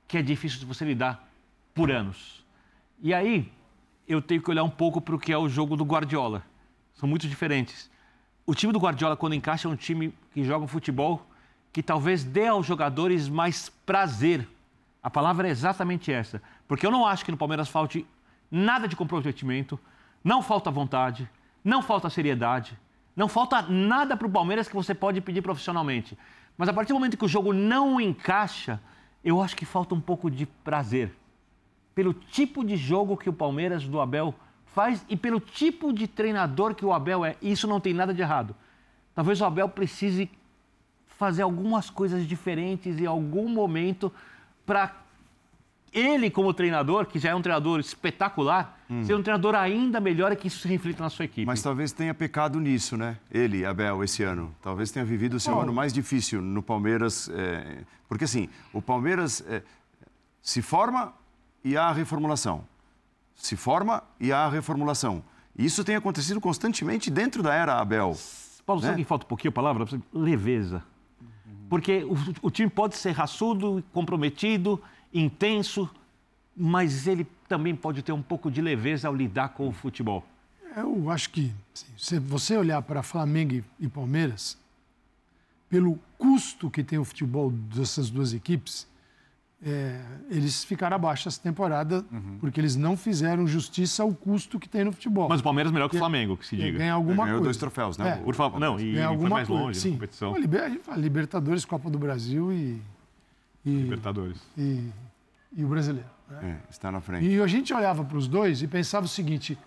que 0.06 0.18
é 0.18 0.22
difícil 0.22 0.60
de 0.60 0.66
você 0.66 0.84
lidar 0.84 1.28
por 1.74 1.90
anos. 1.90 2.44
E 3.02 3.12
aí 3.12 3.52
eu 4.06 4.22
tenho 4.22 4.40
que 4.40 4.50
olhar 4.50 4.62
um 4.62 4.70
pouco 4.70 5.00
para 5.00 5.14
o 5.14 5.18
que 5.18 5.32
é 5.32 5.38
o 5.38 5.48
jogo 5.48 5.76
do 5.76 5.84
Guardiola. 5.84 6.44
São 6.94 7.08
muito 7.08 7.28
diferentes. 7.28 7.90
O 8.46 8.54
time 8.54 8.72
do 8.72 8.78
Guardiola, 8.78 9.16
quando 9.16 9.34
encaixa, 9.34 9.68
é 9.68 9.70
um 9.70 9.76
time 9.76 10.14
que 10.32 10.44
joga 10.44 10.64
um 10.64 10.68
futebol 10.68 11.26
que 11.72 11.82
talvez 11.82 12.24
dê 12.24 12.46
aos 12.46 12.64
jogadores 12.64 13.28
mais 13.28 13.68
prazer. 13.68 14.48
A 15.02 15.10
palavra 15.10 15.48
é 15.48 15.50
exatamente 15.50 16.10
essa. 16.12 16.40
Porque 16.66 16.86
eu 16.86 16.90
não 16.90 17.04
acho 17.04 17.24
que 17.24 17.30
no 17.30 17.36
Palmeiras 17.36 17.68
falte 17.68 18.06
nada 18.50 18.86
de 18.86 18.96
comprometimento, 18.96 19.78
não 20.22 20.40
falta 20.40 20.70
vontade, 20.70 21.28
não 21.62 21.82
falta 21.82 22.08
seriedade, 22.08 22.78
não 23.16 23.28
falta 23.28 23.62
nada 23.62 24.16
para 24.16 24.26
o 24.26 24.30
Palmeiras 24.30 24.68
que 24.68 24.74
você 24.74 24.94
pode 24.94 25.20
pedir 25.22 25.40
profissionalmente. 25.40 26.16
Mas 26.56 26.68
a 26.68 26.72
partir 26.72 26.92
do 26.92 26.96
momento 26.96 27.16
que 27.16 27.24
o 27.24 27.28
jogo 27.28 27.52
não 27.52 27.98
encaixa, 28.00 28.80
eu 29.24 29.40
acho 29.40 29.56
que 29.56 29.64
falta 29.64 29.94
um 29.94 30.00
pouco 30.00 30.30
de 30.30 30.44
prazer. 30.44 31.12
Pelo 31.94 32.12
tipo 32.12 32.62
de 32.62 32.76
jogo 32.76 33.16
que 33.16 33.30
o 33.30 33.32
Palmeiras 33.32 33.88
do 33.88 34.00
Abel 34.00 34.34
faz 34.66 35.04
e 35.08 35.16
pelo 35.16 35.40
tipo 35.40 35.92
de 35.92 36.06
treinador 36.06 36.74
que 36.74 36.84
o 36.84 36.92
Abel 36.92 37.24
é. 37.24 37.36
E 37.40 37.50
isso 37.50 37.66
não 37.66 37.80
tem 37.80 37.94
nada 37.94 38.12
de 38.12 38.20
errado. 38.20 38.54
Talvez 39.14 39.40
o 39.40 39.44
Abel 39.46 39.68
precise 39.70 40.30
fazer 41.06 41.40
algumas 41.40 41.88
coisas 41.88 42.26
diferentes 42.28 43.00
em 43.00 43.06
algum 43.06 43.48
momento 43.48 44.12
para 44.66 44.94
ele, 45.90 46.30
como 46.30 46.52
treinador, 46.52 47.06
que 47.06 47.18
já 47.18 47.30
é 47.30 47.34
um 47.34 47.40
treinador 47.40 47.80
espetacular, 47.80 48.75
hum. 48.90 49.04
ser 49.04 49.14
um 49.14 49.22
treinador 49.22 49.54
ainda 49.54 50.00
melhor 50.00 50.32
e 50.32 50.36
que 50.36 50.48
isso 50.48 50.60
se 50.60 50.68
reflita 50.68 51.02
na 51.02 51.10
sua 51.10 51.24
equipe. 51.24 51.46
Mas 51.46 51.62
talvez 51.62 51.92
tenha 51.92 52.14
pecado 52.14 52.60
nisso, 52.60 52.96
né? 52.96 53.18
Ele, 53.30 53.64
Abel, 53.64 54.02
esse 54.02 54.22
ano. 54.22 54.54
Talvez 54.62 54.90
tenha 54.90 55.04
vivido 55.04 55.34
o 55.34 55.40
seu 55.40 55.54
oh. 55.56 55.60
ano 55.60 55.72
mais 55.72 55.92
difícil 55.92 56.40
no 56.40 56.62
Palmeiras. 56.62 57.28
É... 57.32 57.84
Porque, 58.08 58.24
assim, 58.24 58.48
o 58.72 58.80
Palmeiras 58.80 59.44
é... 59.48 59.62
se 60.42 60.62
forma 60.62 61.12
e 61.64 61.76
há 61.76 61.84
a 61.84 61.92
reformulação. 61.92 62.64
Se 63.34 63.56
forma 63.56 64.02
e 64.20 64.32
há 64.32 64.46
a 64.46 64.48
reformulação. 64.48 65.22
E 65.58 65.64
isso 65.64 65.82
tem 65.84 65.96
acontecido 65.96 66.40
constantemente 66.40 67.10
dentro 67.10 67.42
da 67.42 67.54
era 67.54 67.78
Abel. 67.80 68.16
Paulo, 68.64 68.82
né? 68.82 68.88
sabe 68.88 69.02
que 69.02 69.08
falta 69.08 69.24
um 69.24 69.28
pouquinho 69.28 69.50
a 69.50 69.52
palavra? 69.52 69.86
Leveza. 70.12 70.82
Porque 71.68 72.04
o, 72.04 72.16
o 72.42 72.50
time 72.50 72.70
pode 72.70 72.96
ser 72.96 73.12
raçudo, 73.12 73.82
comprometido, 73.92 74.80
intenso, 75.12 75.88
mas 76.56 77.06
ele 77.06 77.26
também 77.48 77.74
pode 77.74 78.02
ter 78.02 78.12
um 78.12 78.22
pouco 78.22 78.50
de 78.50 78.62
leveza 78.62 79.08
ao 79.08 79.14
lidar 79.14 79.50
com 79.50 79.68
o 79.68 79.72
futebol. 79.72 80.24
Eu 80.76 81.10
acho 81.10 81.30
que, 81.30 81.52
se 81.96 82.18
você 82.18 82.56
olhar 82.56 82.80
para 82.82 83.02
Flamengo 83.02 83.62
e 83.78 83.88
Palmeiras, 83.88 84.58
pelo 85.68 85.98
custo 86.18 86.70
que 86.70 86.82
tem 86.82 86.98
o 86.98 87.04
futebol 87.04 87.50
dessas 87.50 88.10
duas 88.10 88.32
equipes, 88.32 88.86
é, 89.62 90.02
eles 90.30 90.64
ficaram 90.64 90.96
abaixo 90.96 91.28
essa 91.28 91.40
temporada 91.40 92.04
uhum. 92.12 92.36
porque 92.38 92.60
eles 92.60 92.76
não 92.76 92.94
fizeram 92.94 93.46
justiça 93.46 94.02
ao 94.02 94.14
custo 94.14 94.60
que 94.60 94.68
tem 94.68 94.84
no 94.84 94.92
futebol. 94.92 95.28
Mas 95.28 95.40
o 95.40 95.42
Palmeiras 95.42 95.72
é 95.72 95.74
melhor 95.74 95.88
que 95.88 95.96
o 95.96 95.98
Flamengo, 95.98 96.36
que 96.36 96.46
se 96.46 96.56
diga. 96.56 96.78
Ganha 96.78 96.92
alguma 96.92 97.24
ganhou 97.24 97.38
coisa. 97.38 97.44
dois 97.44 97.56
troféus, 97.56 97.96
né? 97.96 98.10
É. 98.10 98.16
Por 98.16 98.34
favor, 98.34 98.60
não, 98.60 98.78
e, 98.78 98.92
ganha 98.92 99.18
foi 99.18 99.28
mais 99.28 99.48
longe 99.48 99.80
Sim. 99.80 99.90
na 99.90 99.94
competição. 99.94 100.34
A 100.88 100.96
Libertadores, 100.96 101.64
Copa 101.64 101.88
do 101.88 101.98
Brasil 101.98 102.52
e... 102.52 102.82
e 103.64 103.70
Libertadores. 103.70 104.40
E, 104.58 104.90
e 105.56 105.64
o 105.64 105.68
brasileiro. 105.68 106.15
Né? 106.28 106.58
É, 106.66 106.70
está 106.70 106.90
na 106.90 107.00
frente. 107.00 107.26
E 107.26 107.40
a 107.40 107.46
gente 107.46 107.72
olhava 107.72 108.04
para 108.04 108.16
os 108.16 108.26
dois 108.26 108.62
e 108.62 108.66
pensava 108.66 109.06
o 109.06 109.08
seguinte: 109.08 109.58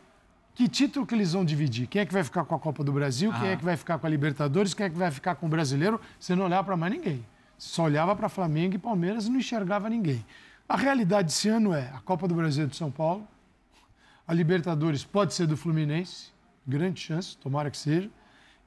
que 0.56 0.68
título 0.68 1.06
que 1.06 1.16
eles 1.16 1.34
vão 1.34 1.46
dividir? 1.46 1.88
Quem 1.88 2.02
é 2.02 2.06
que 2.06 2.14
vai 2.14 2.24
ficar 2.24 2.44
com 2.44 2.56
a 2.56 2.60
Copa 2.60 2.84
do 2.84 2.92
Brasil? 2.92 3.32
Ah. 3.34 3.40
Quem 3.40 3.50
é 3.50 3.56
que 3.56 3.64
vai 3.64 3.78
ficar 3.78 3.98
com 3.98 4.08
a 4.08 4.10
Libertadores? 4.10 4.74
Quem 4.74 4.86
é 4.86 4.90
que 4.90 4.98
vai 4.98 5.12
ficar 5.12 5.36
com 5.36 5.46
o 5.46 5.50
brasileiro? 5.50 6.00
Você 6.20 6.36
não 6.36 6.46
olhava 6.46 6.66
para 6.66 6.78
mais 6.78 6.92
ninguém. 6.92 7.26
Você 7.58 7.70
só 7.70 7.84
olhava 7.84 8.16
para 8.16 8.28
Flamengo 8.30 8.76
e 8.76 8.78
Palmeiras 8.78 9.28
e 9.28 9.30
não 9.30 9.40
enxergava 9.40 9.90
ninguém. 9.90 10.26
A 10.68 10.78
realidade 10.78 11.30
desse 11.30 11.50
ano 11.50 11.74
é 11.74 11.90
a 11.96 12.00
Copa 12.00 12.28
do 12.28 12.36
Brasil 12.36 12.66
é 12.66 12.68
de 12.68 12.76
São 12.76 12.92
Paulo, 12.92 13.28
A 14.28 14.34
Libertadores 14.34 15.04
pode 15.04 15.34
ser 15.34 15.48
do 15.48 15.58
Fluminense, 15.58 16.28
grande 16.68 17.00
chance, 17.00 17.36
tomara 17.36 17.72
que 17.72 17.78
seja. 17.78 18.10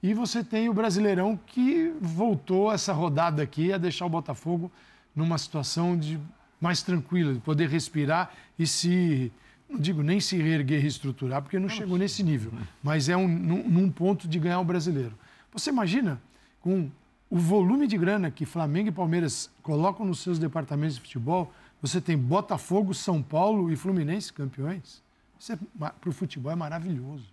E 0.02 0.12
você 0.12 0.42
tem 0.42 0.68
o 0.68 0.74
Brasileirão 0.74 1.38
que 1.46 1.94
voltou 2.00 2.72
essa 2.72 2.92
rodada 2.92 3.40
aqui 3.40 3.72
a 3.72 3.78
deixar 3.78 4.04
o 4.04 4.08
Botafogo 4.08 4.72
numa 5.14 5.38
situação 5.38 5.96
de 5.96 6.18
mais 6.62 6.80
tranquila, 6.82 7.34
de 7.34 7.40
poder 7.40 7.68
respirar 7.68 8.32
e 8.58 8.66
se 8.66 9.32
não 9.68 9.80
digo 9.80 10.02
nem 10.02 10.20
se 10.20 10.36
reerguer 10.36 10.78
e 10.78 10.82
reestruturar, 10.82 11.42
porque 11.42 11.58
não 11.58 11.68
chegou 11.68 11.98
nesse 11.98 12.22
nível, 12.22 12.52
mas 12.82 13.08
é 13.08 13.16
um, 13.16 13.26
num, 13.26 13.68
num 13.68 13.90
ponto 13.90 14.28
de 14.28 14.38
ganhar 14.38 14.60
o 14.60 14.64
brasileiro. 14.64 15.18
Você 15.52 15.70
imagina 15.70 16.20
com 16.60 16.90
o 17.28 17.38
volume 17.38 17.86
de 17.86 17.96
grana 17.96 18.30
que 18.30 18.44
Flamengo 18.44 18.90
e 18.90 18.92
Palmeiras 18.92 19.50
colocam 19.62 20.06
nos 20.06 20.20
seus 20.20 20.38
departamentos 20.38 20.96
de 20.96 21.00
futebol, 21.00 21.52
você 21.80 22.00
tem 22.00 22.16
Botafogo, 22.16 22.94
São 22.94 23.22
Paulo 23.22 23.72
e 23.72 23.76
Fluminense 23.76 24.32
campeões. 24.32 25.02
É, 25.50 25.56
para 25.90 26.10
o 26.10 26.12
futebol 26.12 26.52
é 26.52 26.54
maravilhoso. 26.54 27.24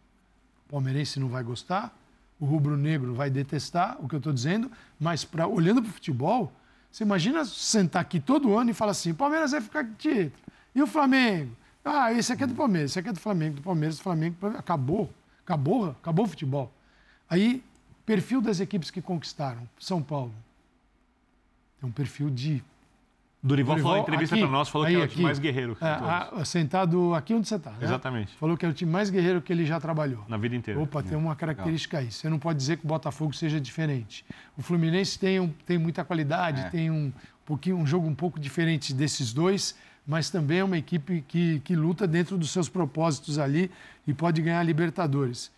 O 0.67 0.71
palmeirense 0.71 1.19
não 1.19 1.27
vai 1.27 1.43
gostar, 1.43 1.95
o 2.39 2.45
rubro-negro 2.45 3.13
vai 3.13 3.29
detestar 3.29 3.97
o 3.99 4.07
que 4.07 4.15
eu 4.15 4.19
estou 4.19 4.33
dizendo, 4.33 4.71
mas 4.99 5.23
pra, 5.23 5.45
olhando 5.45 5.81
para 5.81 5.89
o 5.89 5.93
futebol, 5.93 6.51
você 6.91 7.03
imagina 7.03 7.45
sentar 7.45 8.01
aqui 8.01 8.19
todo 8.19 8.57
ano 8.57 8.71
e 8.71 8.73
falar 8.73 8.91
assim: 8.91 9.13
Palmeiras 9.13 9.51
vai 9.51 9.61
ficar 9.61 9.85
título. 9.97 10.31
E 10.73 10.81
o 10.81 10.87
Flamengo? 10.87 11.55
Ah, 11.83 12.13
esse 12.13 12.31
aqui 12.33 12.43
é 12.43 12.47
do 12.47 12.55
Palmeiras, 12.55 12.91
esse 12.91 12.99
aqui 12.99 13.09
é 13.09 13.13
do 13.13 13.19
Flamengo, 13.19 13.55
do 13.55 13.61
Palmeiras, 13.61 13.97
do 13.97 14.03
Flamengo. 14.03 14.35
Acabou. 14.57 15.09
Acabou, 15.43 15.89
acabou 15.89 16.25
o 16.25 16.27
futebol. 16.27 16.71
Aí 17.27 17.63
Perfil 18.09 18.41
das 18.41 18.59
equipes 18.59 18.89
que 18.89 19.03
conquistaram. 19.03 19.69
São 19.77 20.01
Paulo. 20.01 20.33
Tem 21.79 21.87
um 21.87 21.91
perfil 21.91 22.31
de. 22.31 22.63
Dorival 23.41 23.77
falou 23.77 23.97
em 23.97 24.01
entrevista 24.01 24.35
para 24.35 24.47
nós, 24.47 24.67
falou 24.67 24.85
aí, 24.85 24.95
que 24.95 25.01
é 25.01 25.05
o 25.05 25.07
time 25.07 25.23
mais 25.23 25.39
guerreiro. 25.39 25.77
É, 25.79 25.87
a, 25.87 26.43
sentado 26.43 27.13
aqui 27.15 27.33
onde 27.33 27.47
você 27.47 27.55
está. 27.55 27.71
Né? 27.71 27.77
Exatamente. 27.83 28.35
Falou 28.35 28.57
que 28.57 28.65
é 28.65 28.69
o 28.69 28.73
time 28.73 28.91
mais 28.91 29.09
guerreiro 29.09 29.41
que 29.41 29.53
ele 29.53 29.65
já 29.65 29.79
trabalhou. 29.79 30.25
Na 30.27 30.35
vida 30.35 30.55
inteira. 30.55 30.79
Opa, 30.79 31.01
tem 31.01 31.17
uma 31.17 31.35
característica 31.37 31.97
Legal. 31.97 32.07
aí. 32.09 32.11
Você 32.11 32.27
não 32.29 32.37
pode 32.37 32.59
dizer 32.59 32.77
que 32.77 32.85
o 32.85 32.87
Botafogo 32.87 33.33
seja 33.33 33.59
diferente. 33.59 34.25
O 34.57 34.61
Fluminense 34.61 35.17
tem, 35.17 35.39
um, 35.39 35.47
tem 35.65 35.77
muita 35.77 36.03
qualidade, 36.03 36.61
é. 36.61 36.69
tem 36.69 36.91
um, 36.91 37.13
pouquinho, 37.45 37.77
um 37.77 37.87
jogo 37.87 38.07
um 38.07 38.13
pouco 38.13 38.37
diferente 38.39 38.93
desses 38.93 39.31
dois, 39.31 39.73
mas 40.05 40.29
também 40.29 40.59
é 40.59 40.63
uma 40.63 40.77
equipe 40.77 41.23
que, 41.25 41.61
que 41.61 41.75
luta 41.75 42.05
dentro 42.05 42.37
dos 42.37 42.51
seus 42.51 42.67
propósitos 42.67 43.39
ali 43.39 43.71
e 44.05 44.13
pode 44.13 44.41
ganhar 44.41 44.61
Libertadores. 44.63 45.49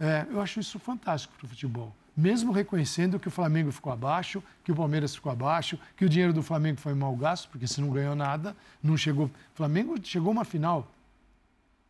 É, 0.00 0.26
eu 0.30 0.40
acho 0.40 0.58
isso 0.58 0.78
fantástico 0.78 1.34
para 1.38 1.46
o 1.46 1.48
futebol. 1.48 1.94
Mesmo 2.18 2.50
reconhecendo 2.50 3.16
que 3.16 3.28
o 3.28 3.30
Flamengo 3.30 3.70
ficou 3.70 3.92
abaixo, 3.92 4.42
que 4.64 4.72
o 4.72 4.74
Palmeiras 4.74 5.14
ficou 5.14 5.30
abaixo, 5.30 5.78
que 5.96 6.04
o 6.04 6.08
dinheiro 6.08 6.32
do 6.32 6.42
Flamengo 6.42 6.80
foi 6.80 6.92
mal 6.92 7.14
gasto, 7.14 7.48
porque 7.48 7.64
se 7.64 7.80
não 7.80 7.90
ganhou 7.90 8.16
nada, 8.16 8.56
não 8.82 8.96
chegou. 8.96 9.26
O 9.26 9.30
Flamengo 9.54 9.94
chegou 10.02 10.30
a 10.30 10.32
uma 10.32 10.44
final. 10.44 10.92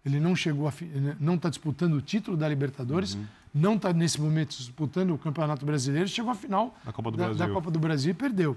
Ele 0.05 0.21
não 0.21 0.37
chegou 0.37 0.69
a, 0.69 0.73
não 1.19 1.37
está 1.37 1.49
disputando 1.49 1.95
o 1.95 2.03
título 2.03 2.37
da 2.37 2.47
Libertadores, 2.47 3.15
uhum. 3.15 3.25
não 3.55 3.77
está 3.77 3.91
nesse 3.91 4.21
momento 4.21 4.51
disputando 4.51 5.15
o 5.15 5.19
Campeonato 5.19 5.65
Brasileiro, 5.65 6.07
chegou 6.07 6.31
à 6.31 6.35
final 6.35 6.77
da 6.85 6.93
Copa 6.93 7.11
do, 7.11 7.17
da, 7.17 7.25
Brasil. 7.25 7.47
Da 7.47 7.55
Copa 7.55 7.71
do 7.71 7.79
Brasil 7.79 8.11
e 8.11 8.15
perdeu. 8.15 8.55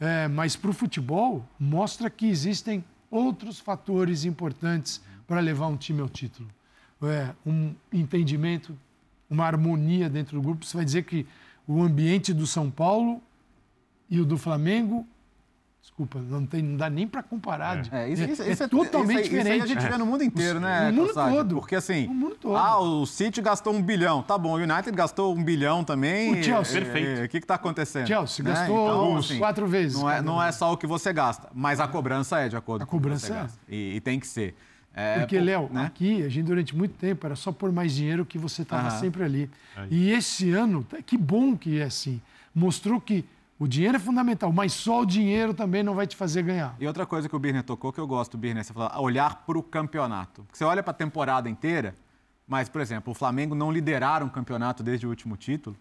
É, 0.00 0.26
mas 0.26 0.56
para 0.56 0.70
o 0.70 0.72
futebol 0.72 1.48
mostra 1.56 2.10
que 2.10 2.26
existem 2.26 2.84
outros 3.08 3.60
fatores 3.60 4.24
importantes 4.24 5.00
para 5.24 5.38
levar 5.38 5.68
um 5.68 5.76
time 5.76 6.00
ao 6.00 6.08
título. 6.08 6.48
É, 7.00 7.32
um 7.46 7.72
entendimento 7.92 8.76
uma 9.32 9.46
harmonia 9.46 10.10
dentro 10.10 10.36
do 10.36 10.42
grupo. 10.42 10.64
Você 10.64 10.76
vai 10.76 10.84
dizer 10.84 11.04
que 11.04 11.26
o 11.66 11.82
ambiente 11.82 12.32
do 12.34 12.46
São 12.46 12.70
Paulo 12.70 13.20
e 14.10 14.20
o 14.20 14.24
do 14.24 14.36
Flamengo 14.36 15.06
Desculpa, 15.82 16.20
não, 16.20 16.46
tem, 16.46 16.62
não 16.62 16.76
dá 16.76 16.88
nem 16.88 17.08
para 17.08 17.24
comparar. 17.24 17.84
É, 17.92 18.08
isso, 18.08 18.22
isso, 18.22 18.42
isso 18.44 18.62
é, 18.62 18.66
é, 18.66 18.68
totalmente 18.68 19.22
isso 19.22 19.34
aí, 19.34 19.38
diferente. 19.38 19.40
Isso 19.40 19.50
aí 19.50 19.60
a 19.62 19.80
gente 19.80 19.90
vê 19.90 19.98
no 19.98 20.06
mundo 20.06 20.22
inteiro, 20.22 20.60
né? 20.60 20.92
No 20.92 21.02
mundo 21.02 21.12
todo. 21.12 21.56
Porque 21.56 21.74
assim, 21.74 22.06
no 22.06 22.14
mundo 22.14 22.36
todo. 22.36 22.56
ah, 22.56 22.78
o 22.80 23.04
City 23.04 23.42
gastou 23.42 23.74
um 23.74 23.82
bilhão. 23.82 24.22
Tá 24.22 24.38
bom, 24.38 24.52
o 24.52 24.62
United 24.62 24.92
gastou 24.92 25.34
um 25.34 25.42
bilhão 25.42 25.82
também. 25.82 26.38
O 26.38 26.42
Chelsea. 26.42 26.80
Perfeito. 26.80 27.24
O 27.24 27.28
que 27.28 27.38
está 27.38 27.56
acontecendo? 27.56 28.06
Chelsea 28.06 28.44
né? 28.44 28.52
gastou 28.52 28.86
então, 28.86 29.16
assim, 29.16 29.38
quatro 29.38 29.66
vezes. 29.66 30.00
Não 30.00 30.08
é, 30.08 30.22
não 30.22 30.40
é 30.40 30.52
só 30.52 30.72
o 30.72 30.76
que 30.76 30.86
você 30.86 31.12
gasta, 31.12 31.48
mas 31.52 31.80
a 31.80 31.88
cobrança 31.88 32.38
é 32.38 32.48
de 32.48 32.56
acordo 32.56 32.82
a 32.82 32.86
com 32.86 32.96
o 32.96 33.00
que 33.00 33.08
você 33.08 33.32
é. 33.32 33.34
gasta. 33.34 33.58
E, 33.68 33.96
e 33.96 34.00
tem 34.00 34.20
que 34.20 34.26
ser. 34.28 34.54
É, 34.94 35.20
Porque, 35.20 35.40
Léo, 35.40 35.70
né? 35.72 35.86
aqui 35.86 36.22
a 36.22 36.28
gente 36.28 36.46
durante 36.46 36.76
muito 36.76 36.94
tempo 36.96 37.24
era 37.26 37.34
só 37.34 37.50
por 37.50 37.72
mais 37.72 37.94
dinheiro 37.94 38.26
que 38.26 38.36
você 38.36 38.62
estava 38.62 38.90
sempre 38.90 39.24
ali. 39.24 39.50
Aí. 39.76 39.88
E 39.90 40.10
esse 40.10 40.50
ano, 40.50 40.86
que 41.06 41.16
bom 41.16 41.56
que 41.56 41.80
é 41.80 41.84
assim. 41.84 42.20
Mostrou 42.54 43.00
que 43.00 43.24
o 43.58 43.66
dinheiro 43.66 43.96
é 43.96 44.00
fundamental, 44.00 44.52
mas 44.52 44.72
só 44.72 45.02
o 45.02 45.06
dinheiro 45.06 45.54
também 45.54 45.82
não 45.82 45.94
vai 45.94 46.06
te 46.06 46.16
fazer 46.16 46.42
ganhar. 46.42 46.76
E 46.80 46.86
outra 46.86 47.06
coisa 47.06 47.28
que 47.28 47.36
o 47.36 47.38
Birner 47.38 47.62
tocou, 47.62 47.92
que 47.92 48.00
eu 48.00 48.06
gosto, 48.06 48.36
Birner, 48.36 48.64
você 48.64 48.72
falou, 48.72 48.90
olhar 49.02 49.44
para 49.46 49.56
o 49.56 49.62
campeonato. 49.62 50.42
Porque 50.42 50.58
você 50.58 50.64
olha 50.64 50.82
para 50.82 50.90
a 50.90 50.94
temporada 50.94 51.48
inteira, 51.48 51.94
mas, 52.46 52.68
por 52.68 52.80
exemplo, 52.80 53.12
o 53.12 53.14
Flamengo 53.14 53.54
não 53.54 53.70
lideraram 53.70 54.26
um 54.26 54.28
campeonato 54.28 54.82
desde 54.82 55.06
o 55.06 55.10
último 55.10 55.36
título. 55.36 55.76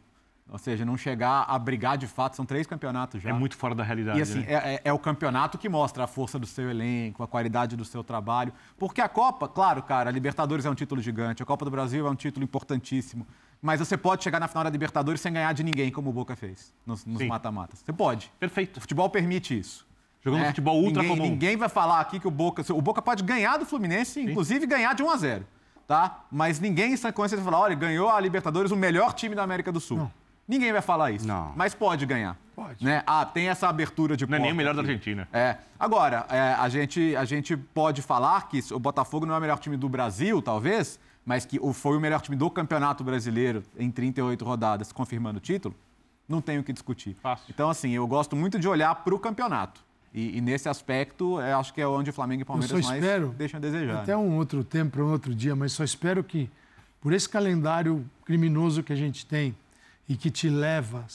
Ou 0.50 0.58
seja, 0.58 0.84
não 0.84 0.98
chegar 0.98 1.46
a 1.48 1.58
brigar 1.58 1.98
de 1.98 2.08
fato, 2.08 2.36
são 2.36 2.46
três 2.46 2.68
campeonatos 2.68 3.22
já. 3.22 3.30
É 3.30 3.34
muito 3.34 3.56
fora 3.56 3.74
da 3.74 3.84
realidade. 3.84 4.20
E 4.20 4.22
assim, 4.22 4.40
né? 4.40 4.48
é, 4.50 4.54
é, 4.54 4.82
é, 4.86 4.94
o 4.94 5.00
campeonato 5.00 5.58
que 5.58 5.70
mostra 5.70 6.04
a 6.04 6.08
força 6.08 6.38
do 6.38 6.46
seu 6.46 6.70
elenco, 6.70 7.24
a 7.24 7.28
qualidade 7.28 7.78
do 7.78 7.86
seu 7.86 8.04
trabalho. 8.04 8.52
Porque 8.78 9.00
a 9.00 9.08
Copa, 9.08 9.48
claro, 9.48 9.82
cara, 9.82 10.10
a 10.10 10.14
Libertadores 10.14 10.66
é 10.66 10.70
um 10.70 10.76
título 10.76 11.02
gigante, 11.02 11.42
a 11.42 11.46
Copa 11.46 11.64
do 11.64 11.72
Brasil 11.72 12.06
é 12.06 12.10
um 12.10 12.16
título 12.16 12.44
importantíssimo. 12.44 13.26
Mas 13.62 13.80
você 13.80 13.96
pode 13.96 14.24
chegar 14.24 14.40
na 14.40 14.48
final 14.48 14.64
da 14.64 14.70
Libertadores 14.70 15.22
sem 15.22 15.32
ganhar 15.32 15.54
de 15.54 15.64
ninguém, 15.64 15.90
como 15.90 16.10
o 16.10 16.14
Boca 16.14 16.36
fez 16.36 16.74
nos 16.86 17.06
mata-matas. 17.06 17.80
Você 17.80 17.94
pode. 17.94 18.32
Perfeito. 18.40 18.78
O 18.78 18.82
futebol 18.82 19.10
permite 19.10 19.58
isso. 19.58 19.88
Jogando 20.24 20.44
é, 20.44 20.48
futebol 20.48 20.82
ultra 20.82 21.02
ninguém, 21.02 21.18
comum. 21.18 21.30
Ninguém 21.30 21.58
vai 21.58 21.70
falar 21.70 22.00
aqui 22.02 22.20
que 22.20 22.28
o 22.28 22.32
Boca. 22.32 22.64
O 22.74 22.82
Boca 22.82 23.02
pode 23.02 23.24
ganhar 23.24 23.58
do 23.58 23.66
Fluminense, 23.66 24.14
Sim. 24.14 24.30
inclusive 24.30 24.66
ganhar 24.66 24.94
de 24.94 25.02
1 25.02 25.10
a 25.10 25.18
0 25.18 25.46
tá? 25.92 26.24
Mas 26.32 26.58
ninguém 26.58 26.94
em 26.94 26.98
sã 26.98 27.12
consciência 27.12 27.44
vai 27.44 27.52
falar: 27.52 27.66
olha, 27.66 27.76
ganhou 27.76 28.10
a 28.10 28.20
Libertadores 28.20 28.72
o 28.72 28.78
melhor 28.78 29.14
time 29.14 29.36
da 29.36 29.44
América 29.44 29.72
do 29.72 29.80
Sul. 29.80 29.98
Não. 29.98 30.12
Ninguém 30.52 30.74
vai 30.74 30.82
falar 30.82 31.12
isso. 31.12 31.26
Não. 31.26 31.54
Mas 31.56 31.74
pode 31.74 32.06
ganhar. 32.06 32.38
Pode. 32.54 32.84
Né? 32.84 33.02
Ah, 33.08 33.26
tem 33.26 33.48
essa 33.48 33.70
abertura 33.70 34.18
de 34.18 34.28
Não 34.28 34.36
é 34.36 34.40
nem 34.42 34.52
o 34.52 34.56
melhor 34.56 34.72
aqui. 34.72 34.82
da 34.82 34.90
Argentina. 34.90 35.26
É. 35.32 35.56
Agora, 35.80 36.26
é, 36.30 36.56
a, 36.60 36.68
gente, 36.68 37.16
a 37.16 37.24
gente 37.24 37.56
pode 37.56 38.02
falar 38.02 38.50
que 38.50 38.62
o 38.74 38.78
Botafogo 38.78 39.26
não 39.26 39.34
é 39.34 39.38
o 39.38 39.42
melhor 39.42 39.58
time 39.60 39.78
do 39.78 39.88
Brasil, 39.88 40.42
talvez, 40.42 41.00
mas 41.26 41.46
que 41.46 41.58
foi 41.74 41.96
o 41.96 42.02
melhor 42.02 42.20
time 42.20 42.36
do 42.36 42.50
Campeonato 42.50 43.02
Brasileiro 43.02 43.64
em 43.80 43.90
38 43.90 44.44
rodadas, 44.44 44.92
confirmando 44.92 45.38
o 45.38 45.40
título. 45.42 45.74
Não 46.28 46.42
tenho 46.42 46.60
o 46.60 46.64
que 46.66 46.74
discutir. 46.74 47.16
Fácil. 47.24 47.46
Então, 47.50 47.70
assim, 47.70 47.92
eu 47.92 48.06
gosto 48.06 48.36
muito 48.36 48.60
de 48.60 48.68
olhar 48.68 48.94
para 48.94 49.16
o 49.16 49.20
campeonato. 49.20 49.80
E, 50.14 50.38
e, 50.38 50.42
nesse 50.42 50.68
aspecto, 50.68 51.40
eu 51.40 51.58
acho 51.58 51.74
que 51.74 51.80
é 51.80 51.88
onde 51.88 52.10
o 52.10 52.14
Flamengo 52.14 52.42
e 52.42 52.46
Palmeiras 52.46 52.74
mais 52.74 53.02
espero, 53.02 53.30
deixam 53.30 53.58
a 53.58 53.62
desejar. 53.62 54.02
Até 54.02 54.18
um 54.18 54.36
outro 54.36 54.66
tempo, 54.66 54.92
para 54.92 55.06
um 55.06 55.12
outro 55.14 55.34
dia, 55.34 55.56
mas 55.56 55.72
só 55.72 55.86
espero 55.86 56.22
que, 56.22 56.50
por 57.00 57.14
esse 57.14 57.30
calendário 57.30 58.06
criminoso 58.26 58.84
que 58.84 58.92
a 58.92 58.98
gente 58.98 59.26
tem, 59.26 59.56
e 60.12 60.16
que 60.18 60.30
te 60.30 60.50
leva, 60.50 61.06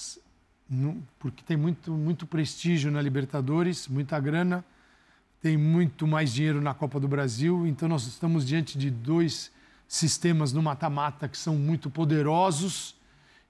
porque 1.18 1.44
tem 1.44 1.54
muito, 1.54 1.92
muito 1.92 2.26
prestígio 2.26 2.90
na 2.90 3.02
Libertadores, 3.02 3.86
muita 3.88 4.18
grana, 4.18 4.64
tem 5.38 5.54
muito 5.54 6.06
mais 6.06 6.32
dinheiro 6.32 6.62
na 6.62 6.72
Copa 6.72 6.98
do 6.98 7.06
Brasil, 7.06 7.66
então 7.66 7.90
nós 7.90 8.06
estamos 8.06 8.46
diante 8.46 8.78
de 8.78 8.90
dois 8.90 9.52
sistemas 9.86 10.50
no 10.50 10.62
mata-mata 10.62 11.28
que 11.28 11.36
são 11.36 11.56
muito 11.56 11.90
poderosos. 11.90 12.96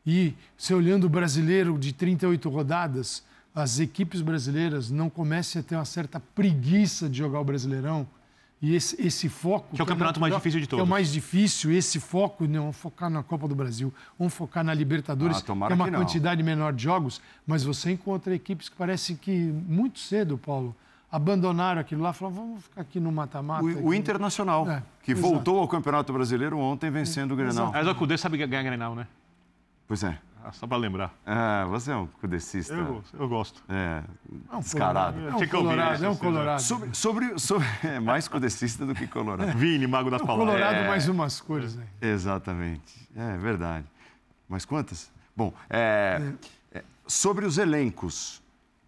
E 0.05 0.35
se 0.59 0.75
olhando 0.75 1.05
o 1.05 1.09
brasileiro 1.09 1.79
de 1.79 1.93
38 1.93 2.49
rodadas, 2.49 3.23
as 3.55 3.79
equipes 3.79 4.23
brasileiras 4.23 4.91
não 4.91 5.09
comecem 5.09 5.61
a 5.61 5.63
ter 5.63 5.77
uma 5.77 5.85
certa 5.85 6.19
preguiça 6.19 7.09
de 7.09 7.19
jogar 7.19 7.39
o 7.39 7.45
Brasileirão 7.45 8.05
e 8.61 8.75
esse, 8.75 9.01
esse 9.01 9.29
foco. 9.29 9.75
Que 9.75 9.81
é 9.81 9.85
o 9.85 9.87
campeonato 9.87 10.19
mais 10.19 10.35
difícil 10.35 10.61
de 10.61 10.67
todos. 10.67 10.83
Que 10.83 10.87
é 10.87 10.89
o 10.89 10.91
mais 10.91 11.13
difícil, 11.13 11.71
esse 11.73 12.01
foco, 12.01 12.47
não, 12.47 12.63
vamos 12.63 12.77
focar 12.77 13.11
na 13.11 13.23
Copa 13.23 13.47
do 13.47 13.55
Brasil, 13.55 13.93
vamos 14.19 14.35
focar 14.35 14.65
na 14.65 14.73
Libertadores, 14.73 15.39
ah, 15.39 15.43
que 15.43 15.51
é 15.51 15.55
uma 15.55 15.69
que 15.69 15.91
quantidade 15.91 16.43
menor 16.43 16.73
de 16.73 16.83
jogos, 16.83 17.21
mas 17.47 17.65
você 17.65 17.93
encontra 17.93 18.35
equipes 18.35 18.69
que 18.69 18.77
parece 18.77 19.15
que 19.15 19.31
muito 19.31 19.99
cedo, 19.99 20.39
Paulo, 20.39 20.75
abandonaram 21.11 21.81
aquilo 21.81 22.03
lá, 22.03 22.13
falaram, 22.13 22.37
vamos 22.37 22.65
ficar 22.65 22.81
aqui 22.81 22.99
no 22.99 23.13
mata-mata. 23.13 23.65
O, 23.65 23.89
o, 23.89 23.95
Internacional, 23.95 24.69
é, 24.71 24.83
que 25.03 25.13
exato. 25.13 25.29
voltou 25.29 25.59
ao 25.59 25.69
Campeonato 25.69 26.13
Brasileiro 26.13 26.59
ontem 26.59 26.91
vencendo 26.91 27.33
o 27.33 27.37
Grenal. 27.37 27.71
Mas 27.73 27.87
o 27.87 27.95
Cudê 27.95 28.17
sabe 28.17 28.39
ganhar 28.39 28.63
Grenal, 28.63 28.95
né? 28.95 29.07
Pois 29.87 30.03
é. 30.03 30.19
Ah, 30.47 30.53
só 30.53 30.65
para 30.65 30.77
lembrar. 30.77 31.13
Ah, 31.27 31.67
você 31.69 31.91
é 31.91 31.97
um 31.97 32.07
cudecista. 32.07 32.73
Eu, 32.73 33.03
eu 33.19 33.29
gosto. 33.29 33.65
É, 33.69 34.05
é 34.53 34.57
um 34.57 34.61
descarado. 34.61 35.19
É 35.19 35.35
um 35.35 35.49
colorado, 35.49 36.05
é 36.05 36.09
um 36.09 36.15
colorado. 36.15 36.63
Sobre, 36.63 36.95
sobre, 36.95 37.37
sobre, 37.37 37.67
é 37.83 37.99
mais 37.99 38.29
cudecista 38.29 38.87
do 38.87 38.95
que 38.95 39.09
colorado. 39.09 39.59
Vini, 39.59 39.89
mago 39.89 40.09
das 40.09 40.23
é 40.23 40.25
palavras. 40.25 40.55
Colorado 40.55 40.77
é, 40.77 40.87
mais 40.87 41.09
umas 41.09 41.41
cores. 41.41 41.77
Aí. 41.77 42.11
Exatamente. 42.11 43.09
É 43.17 43.37
verdade. 43.37 43.87
Mas 44.49 44.65
quantas? 44.65 45.11
Bom, 45.35 45.53
é, 45.69 46.23
é, 46.73 46.85
sobre 47.09 47.45
os 47.45 47.59
elencos, 47.59 48.41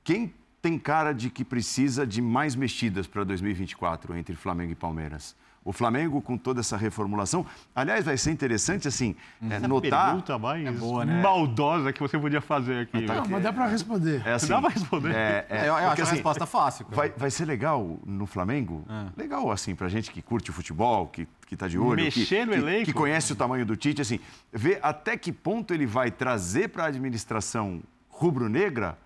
quem 0.05 0.33
tem 0.63 0.79
cara 0.79 1.13
de 1.13 1.29
que 1.29 1.45
precisa 1.45 2.07
de 2.07 2.23
mais 2.23 2.55
mexidas 2.55 3.09
para 3.09 3.25
2024 3.25 4.17
entre 4.17 4.37
Flamengo 4.37 4.71
e 4.71 4.77
Palmeiras? 4.77 5.35
O 5.69 5.73
Flamengo, 5.75 6.23
com 6.23 6.39
toda 6.39 6.61
essa 6.61 6.79
reformulação. 6.79 7.45
Aliás, 7.77 8.03
vai 8.03 8.17
ser 8.17 8.31
interessante, 8.31 8.89
assim, 8.89 9.15
é, 9.51 9.59
notar. 9.59 10.07
pergunta 10.07 10.39
mais 10.39 10.67
é 10.67 10.73
boa, 10.73 11.05
né? 11.05 11.21
maldosa 11.21 11.93
que 11.93 12.01
você 12.01 12.19
podia 12.19 12.41
fazer 12.41 12.85
aqui. 12.85 13.03
Não, 13.03 13.27
mas 13.29 13.43
dá 13.43 13.53
para 13.53 13.67
responder. 13.67 14.23
É 14.25 14.33
assim, 14.33 14.49
dá 14.49 14.63
para 14.63 14.71
responder. 14.71 15.15
É, 15.15 15.47
é, 15.47 15.61
eu, 15.61 15.65
eu 15.67 15.75
porque, 15.75 15.85
acho 15.85 16.03
assim, 16.05 16.11
a 16.11 16.15
resposta 16.15 16.47
fácil. 16.47 16.87
Vai, 16.89 17.11
vai 17.15 17.31
ser 17.31 17.45
legal 17.45 17.99
no 18.07 18.25
Flamengo. 18.25 18.83
É. 18.89 19.21
Legal, 19.21 19.51
assim, 19.51 19.75
pra 19.75 19.91
gente 19.91 20.11
que 20.11 20.23
curte 20.23 20.49
o 20.49 20.55
futebol, 20.55 21.07
que, 21.09 21.29
que 21.47 21.55
tá 21.55 21.69
de 21.69 21.79
olho. 21.79 22.03
Mexer 22.03 22.25
que, 22.25 22.47
no 22.47 22.53
que, 22.53 22.59
elenco. 22.59 22.85
Que 22.87 22.93
conhece 22.95 23.35
o 23.35 23.37
tamanho 23.37 23.67
do 23.67 23.77
Tite, 23.77 24.01
assim, 24.01 24.21
ver 24.51 24.79
até 24.83 25.19
que 25.19 25.31
ponto 25.31 25.75
ele 25.75 25.85
vai 25.85 26.11
trazer 26.11 26.69
para 26.69 26.85
a 26.85 26.87
administração 26.87 27.83
rubro-negra 28.09 28.97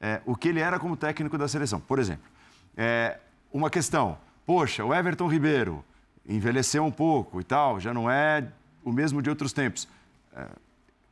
é, 0.00 0.20
o 0.26 0.34
que 0.34 0.48
ele 0.48 0.58
era 0.58 0.80
como 0.80 0.96
técnico 0.96 1.38
da 1.38 1.46
seleção. 1.46 1.78
Por 1.78 2.00
exemplo, 2.00 2.28
é, 2.76 3.20
uma 3.52 3.70
questão. 3.70 4.18
Poxa, 4.44 4.84
o 4.84 4.92
Everton 4.92 5.28
Ribeiro 5.28 5.84
envelheceu 6.28 6.84
um 6.84 6.90
pouco 6.90 7.40
e 7.40 7.44
tal, 7.44 7.80
já 7.80 7.94
não 7.94 8.10
é 8.10 8.46
o 8.84 8.92
mesmo 8.92 9.22
de 9.22 9.30
outros 9.30 9.52
tempos. 9.52 9.88
É, 10.36 10.46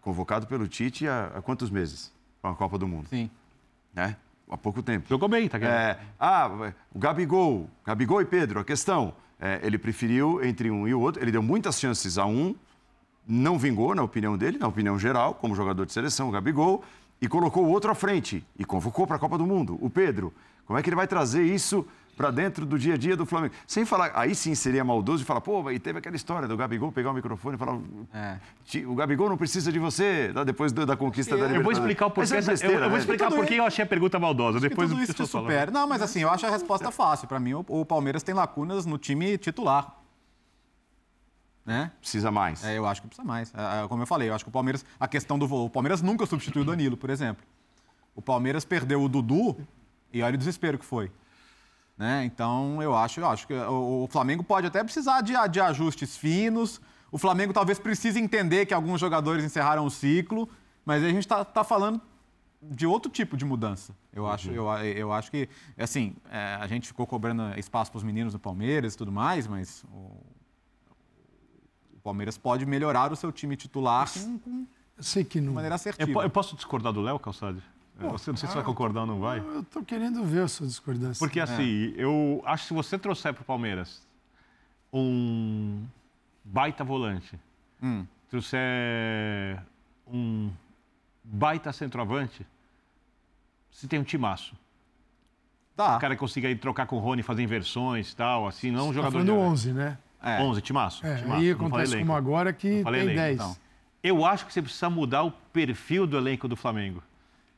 convocado 0.01 0.47
pelo 0.47 0.69
Tite 0.69 1.09
há, 1.09 1.33
há 1.35 1.43
quantos 1.43 1.71
meses? 1.71 2.13
Com 2.43 2.49
a 2.49 2.55
Copa 2.55 2.79
do 2.79 2.87
Mundo. 2.87 3.09
Sim. 3.09 3.31
Né? 3.95 4.17
Há 4.49 4.57
pouco 4.57 4.83
tempo. 4.83 5.09
Jogou 5.09 5.29
bem, 5.29 5.49
tá 5.49 5.59
é, 5.59 5.99
Ah, 6.21 6.73
o 6.95 6.99
Gabigol, 6.99 7.69
Gabigol 7.85 8.21
e 8.21 8.25
Pedro, 8.25 8.61
a 8.61 8.65
questão. 8.65 9.15
É, 9.41 9.61
ele 9.63 9.77
preferiu 9.77 10.43
entre 10.45 10.71
um 10.71 10.87
e 10.87 10.95
o 10.95 11.01
outro, 11.01 11.23
ele 11.23 11.33
deu 11.33 11.43
muitas 11.43 11.79
chances 11.79 12.17
a 12.17 12.25
um, 12.25 12.55
não 13.27 13.59
vingou, 13.59 13.95
na 13.95 14.03
opinião 14.03 14.37
dele, 14.37 14.57
na 14.57 14.69
opinião 14.69 14.99
geral, 14.99 15.35
como 15.35 15.55
jogador 15.55 15.85
de 15.85 15.93
seleção, 15.93 16.29
o 16.29 16.31
Gabigol, 16.31 16.85
e 17.21 17.29
colocou 17.29 17.65
o 17.65 17.69
outro 17.69 17.91
à 17.91 17.95
frente 17.95 18.47
e 18.59 18.65
convocou 18.65 19.07
para 19.07 19.17
a 19.17 19.19
Copa 19.19 19.37
do 19.37 19.47
Mundo, 19.47 19.79
o 19.81 19.91
Pedro. 19.91 20.33
Como 20.65 20.79
é 20.79 20.83
que 20.83 20.89
ele 20.89 20.97
vai 20.97 21.07
trazer 21.07 21.43
isso 21.43 21.87
para 22.17 22.31
dentro 22.31 22.65
do 22.65 22.79
dia 22.79 22.95
a 22.95 22.97
dia 22.97 23.15
do 23.15 23.27
Flamengo? 23.27 23.55
Sem 23.67 23.85
falar, 23.85 24.11
aí 24.15 24.35
sim 24.35 24.55
seria 24.55 24.83
maldoso 24.83 25.19
de 25.19 25.25
falar, 25.25 25.43
pô, 25.43 25.71
e 25.71 25.79
teve 25.79 25.99
aquela 25.99 26.17
história 26.17 26.49
do 26.49 26.57
Gabigol 26.57 26.91
pegar 26.91 27.11
o 27.11 27.15
microfone 27.15 27.57
e 27.57 27.59
falar, 27.59 27.79
é. 28.15 28.39
o 28.87 28.95
Gabigol 28.95 29.29
não 29.29 29.37
precisa 29.37 29.71
de 29.71 29.79
você, 29.79 30.33
depois 30.47 30.73
da 30.73 30.97
conquista 30.97 31.37
da 31.37 31.47
Libertadores. 31.47 31.57
Eu 31.57 31.63
vou 31.63 31.73
explicar 31.73 32.07
o 32.07 32.11
porquê, 32.11 32.35
é 32.35 32.43
besteira, 32.43 32.75
eu, 32.75 32.79
eu, 32.79 32.89
vou 32.89 32.91
né? 32.93 32.99
explicar 32.99 33.31
por 33.31 33.45
que 33.45 33.55
eu 33.55 33.65
achei 33.65 33.85
a 33.85 33.87
pergunta 33.87 34.19
maldosa, 34.19 34.59
depois 34.59 34.89
tudo 34.89 35.03
isso 35.03 35.13
te 35.13 35.27
supera. 35.27 35.71
Não, 35.71 35.87
mas 35.87 36.01
assim, 36.01 36.23
eu 36.23 36.31
acho 36.31 36.47
a 36.47 36.51
resposta 36.51 36.91
fácil. 36.91 37.29
Para 37.29 37.39
mim, 37.39 37.53
o, 37.53 37.65
o 37.69 37.85
Palmeiras 37.85 38.23
tem 38.23 38.35
lacunas 38.35 38.87
no 38.87 38.97
time 38.97 39.37
titular. 39.37 39.95
Né? 41.67 41.91
Precisa 42.01 42.31
mais. 42.31 42.65
É, 42.65 42.79
eu 42.79 42.87
acho 42.87 43.03
que 43.03 43.09
precisa 43.09 43.27
mais. 43.27 43.53
É, 43.53 43.85
é 43.85 43.89
como 43.89 44.01
eu 44.01 44.07
falei, 44.07 44.31
eu 44.31 44.35
acho 44.35 44.45
que 44.45 44.49
o 44.49 44.53
Palmeiras, 44.53 44.85
a 44.99 45.09
questão 45.09 45.39
do 45.39 45.47
voo, 45.47 45.67
o 45.67 45.71
Palmeiras 45.71 46.01
nunca 46.01 46.25
substituiu 46.25 46.63
o 46.63 46.65
Danilo, 46.65 46.97
por 46.97 47.11
exemplo. 47.11 47.45
O 48.15 48.23
Palmeiras 48.23 48.65
perdeu 48.65 49.03
o 49.03 49.09
Dudu 49.09 49.57
e 50.13 50.23
olha 50.23 50.37
o 50.37 50.39
desespero 50.39 50.79
que 50.79 50.85
foi. 50.85 51.11
Né? 51.97 52.25
Então, 52.25 52.83
eu 52.83 52.95
acho, 52.95 53.21
eu 53.21 53.27
acho 53.27 53.47
que 53.47 53.55
o, 53.55 54.05
o 54.05 54.09
Flamengo 54.11 54.45
pode 54.45 54.67
até 54.67 54.83
precisar 54.85 55.23
de, 55.23 55.33
de 55.51 55.61
ajustes 55.61 56.17
finos. 56.17 56.81
O 57.11 57.19
Flamengo 57.19 57.53
talvez 57.53 57.79
precise 57.79 58.21
entender 58.21 58.67
que 58.67 58.75
alguns 58.75 59.01
jogadores 59.01 59.45
encerraram 59.45 59.87
o 59.87 59.91
ciclo, 59.91 60.49
mas 60.85 61.03
a 61.03 61.09
gente 61.09 61.21
está 61.21 61.45
tá 61.45 61.65
falando 61.65 62.01
de 62.61 62.87
outro 62.87 63.11
tipo 63.11 63.37
de 63.37 63.45
mudança. 63.45 63.95
Eu 64.13 64.25
uhum. 64.25 64.31
acho, 64.31 64.51
eu, 64.51 64.67
eu 64.69 65.13
acho 65.13 65.31
que, 65.31 65.49
assim, 65.79 66.15
é, 66.31 66.59
a 66.61 66.67
gente 66.67 66.89
ficou 66.89 67.07
cobrando 67.07 67.59
espaço 67.59 67.91
para 67.91 67.99
os 67.99 68.05
meninos 68.05 68.33
do 68.33 68.39
Palmeiras 68.39 68.95
e 68.95 68.97
tudo 68.97 69.13
mais, 69.13 69.47
mas 69.47 69.85
o, 69.93 70.21
Palmeiras 72.03 72.39
pode 72.39 72.65
melhorar 72.65 73.13
o 73.13 73.17
seu 73.17 73.33
time 73.33 73.57
titular 73.57 74.09
com, 74.13 74.39
com 74.39 74.67
eu 74.97 75.03
sei 75.03 75.25
que 75.25 75.41
não. 75.41 75.49
de 75.49 75.55
maneira 75.55 75.75
assertiva. 75.75 76.21
Eu, 76.21 76.23
eu 76.23 76.31
posso 76.31 76.55
discordar 76.55 76.93
do 76.93 77.01
Léo, 77.01 77.19
Calçade? 77.19 77.61
Pô, 77.99 78.11
Você 78.11 78.31
não 78.31 78.37
sei 78.37 78.49
se 78.49 78.55
vai 78.55 78.65
concordar 78.65 79.01
ou 79.03 79.07
não 79.07 79.21
vai. 79.21 79.39
Eu 79.39 79.61
estou 79.61 79.83
querendo 79.83 80.23
ver 80.23 80.43
a 80.43 80.49
sua 80.49 80.67
discordância. 80.67 81.19
Porque 81.19 81.41
assim, 81.41 81.95
é. 81.97 82.05
eu 82.05 82.43
acho 82.45 82.65
que 82.65 82.69
se 82.69 82.75
você 82.75 82.99
trouxer 82.99 83.33
para 83.33 83.43
o 83.43 83.45
Palmeiras 83.45 84.07
um 84.93 85.83
baita 86.45 86.85
volante, 86.85 87.39
hum. 87.83 88.05
trouxer 88.29 89.63
um 90.07 90.51
baita 91.25 91.73
centroavante, 91.73 92.47
você 93.71 93.89
tem 93.89 93.99
um 93.99 94.05
timaço. 94.05 94.55
Tá. 95.75 95.97
O 95.97 96.01
cara 96.01 96.17
consiga 96.17 96.49
ir 96.49 96.57
trocar 96.57 96.87
com 96.87 96.97
o 96.97 96.99
Rony, 96.99 97.23
fazer 97.23 97.43
inversões 97.43 98.13
e 98.13 98.17
tal, 98.17 98.47
assim, 98.47 98.71
não 98.71 98.87
um 98.87 98.89
tá 98.89 98.95
jogador... 98.95 99.19
Tá 99.19 99.25
falando 99.25 99.43
de... 99.43 99.51
11, 99.51 99.73
né? 99.73 99.99
É. 100.23 100.43
11, 100.43 100.63
timaço. 100.63 101.07
É, 101.07 101.17
timaço. 101.17 101.41
Aí 101.41 101.51
acontece 101.51 101.99
como 101.99 102.15
agora 102.15 102.53
que 102.53 102.83
tem 102.83 102.95
elenco, 102.95 103.15
10. 103.15 103.35
Então. 103.35 103.57
Eu 104.03 104.25
acho 104.25 104.47
que 104.47 104.53
você 104.53 104.63
precisa 104.63 104.89
mudar 104.89 105.23
o 105.23 105.31
perfil 105.31 106.07
do 106.07 106.17
elenco 106.17 106.49
do 106.49 106.57
Flamengo. 106.57 107.03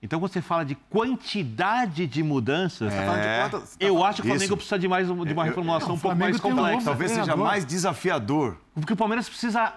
Então, 0.00 0.20
quando 0.20 0.32
você 0.32 0.40
fala 0.40 0.64
de 0.64 0.76
quantidade 0.76 2.06
de 2.06 2.22
mudanças, 2.22 2.92
é. 2.92 3.48
tá 3.48 3.62
eu 3.80 4.04
acho 4.04 4.22
que 4.22 4.28
o 4.28 4.30
Flamengo 4.30 4.44
Isso. 4.44 4.56
precisa 4.56 4.78
de, 4.78 4.86
mais, 4.86 5.06
de 5.06 5.32
uma 5.32 5.44
reformulação 5.44 5.94
um 5.94 5.98
pouco 5.98 6.16
mais 6.16 6.38
complexa. 6.38 6.84
Talvez 6.84 7.10
seja 7.10 7.36
mais 7.36 7.64
desafiador. 7.66 8.56
Porque 8.74 8.92
o 8.92 8.96
Palmeiras 8.96 9.28
precisa 9.28 9.74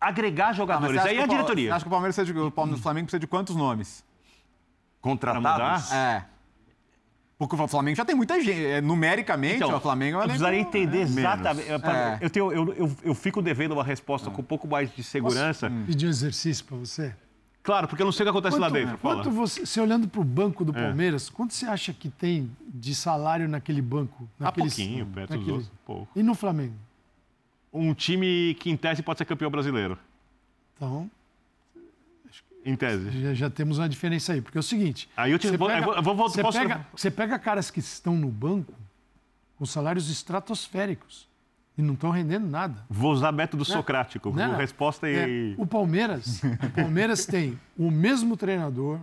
agregar 0.00 0.52
jogadores. 0.52 1.00
Aí 1.00 1.16
é 1.16 1.24
a 1.24 1.26
diretoria. 1.26 1.74
Acha 1.74 1.84
que 1.84 1.88
o 1.88 1.90
Palmeiras 1.90 2.14
precisa 2.14 2.32
de, 2.32 2.40
o 2.40 2.50
Palmeiras, 2.52 2.80
Flamengo 2.80 3.06
precisa 3.06 3.20
de 3.20 3.26
quantos 3.26 3.56
nomes? 3.56 4.04
Contratados? 5.00 5.90
É. 5.90 6.24
Porque 7.36 7.54
o 7.54 7.68
Flamengo 7.68 7.96
já 7.96 8.04
tem 8.04 8.16
muita 8.16 8.40
gente. 8.40 8.64
É, 8.64 8.80
numericamente, 8.80 9.56
então, 9.56 9.76
o 9.76 9.80
Flamengo 9.80 10.18
é 10.18 10.22
Eu 10.22 10.24
precisaria 10.24 10.58
entender 10.58 10.98
é, 10.98 11.02
exatamente. 11.02 11.70
É. 11.70 12.18
Eu, 12.20 12.30
tenho, 12.30 12.52
eu, 12.52 12.74
eu, 12.74 12.96
eu, 13.04 13.14
fico 13.14 13.40
devendo 13.40 13.72
uma 13.72 13.84
resposta 13.84 14.28
com 14.28 14.40
um 14.40 14.44
pouco 14.44 14.66
mais 14.66 14.92
de 14.94 15.04
segurança. 15.04 15.70
Posso 15.70 15.86
pedir 15.86 16.06
um 16.06 16.10
exercício 16.10 16.64
para 16.64 16.76
você? 16.76 17.14
Claro, 17.68 17.86
porque 17.86 18.00
eu 18.00 18.06
não 18.06 18.12
sei 18.12 18.22
o 18.22 18.24
que 18.24 18.30
acontece 18.30 18.56
quanto, 18.56 18.62
lá 18.62 18.70
dentro. 18.70 18.96
Quanto 18.96 19.30
você, 19.30 19.66
você 19.66 19.78
olhando 19.78 20.08
para 20.08 20.22
o 20.22 20.24
banco 20.24 20.64
do 20.64 20.74
é. 20.74 20.82
Palmeiras, 20.86 21.28
quanto 21.28 21.52
você 21.52 21.66
acha 21.66 21.92
que 21.92 22.08
tem 22.08 22.50
de 22.66 22.94
salário 22.94 23.46
naquele 23.46 23.82
banco? 23.82 24.26
Naqueles, 24.38 24.72
ah, 24.72 24.76
pouquinho, 24.76 25.06
perto 25.06 25.30
naquele... 25.32 25.44
dos 25.44 25.64
outros, 25.64 25.78
pouco. 25.84 26.18
E 26.18 26.22
no 26.22 26.34
Flamengo? 26.34 26.72
Um 27.70 27.92
time 27.92 28.56
que, 28.58 28.70
em 28.70 28.76
tese, 28.76 29.02
pode 29.02 29.18
ser 29.18 29.26
campeão 29.26 29.50
brasileiro. 29.50 29.98
Então, 30.76 31.10
em 32.64 32.74
tese. 32.74 33.10
Já, 33.20 33.34
já, 33.34 33.50
temos 33.50 33.76
uma 33.76 33.86
diferença 33.86 34.32
aí. 34.32 34.40
Porque 34.40 34.56
é 34.56 34.60
o 34.60 34.62
seguinte. 34.62 35.06
Aí 35.14 35.30
eu, 35.30 35.38
te, 35.38 35.54
vou, 35.54 35.68
pega, 35.68 35.86
eu 35.88 36.02
vou, 36.02 36.14
vou, 36.14 36.30
você, 36.30 36.40
posso... 36.40 36.58
pega, 36.58 36.86
você 36.96 37.10
pega 37.10 37.38
caras 37.38 37.70
que 37.70 37.80
estão 37.80 38.16
no 38.16 38.28
banco 38.28 38.72
com 39.58 39.66
salários 39.66 40.08
estratosféricos 40.08 41.27
e 41.78 41.82
não 41.82 41.94
estão 41.94 42.10
rendendo 42.10 42.48
nada. 42.48 42.84
Vou 42.90 43.12
usar 43.12 43.30
método 43.30 43.62
é, 43.62 43.66
socrático. 43.66 44.32
Não, 44.34 44.56
resposta 44.56 45.08
e. 45.08 45.52
É, 45.52 45.54
o 45.56 45.64
Palmeiras, 45.64 46.42
o 46.42 46.70
Palmeiras 46.74 47.24
tem 47.24 47.58
o 47.78 47.88
mesmo 47.88 48.36
treinador, 48.36 48.98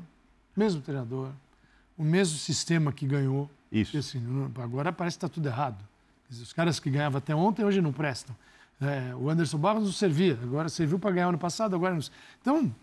mesmo 0.55 0.82
treinador, 0.82 1.30
o 1.97 2.03
mesmo 2.03 2.38
sistema 2.38 2.91
que 2.91 3.07
ganhou. 3.07 3.49
Isso. 3.71 3.97
Assim, 3.97 4.21
agora 4.61 4.91
parece 4.91 5.17
que 5.17 5.26
está 5.26 5.34
tudo 5.34 5.47
errado. 5.47 5.82
Os 6.30 6.51
caras 6.51 6.78
que 6.80 6.89
ganhavam 6.89 7.17
até 7.17 7.34
ontem 7.34 7.63
hoje 7.63 7.80
não 7.82 7.93
prestam. 7.93 8.36
É, 8.82 9.15
o 9.15 9.30
Anderson 9.30 9.57
Barros 9.57 9.86
não 9.86 9.91
servia, 9.93 10.38
agora 10.43 10.67
serviu 10.67 10.99
para 10.99 11.11
ganhar 11.11 11.30
ano 11.30 11.38
passado, 11.38 11.76
agora 11.76 11.93
não. 11.93 12.01
Então, 12.41 12.76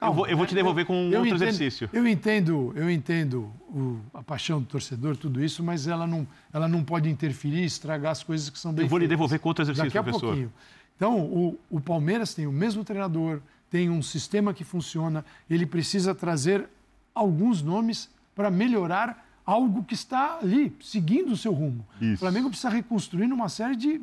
eu 0.00 0.12
vou, 0.12 0.26
eu 0.26 0.36
vou 0.36 0.46
te 0.46 0.54
devolver 0.54 0.86
com 0.86 0.94
um 0.94 1.06
outro 1.06 1.26
entendo, 1.26 1.42
exercício. 1.42 1.90
Eu 1.92 2.06
entendo, 2.06 2.72
eu 2.76 2.88
entendo 2.88 3.52
o, 3.68 3.98
a 4.14 4.22
paixão 4.22 4.60
do 4.60 4.66
torcedor, 4.66 5.16
tudo 5.16 5.42
isso, 5.42 5.62
mas 5.62 5.88
ela 5.88 6.06
não, 6.06 6.26
ela 6.52 6.68
não 6.68 6.84
pode 6.84 7.08
interferir, 7.10 7.64
estragar 7.64 8.12
as 8.12 8.22
coisas 8.22 8.48
que 8.48 8.58
são 8.58 8.72
bem 8.72 8.84
Eu 8.84 8.88
vou 8.88 8.98
feitas. 8.98 9.10
lhe 9.10 9.16
devolver 9.16 9.40
com 9.40 9.48
outro 9.48 9.64
exercício, 9.64 9.86
Daqui 9.86 9.98
a 9.98 10.02
professor. 10.02 10.28
Pouquinho. 10.28 10.52
Então, 10.96 11.20
o, 11.20 11.58
o 11.70 11.80
Palmeiras 11.80 12.32
tem 12.32 12.46
o 12.46 12.52
mesmo 12.52 12.84
treinador, 12.84 13.40
tem 13.70 13.90
um 13.90 14.02
sistema 14.02 14.54
que 14.54 14.64
funciona, 14.64 15.24
ele 15.50 15.66
precisa 15.66 16.14
trazer 16.14 16.68
alguns 17.14 17.60
nomes 17.60 18.08
para 18.34 18.50
melhorar 18.50 19.26
algo 19.44 19.82
que 19.82 19.94
está 19.94 20.38
ali, 20.40 20.76
seguindo 20.80 21.32
o 21.32 21.36
seu 21.36 21.52
rumo. 21.52 21.84
Isso. 22.00 22.14
O 22.14 22.18
Flamengo 22.18 22.48
precisa 22.48 22.68
reconstruir 22.68 23.32
uma 23.32 23.48
série 23.48 23.74
de... 23.74 24.00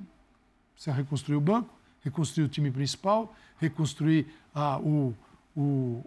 Precisa 0.74 0.96
reconstruir 0.96 1.38
o 1.38 1.41
banco, 1.41 1.74
reconstruir 2.02 2.46
o 2.46 2.50
time 2.50 2.70
principal, 2.70 3.34
reconstruir 3.60 4.28
ah, 4.54 4.78
o 4.80 5.14
o, 5.56 6.03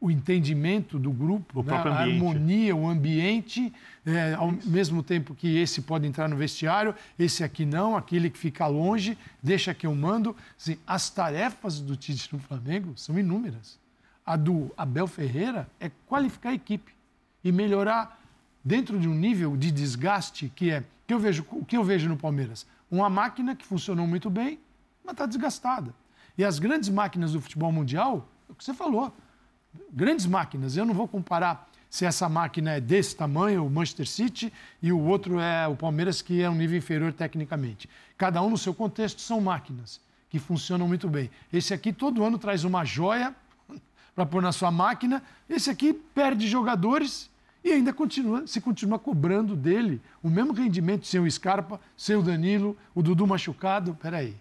o 0.00 0.10
entendimento 0.10 0.98
do 0.98 1.12
grupo, 1.12 1.62
né? 1.62 1.76
a 1.76 2.00
harmonia, 2.00 2.74
o 2.74 2.88
ambiente, 2.88 3.72
é, 4.04 4.34
ao 4.34 4.50
mesmo 4.64 5.00
tempo 5.00 5.32
que 5.32 5.58
esse 5.58 5.80
pode 5.80 6.06
entrar 6.06 6.28
no 6.28 6.36
vestiário, 6.36 6.92
esse 7.16 7.44
aqui 7.44 7.64
não, 7.64 7.96
aquele 7.96 8.28
que 8.28 8.36
fica 8.36 8.66
longe, 8.66 9.16
deixa 9.40 9.72
que 9.72 9.86
eu 9.86 9.94
mando. 9.94 10.34
Assim, 10.58 10.76
as 10.84 11.08
tarefas 11.08 11.80
do 11.80 11.96
Tite 11.96 12.28
no 12.32 12.40
Flamengo 12.40 12.92
são 12.96 13.16
inúmeras. 13.16 13.78
A 14.26 14.36
do 14.36 14.72
Abel 14.76 15.06
Ferreira 15.06 15.68
é 15.78 15.90
qualificar 16.08 16.50
a 16.50 16.54
equipe 16.54 16.92
e 17.44 17.52
melhorar 17.52 18.20
dentro 18.64 18.98
de 18.98 19.08
um 19.08 19.14
nível 19.14 19.56
de 19.56 19.70
desgaste 19.70 20.50
que 20.54 20.70
é 20.70 20.82
que 21.06 21.14
eu 21.14 21.18
vejo 21.18 21.44
o 21.50 21.64
que 21.64 21.76
eu 21.76 21.84
vejo 21.84 22.08
no 22.08 22.16
Palmeiras, 22.16 22.66
uma 22.90 23.10
máquina 23.10 23.54
que 23.54 23.66
funcionou 23.66 24.06
muito 24.06 24.30
bem, 24.30 24.58
mas 25.04 25.12
está 25.12 25.26
desgastada. 25.26 25.94
E 26.36 26.44
as 26.44 26.58
grandes 26.58 26.88
máquinas 26.88 27.32
do 27.32 27.40
futebol 27.40 27.70
mundial 27.70 28.28
o 28.52 28.54
que 28.54 28.64
você 28.64 28.74
falou. 28.74 29.14
Grandes 29.90 30.26
máquinas. 30.26 30.76
Eu 30.76 30.84
não 30.84 30.94
vou 30.94 31.08
comparar 31.08 31.68
se 31.88 32.04
essa 32.04 32.28
máquina 32.28 32.72
é 32.72 32.80
desse 32.80 33.14
tamanho, 33.16 33.66
o 33.66 33.70
Manchester 33.70 34.06
City, 34.06 34.52
e 34.80 34.92
o 34.92 34.98
outro 34.98 35.38
é 35.40 35.66
o 35.68 35.76
Palmeiras, 35.76 36.22
que 36.22 36.40
é 36.40 36.48
um 36.48 36.54
nível 36.54 36.78
inferior 36.78 37.12
tecnicamente. 37.12 37.88
Cada 38.16 38.42
um 38.42 38.48
no 38.48 38.56
seu 38.56 38.72
contexto 38.72 39.20
são 39.20 39.40
máquinas 39.40 40.00
que 40.30 40.38
funcionam 40.38 40.88
muito 40.88 41.08
bem. 41.08 41.30
Esse 41.52 41.74
aqui 41.74 41.92
todo 41.92 42.24
ano 42.24 42.38
traz 42.38 42.64
uma 42.64 42.84
joia 42.84 43.34
para 44.14 44.24
pôr 44.24 44.40
na 44.40 44.52
sua 44.52 44.70
máquina. 44.70 45.22
Esse 45.48 45.68
aqui 45.68 45.92
perde 45.92 46.48
jogadores 46.48 47.30
E 47.64 47.70
ainda 47.70 47.92
continua, 47.92 48.44
se 48.46 48.60
continua 48.60 48.98
cobrando 48.98 49.54
dele 49.54 50.00
o 50.22 50.28
mesmo 50.28 50.52
rendimento 50.52 51.06
sem 51.06 51.20
o 51.20 51.30
Scarpa, 51.30 51.80
sem 51.96 52.16
o 52.16 52.22
Danilo, 52.22 52.76
o 52.94 53.02
Dudu 53.02 53.26
machucado. 53.26 53.94
Peraí. 53.94 54.34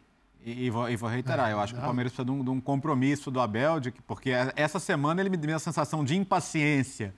E, 0.43 0.65
e, 0.65 0.69
vou, 0.69 0.89
e 0.89 0.95
vou 0.95 1.09
reiterar, 1.09 1.49
é, 1.49 1.53
eu 1.53 1.59
acho 1.59 1.73
que 1.73 1.79
o 1.79 1.83
Palmeiras 1.83 2.11
precisa 2.11 2.25
de 2.25 2.31
um, 2.31 2.43
de 2.43 2.49
um, 2.49 2.59
compromisso 2.59 3.29
do 3.29 3.39
Abel, 3.39 3.79
de 3.79 3.91
que, 3.91 4.01
porque 4.01 4.31
essa 4.55 4.79
semana 4.79 5.21
ele 5.21 5.29
me 5.29 5.37
deu 5.37 5.55
a 5.55 5.59
sensação 5.59 6.03
de 6.03 6.15
impaciência 6.15 7.13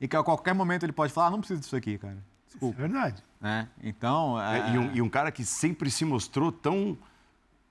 e 0.00 0.06
que 0.06 0.16
a 0.16 0.22
qualquer 0.22 0.54
momento 0.54 0.84
ele 0.84 0.92
pode 0.92 1.12
falar, 1.12 1.28
ah, 1.28 1.30
não 1.30 1.40
preciso 1.40 1.60
disso 1.60 1.74
aqui, 1.74 1.98
cara. 1.98 2.18
Desculpa. 2.46 2.78
É 2.78 2.80
verdade. 2.80 3.24
Né? 3.40 3.68
Então. 3.82 4.40
É... 4.40 4.58
É, 4.58 4.74
e, 4.74 4.78
um, 4.78 4.94
e 4.94 5.02
um 5.02 5.08
cara 5.08 5.30
que 5.30 5.44
sempre 5.44 5.90
se 5.90 6.04
mostrou 6.04 6.52
tão 6.52 6.96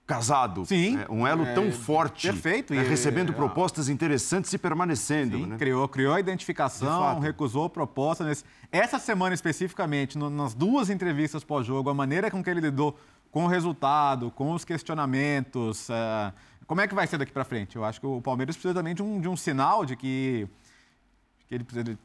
casado. 0.05 0.65
Sim. 0.65 0.97
É, 0.97 1.11
um 1.11 1.27
elo 1.27 1.45
é, 1.45 1.53
tão 1.53 1.69
forte. 1.71 2.27
Perfeito. 2.27 2.73
É, 2.73 2.81
recebendo 2.81 3.33
propostas 3.33 3.89
interessantes 3.89 4.51
e 4.53 4.57
permanecendo. 4.57 5.37
Sim, 5.37 5.45
né? 5.47 5.57
criou, 5.57 5.87
criou 5.87 6.13
a 6.13 6.19
identificação, 6.19 7.19
recusou 7.19 7.69
proposta. 7.69 8.23
Nesse... 8.23 8.45
Essa 8.71 8.99
semana 8.99 9.35
especificamente, 9.35 10.17
no, 10.17 10.29
nas 10.29 10.53
duas 10.53 10.89
entrevistas 10.89 11.43
pós-jogo, 11.43 11.89
a 11.89 11.93
maneira 11.93 12.31
com 12.31 12.41
que 12.41 12.49
ele 12.49 12.61
lidou 12.61 12.97
com 13.31 13.45
o 13.45 13.47
resultado, 13.47 14.31
com 14.31 14.51
os 14.53 14.63
questionamentos. 14.65 15.89
É... 15.89 16.33
Como 16.65 16.81
é 16.81 16.87
que 16.87 16.95
vai 16.95 17.07
ser 17.07 17.17
daqui 17.17 17.31
para 17.31 17.45
frente? 17.45 17.75
Eu 17.75 17.85
acho 17.85 17.99
que 17.99 18.05
o 18.05 18.21
Palmeiras 18.21 18.55
precisa 18.55 18.73
também 18.73 18.93
de 18.93 19.01
um, 19.01 19.21
de 19.21 19.27
um 19.27 19.37
sinal 19.37 19.85
de 19.85 19.95
que, 19.95 20.47
que 21.47 21.55
ele 21.55 21.63
precisa 21.63 21.97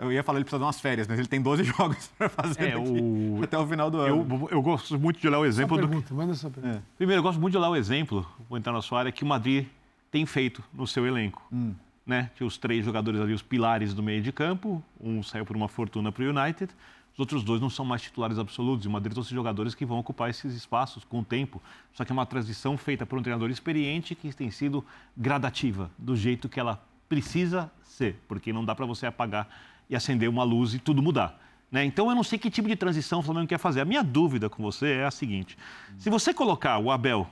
eu 0.00 0.10
ia 0.10 0.22
falar 0.22 0.38
ele 0.38 0.44
precisa 0.44 0.58
de 0.58 0.64
umas 0.64 0.80
férias, 0.80 1.06
mas 1.06 1.18
ele 1.18 1.28
tem 1.28 1.42
12 1.42 1.62
jogos 1.76 2.10
para 2.16 2.28
fazer 2.30 2.70
é, 2.70 2.78
o... 2.78 3.40
até 3.42 3.58
o 3.58 3.66
final 3.66 3.90
do 3.90 3.98
ano. 3.98 4.26
Eu, 4.40 4.48
eu 4.50 4.62
gosto 4.62 4.98
muito 4.98 5.20
de 5.20 5.28
olhar 5.28 5.38
o 5.38 5.44
exemplo 5.44 5.78
essa 5.78 5.86
pergunta, 5.86 6.08
do. 6.08 6.14
Manda 6.14 6.32
essa 6.32 6.48
pergunta. 6.48 6.78
É. 6.78 6.82
Primeiro, 6.96 7.18
eu 7.18 7.22
gosto 7.22 7.38
muito 7.38 7.52
de 7.52 7.58
olhar 7.58 7.68
o 7.68 7.76
exemplo, 7.76 8.26
vou 8.48 8.56
entrar 8.56 8.72
na 8.72 8.80
sua 8.80 9.00
área, 9.00 9.12
que 9.12 9.22
o 9.22 9.26
Madrid 9.26 9.66
tem 10.10 10.24
feito 10.24 10.64
no 10.72 10.86
seu 10.86 11.06
elenco. 11.06 11.46
Hum. 11.52 11.74
Né? 12.06 12.30
Que 12.34 12.42
os 12.42 12.56
três 12.56 12.84
jogadores 12.84 13.20
ali, 13.20 13.34
os 13.34 13.42
pilares 13.42 13.92
do 13.92 14.02
meio 14.02 14.22
de 14.22 14.32
campo, 14.32 14.82
um 14.98 15.22
saiu 15.22 15.44
por 15.44 15.54
uma 15.54 15.68
fortuna 15.68 16.10
para 16.10 16.24
o 16.24 16.28
United, 16.28 16.72
os 17.20 17.22
outros 17.22 17.44
dois 17.44 17.60
não 17.60 17.68
são 17.68 17.84
mais 17.84 18.00
titulares 18.00 18.38
absolutos. 18.38 18.86
E 18.86 18.88
o 18.88 18.90
Madrid 18.90 19.12
trouxe 19.12 19.34
jogadores 19.34 19.74
que 19.74 19.84
vão 19.84 19.98
ocupar 19.98 20.30
esses 20.30 20.54
espaços 20.54 21.04
com 21.04 21.20
o 21.20 21.24
tempo. 21.24 21.60
Só 21.92 22.02
que 22.02 22.10
é 22.10 22.14
uma 22.14 22.24
transição 22.24 22.78
feita 22.78 23.04
por 23.04 23.18
um 23.18 23.22
treinador 23.22 23.50
experiente 23.50 24.14
que 24.14 24.32
tem 24.34 24.50
sido 24.50 24.82
gradativa, 25.14 25.90
do 25.98 26.16
jeito 26.16 26.48
que 26.48 26.58
ela 26.58 26.82
precisa 27.10 27.70
ser, 27.82 28.16
porque 28.26 28.54
não 28.54 28.64
dá 28.64 28.74
para 28.74 28.86
você 28.86 29.04
apagar 29.04 29.46
e 29.90 29.94
acender 29.94 30.30
uma 30.30 30.44
luz 30.44 30.72
e 30.72 30.78
tudo 30.78 31.02
mudar. 31.02 31.38
Né? 31.70 31.84
Então 31.84 32.08
eu 32.08 32.14
não 32.14 32.22
sei 32.22 32.38
que 32.38 32.50
tipo 32.50 32.66
de 32.66 32.74
transição 32.76 33.18
o 33.18 33.22
Flamengo 33.22 33.48
quer 33.48 33.58
fazer. 33.58 33.82
A 33.82 33.84
minha 33.84 34.02
dúvida 34.02 34.48
com 34.48 34.62
você 34.62 34.92
é 34.92 35.04
a 35.04 35.10
seguinte: 35.10 35.58
se 35.98 36.08
você 36.08 36.32
colocar 36.32 36.78
o 36.78 36.90
Abel 36.90 37.28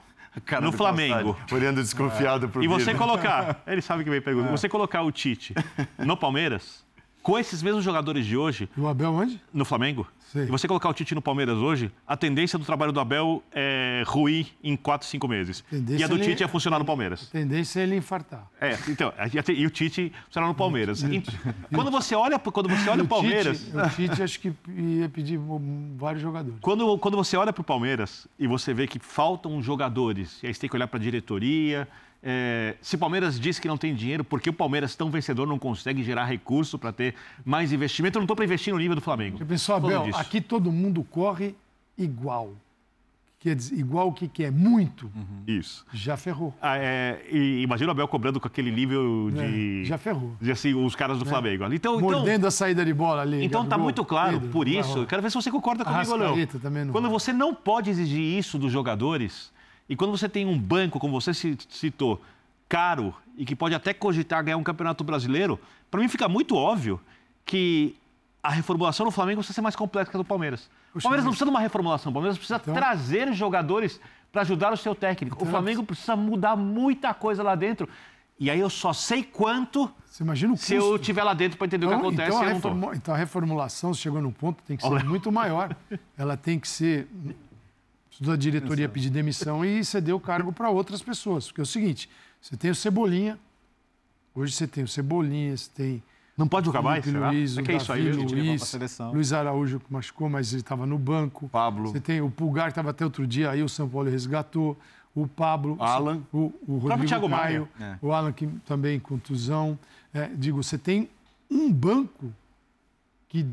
no 0.61 0.70
Flamengo. 0.70 1.34
Olhando 1.51 1.80
desconfiado 1.80 2.45
é. 2.47 2.49
pro 2.49 2.62
E 2.62 2.68
você 2.68 2.95
colocar. 2.95 3.62
Ele 3.66 3.80
sabe 3.80 4.05
que 4.05 4.11
vem 4.11 4.20
perguntar. 4.20 4.49
É. 4.49 4.51
Você 4.51 4.68
colocar 4.68 5.03
o 5.03 5.11
Tite 5.11 5.55
no 5.99 6.16
Palmeiras, 6.16 6.84
com 7.29 7.39
esses 7.39 7.62
mesmos 7.62 7.85
jogadores 7.85 8.24
de 8.24 8.39
hoje. 8.39 8.70
E 8.74 8.81
o 8.81 8.89
Abel 8.89 9.12
onde? 9.12 9.39
No 9.53 9.66
Flamengo. 9.66 10.07
Sim. 10.33 10.45
E 10.45 10.47
você 10.47 10.66
colocar 10.66 10.89
o 10.89 10.95
Tite 10.95 11.14
no 11.14 11.20
Palmeiras 11.20 11.59
hoje, 11.59 11.93
a 12.07 12.16
tendência 12.16 12.59
do 12.59 12.64
trabalho 12.64 12.91
do 12.91 12.99
Abel 12.99 13.43
é 13.53 14.03
ruir 14.07 14.47
em 14.64 14.74
4, 14.74 15.07
5 15.07 15.29
meses. 15.29 15.62
E 15.70 16.03
a 16.03 16.07
do 16.07 16.18
Tite 16.18 16.43
é 16.43 16.49
funcionar 16.49 16.79
no 16.79 16.87
Palmeiras. 16.87 17.29
A 17.29 17.33
tendência 17.33 17.81
é 17.81 17.83
ele 17.83 17.97
infartar. 17.97 18.49
É, 18.59 18.79
então, 18.89 19.12
e 19.55 19.66
o 19.66 19.70
Tite 19.70 20.11
funcionar 20.24 20.49
no 20.49 20.55
Palmeiras. 20.55 21.05
quando 21.70 21.91
você 21.91 22.14
olha, 22.14 22.39
quando 22.39 22.66
você 22.66 22.89
olha 22.89 23.03
o 23.03 23.07
Palmeiras. 23.07 23.62
O 23.74 23.91
Tite 23.95 24.22
acho 24.22 24.41
que 24.41 24.51
ia 24.74 25.11
pedir 25.11 25.39
vários 25.99 26.22
jogadores. 26.22 26.59
Quando, 26.62 26.97
quando 26.97 27.18
você 27.18 27.37
olha 27.37 27.53
para 27.53 27.61
o 27.61 27.64
Palmeiras 27.64 28.26
e 28.39 28.47
você 28.47 28.72
vê 28.72 28.87
que 28.87 28.99
faltam 28.99 29.61
jogadores, 29.61 30.43
e 30.43 30.47
aí 30.47 30.55
você 30.55 30.61
tem 30.61 30.70
que 30.70 30.76
olhar 30.76 30.89
para 30.89 30.99
a 30.99 31.03
diretoria 31.03 31.87
é, 32.22 32.76
se 32.80 32.96
o 32.96 32.98
Palmeiras 32.98 33.38
diz 33.38 33.58
que 33.58 33.68
não 33.68 33.76
tem 33.76 33.94
dinheiro, 33.94 34.24
por 34.24 34.40
que 34.40 34.50
o 34.50 34.52
Palmeiras, 34.52 34.94
tão 34.96 35.10
vencedor, 35.10 35.46
não 35.46 35.58
consegue 35.58 36.02
gerar 36.02 36.24
recurso 36.24 36.78
para 36.78 36.92
ter 36.92 37.14
mais 37.44 37.72
investimento? 37.72 38.18
Eu 38.18 38.20
não 38.20 38.24
estou 38.24 38.36
para 38.36 38.44
investir 38.44 38.72
no 38.72 38.78
nível 38.78 38.94
do 38.94 39.00
Flamengo. 39.00 39.44
Pessoal, 39.44 39.78
Abel, 39.78 40.10
aqui 40.14 40.40
todo 40.40 40.72
mundo 40.72 41.04
corre 41.04 41.54
igual. 41.96 42.52
Quer 43.40 43.54
dizer, 43.54 43.78
igual 43.78 44.08
o 44.08 44.12
que, 44.12 44.26
que 44.26 44.42
é? 44.42 44.50
Muito. 44.50 45.06
Uhum. 45.14 45.44
Isso. 45.46 45.86
Já 45.92 46.16
ferrou. 46.16 46.52
Ah, 46.60 46.76
é, 46.76 47.24
e 47.30 47.62
imagina 47.62 47.90
o 47.90 47.92
Abel 47.92 48.08
cobrando 48.08 48.40
com 48.40 48.48
aquele 48.48 48.72
nível 48.72 49.30
de. 49.30 49.82
É, 49.82 49.84
já 49.84 49.96
ferrou. 49.96 50.32
De 50.40 50.50
assim, 50.50 50.74
os 50.74 50.96
caras 50.96 51.18
do 51.18 51.24
é. 51.24 51.28
Flamengo. 51.28 51.64
Então, 51.66 51.74
então, 51.74 52.00
Mordendo 52.00 52.38
então, 52.38 52.48
a 52.48 52.50
saída 52.50 52.84
de 52.84 52.92
bola 52.92 53.22
ali. 53.22 53.44
Então 53.44 53.62
está 53.62 53.78
muito 53.78 54.04
claro, 54.04 54.40
Pedro, 54.40 54.48
por 54.48 54.66
isso, 54.66 55.06
quero 55.06 55.22
ver 55.22 55.30
se 55.30 55.36
você 55.36 55.52
concorda 55.52 55.84
comigo 55.84 56.10
ou 56.10 56.18
não. 56.18 56.46
Também 56.46 56.84
não. 56.84 56.92
Quando 56.92 57.08
você 57.08 57.32
não 57.32 57.54
pode 57.54 57.90
exigir 57.90 58.20
isso 58.20 58.58
dos 58.58 58.72
jogadores, 58.72 59.52
e 59.89 59.97
quando 59.97 60.11
você 60.11 60.28
tem 60.28 60.45
um 60.47 60.59
banco, 60.59 60.99
como 60.99 61.18
você 61.18 61.32
citou, 61.34 62.20
caro 62.68 63.14
e 63.36 63.45
que 63.45 63.57
pode 63.57 63.74
até 63.74 63.95
cogitar 63.95 64.45
ganhar 64.45 64.57
um 64.57 64.62
campeonato 64.62 65.03
brasileiro, 65.03 65.59
para 65.91 66.01
mim 66.01 66.09
fica 66.09 66.28
muito 66.28 66.55
óbvio 66.55 67.01
que 67.45 67.97
a 68.43 68.51
reformulação 68.51 69.07
no 69.07 69.12
Flamengo 69.12 69.39
precisa 69.39 69.55
ser 69.55 69.61
mais 69.62 69.74
complexa 69.74 70.11
que 70.11 70.16
a 70.16 70.18
do 70.18 70.24
Palmeiras. 70.24 70.68
o 70.95 71.01
Palmeiras 71.01 71.24
não 71.24 71.32
precisa 71.32 71.47
de 71.47 71.51
uma 71.51 71.61
reformulação, 71.61 72.11
o 72.11 72.12
Palmeiras 72.12 72.36
precisa 72.36 72.61
então... 72.61 72.74
trazer 72.74 73.32
jogadores 73.32 74.01
para 74.30 74.43
ajudar 74.43 74.72
o 74.72 74.76
seu 74.76 74.95
técnico. 74.95 75.36
Então... 75.36 75.49
O 75.49 75.51
Flamengo 75.51 75.82
precisa 75.82 76.14
mudar 76.14 76.55
muita 76.55 77.14
coisa 77.14 77.43
lá 77.43 77.55
dentro. 77.55 77.89
E 78.39 78.51
aí 78.51 78.61
eu 78.61 78.70
só 78.70 78.93
sei 78.93 79.24
quanto 79.24 79.91
Você 80.07 80.22
imagina 80.22 80.53
o 80.53 80.57
custo. 80.57 80.66
se 80.66 80.74
eu 80.74 80.95
estiver 80.95 81.24
lá 81.24 81.34
dentro 81.34 81.59
para 81.59 81.66
entender 81.66 81.86
então, 81.86 81.99
o 81.99 82.03
que 82.03 82.14
então, 82.14 82.26
acontece. 82.26 82.59
Então 82.59 82.91
a, 82.91 82.97
então 82.97 83.14
a 83.14 83.16
reformulação 83.16 83.93
chegou 83.93 84.20
num 84.22 84.30
ponto 84.30 84.62
tem 84.62 84.76
que 84.76 84.82
ser 84.82 84.89
Olha. 84.89 85.05
muito 85.05 85.32
maior. 85.32 85.74
Ela 86.16 86.36
tem 86.36 86.59
que 86.59 86.68
ser 86.68 87.09
da 88.20 88.36
diretoria 88.36 88.84
Exato. 88.84 88.94
pedir 88.94 89.10
demissão 89.10 89.64
e 89.64 89.84
ceder 89.84 90.14
o 90.14 90.20
cargo 90.20 90.52
para 90.52 90.70
outras 90.70 91.02
pessoas. 91.02 91.46
Porque 91.46 91.60
é 91.60 91.62
o 91.62 91.66
seguinte, 91.66 92.08
você 92.40 92.56
tem 92.56 92.70
o 92.70 92.74
Cebolinha, 92.74 93.38
hoje 94.34 94.52
você 94.52 94.66
tem 94.66 94.84
o 94.84 94.88
Cebolinha, 94.88 95.56
você 95.56 95.70
tem... 95.74 96.02
Não 96.36 96.46
pode 96.46 96.66
jogar 96.66 96.82
mais, 96.82 97.04
Luiz, 97.04 97.52
será? 97.52 97.62
É 97.62 97.66
que 97.66 97.72
é 97.72 97.76
isso 97.76 97.92
aí, 97.92 98.12
Luiz, 98.12 98.76
Luiz 99.12 99.32
Araújo 99.32 99.80
que 99.80 99.92
machucou, 99.92 100.28
mas 100.28 100.52
ele 100.52 100.62
estava 100.62 100.86
no 100.86 100.96
banco. 100.96 101.48
Pablo. 101.48 101.90
Você 101.90 101.98
tem 101.98 102.20
o 102.20 102.30
Pulgar, 102.30 102.66
que 102.66 102.70
estava 102.70 102.90
até 102.90 103.04
outro 103.04 103.26
dia, 103.26 103.50
aí 103.50 103.60
o 103.60 103.68
São 103.68 103.88
Paulo 103.88 104.08
resgatou. 104.08 104.76
O 105.14 105.26
Pablo. 105.26 105.76
Alan. 105.80 106.22
O, 106.32 106.52
o 106.64 106.78
Rodrigo 106.78 107.06
Thiago 107.06 107.28
Caio. 107.28 107.68
É. 107.80 107.96
O 108.00 108.12
Alan, 108.12 108.30
que 108.30 108.46
também 108.64 109.00
contusão. 109.00 109.76
É, 110.14 110.28
digo, 110.28 110.62
você 110.62 110.78
tem 110.78 111.10
um 111.50 111.72
banco 111.72 112.32
que 113.28 113.44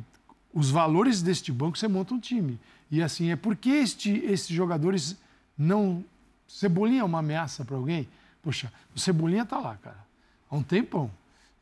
os 0.53 0.69
valores 0.69 1.23
deste 1.23 1.51
banco 1.51 1.77
você 1.77 1.87
monta 1.87 2.13
um 2.13 2.19
time. 2.19 2.59
E 2.89 3.01
assim, 3.01 3.31
é 3.31 3.35
porque 3.35 3.69
este, 3.69 4.11
esses 4.25 4.49
jogadores 4.49 5.17
não. 5.57 6.03
Cebolinha 6.47 7.01
é 7.01 7.03
uma 7.03 7.19
ameaça 7.19 7.65
para 7.65 7.75
alguém? 7.75 8.07
Poxa, 8.41 8.71
o 8.95 8.99
Cebolinha 8.99 9.43
está 9.43 9.59
lá, 9.59 9.75
cara. 9.77 10.05
Há 10.49 10.55
um 10.55 10.63
tempão. 10.63 11.09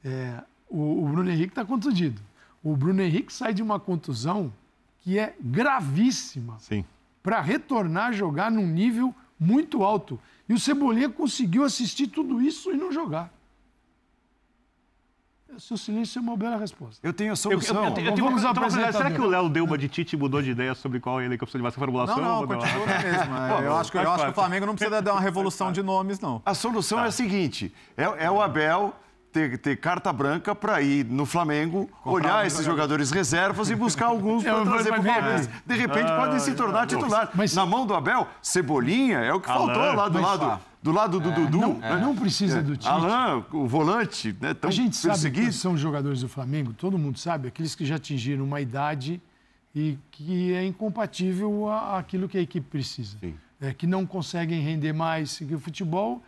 É, 0.04 0.44
o, 0.70 1.04
o 1.04 1.08
Bruno 1.08 1.30
Henrique 1.30 1.52
está 1.52 1.64
contundido. 1.64 2.22
O 2.62 2.76
Bruno 2.76 3.02
Henrique 3.02 3.32
sai 3.32 3.54
de 3.54 3.62
uma 3.62 3.80
contusão 3.80 4.54
que 5.02 5.18
é 5.18 5.36
gravíssima 5.40 6.58
para 7.22 7.42
retornar 7.42 8.10
a 8.10 8.12
jogar 8.12 8.52
num 8.52 8.68
nível 8.68 9.14
muito 9.40 9.84
alto. 9.84 10.20
E 10.48 10.54
o 10.54 10.60
Cebolinha 10.60 11.10
conseguiu 11.10 11.64
assistir 11.64 12.08
tudo 12.08 12.42
isso 12.42 12.72
e 12.72 12.78
não 12.78 12.92
jogar. 12.92 13.32
Seu 15.60 15.78
silêncio 15.78 16.20
é 16.20 16.22
uma 16.22 16.36
bela 16.36 16.58
resposta. 16.58 17.06
Eu 17.06 17.14
tenho 17.14 17.34
a 17.34 17.36
solução. 17.36 17.76
Eu, 17.76 17.84
eu, 17.84 17.90
eu, 17.90 18.06
eu 18.06 18.14
tenho, 18.14 18.26
vamos 18.26 18.46
apresentar. 18.46 18.94
Será 18.94 19.12
que 19.12 19.22
o 19.22 19.26
Léo 19.26 19.50
deu 19.50 19.66
uma 19.66 19.78
de 19.78 19.88
Tite 19.88 20.16
e 20.16 20.20
mudou 20.20 20.42
de 20.42 20.52
ideia 20.52 20.74
sobre 20.76 21.00
qual 21.00 21.22
ele 21.22 21.38
que 21.38 21.40
precisa 21.40 21.60
de 21.60 21.64
mais 21.64 21.76
formulação? 21.76 22.18
Não, 22.18 22.42
não, 22.42 22.48
continua 22.48 22.86
mesmo. 22.86 23.36
É, 23.36 23.66
eu 23.68 23.76
acho, 23.76 23.92
que, 23.92 23.98
eu 23.98 24.12
acho 24.12 24.26
que 24.26 24.32
o 24.32 24.34
Flamengo 24.34 24.66
não 24.66 24.76
precisa 24.76 25.02
dar 25.02 25.14
uma 25.14 25.22
revolução 25.22 25.72
de 25.72 25.82
nomes, 25.84 26.20
não. 26.20 26.42
A 26.46 26.54
solução 26.54 26.98
tá. 26.98 27.06
é 27.06 27.08
a 27.08 27.12
seguinte: 27.12 27.74
é, 27.98 28.26
é 28.26 28.32
o 28.32 28.42
Abel 28.42 28.94
ter, 29.34 29.58
ter, 29.58 29.76
carta 29.78 30.14
branca 30.14 30.54
para 30.54 30.82
ir 30.82 31.04
no 31.06 31.26
Flamengo, 31.26 31.90
Comprar 32.04 32.12
olhar 32.12 32.48
esses 32.48 32.64
jogadores 32.64 33.10
reservas 33.12 33.70
e 33.70 33.76
buscar 33.76 34.06
alguns 34.06 34.44
para 34.46 34.64
trazer 34.64 34.90
para 34.90 35.02
o 35.02 35.04
Palmeiras. 35.04 35.50
De 35.66 35.76
repente 35.76 36.12
ah, 36.12 36.18
podem 36.18 36.40
se 36.40 36.54
tornar 36.54 36.86
titular. 36.86 37.32
Mas... 37.34 37.54
Na 37.56 37.66
mão 37.66 37.86
do 37.86 37.94
Abel, 37.94 38.28
Cebolinha 38.42 39.18
é 39.18 39.34
o 39.34 39.42
que 39.42 39.48
faltou 39.48 39.94
lá 39.94 40.08
do 40.08 40.22
lado 40.22 40.62
do 40.84 40.92
lado 40.92 41.18
do 41.18 41.30
é, 41.30 41.34
Dudu. 41.34 41.58
Não, 41.58 41.74
né? 41.76 41.98
não 41.98 42.14
precisa 42.14 42.62
do 42.62 42.76
Tite. 42.76 42.90
Alain, 42.90 43.46
o 43.54 43.66
volante, 43.66 44.36
né? 44.40 44.54
Tão 44.54 44.70
a 44.70 44.74
gente 44.74 44.98
sabe 44.98 45.32
que 45.32 45.52
são 45.54 45.78
jogadores 45.78 46.20
do 46.20 46.28
Flamengo, 46.28 46.74
todo 46.74 46.98
mundo 46.98 47.18
sabe, 47.18 47.48
aqueles 47.48 47.74
que 47.74 47.86
já 47.86 47.96
atingiram 47.96 48.44
uma 48.44 48.60
idade 48.60 49.22
e 49.74 49.98
que 50.12 50.54
é 50.54 50.66
incompatível 50.66 51.72
aquilo 51.72 52.28
que 52.28 52.38
a 52.38 52.42
equipe 52.42 52.68
precisa. 52.70 53.18
Sim. 53.20 53.34
É, 53.62 53.74
que 53.74 53.88
não 53.88 54.06
conseguem 54.06 54.62
render 54.62 54.92
mais. 54.92 55.38
Que 55.38 55.56
o 55.56 55.60
futebol. 55.60 56.22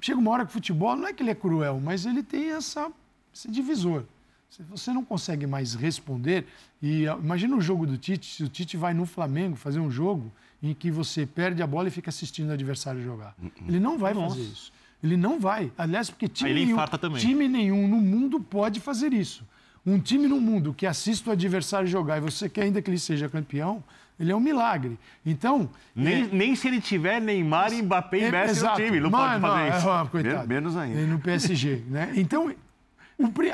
Chega 0.00 0.18
uma 0.18 0.30
hora 0.30 0.44
que 0.44 0.50
o 0.50 0.52
futebol 0.52 0.96
não 0.96 1.06
é 1.06 1.12
que 1.12 1.22
ele 1.22 1.30
é 1.30 1.34
cruel, 1.34 1.80
mas 1.82 2.06
ele 2.06 2.22
tem 2.22 2.52
essa, 2.52 2.90
esse 3.34 3.50
divisor. 3.50 4.04
Se 4.48 4.62
você 4.62 4.92
não 4.92 5.04
consegue 5.04 5.46
mais 5.46 5.74
responder, 5.74 6.46
e 6.80 7.04
imagina 7.04 7.54
o 7.54 7.60
jogo 7.60 7.86
do 7.86 7.98
Tite, 7.98 8.34
se 8.34 8.42
o 8.42 8.48
Tite 8.48 8.76
vai 8.76 8.94
no 8.94 9.04
Flamengo 9.04 9.56
fazer 9.56 9.78
um 9.78 9.90
jogo 9.90 10.32
em 10.62 10.72
que 10.72 10.90
você 10.90 11.26
perde 11.26 11.62
a 11.62 11.66
bola 11.66 11.88
e 11.88 11.90
fica 11.90 12.08
assistindo 12.08 12.48
o 12.48 12.52
adversário 12.52 13.02
jogar. 13.02 13.34
Uhum. 13.40 13.50
Ele 13.68 13.78
não 13.78 13.98
vai 13.98 14.14
Nossa. 14.14 14.36
fazer 14.36 14.48
isso. 14.48 14.72
Ele 15.02 15.16
não 15.16 15.38
vai. 15.38 15.70
Aliás, 15.78 16.10
porque 16.10 16.26
time 16.26 16.54
nenhum, 16.54 16.76
time 17.16 17.48
nenhum 17.48 17.86
no 17.86 17.98
mundo 17.98 18.40
pode 18.40 18.80
fazer 18.80 19.12
isso. 19.12 19.44
Um 19.86 19.98
time 20.00 20.26
no 20.26 20.40
mundo 20.40 20.74
que 20.74 20.86
assiste 20.86 21.28
o 21.28 21.32
adversário 21.32 21.86
jogar 21.86 22.18
e 22.18 22.20
você 22.20 22.48
quer 22.48 22.62
ainda 22.62 22.82
que 22.82 22.90
ele 22.90 22.98
seja 22.98 23.28
campeão, 23.28 23.82
ele 24.18 24.32
é 24.32 24.36
um 24.36 24.40
milagre. 24.40 24.98
Então. 25.24 25.68
Nem, 25.94 26.24
é... 26.24 26.28
nem 26.28 26.56
se 26.56 26.68
ele 26.68 26.80
tiver 26.80 27.20
Neymar, 27.20 27.72
Mbappé 27.72 28.18
e 28.18 28.24
é, 28.24 28.30
Messi 28.30 28.64
no 28.64 28.74
time. 28.74 29.00
Não, 29.00 29.10
não 29.10 29.18
pode 29.18 29.40
fazer 29.40 29.70
não, 29.70 29.78
isso. 29.78 29.88
É, 29.88 30.08
coitado. 30.08 30.48
Menos 30.48 30.76
ainda. 30.76 31.00
No 31.06 31.18
PSG. 31.18 31.84
Né? 31.88 32.12
Então, 32.16 32.54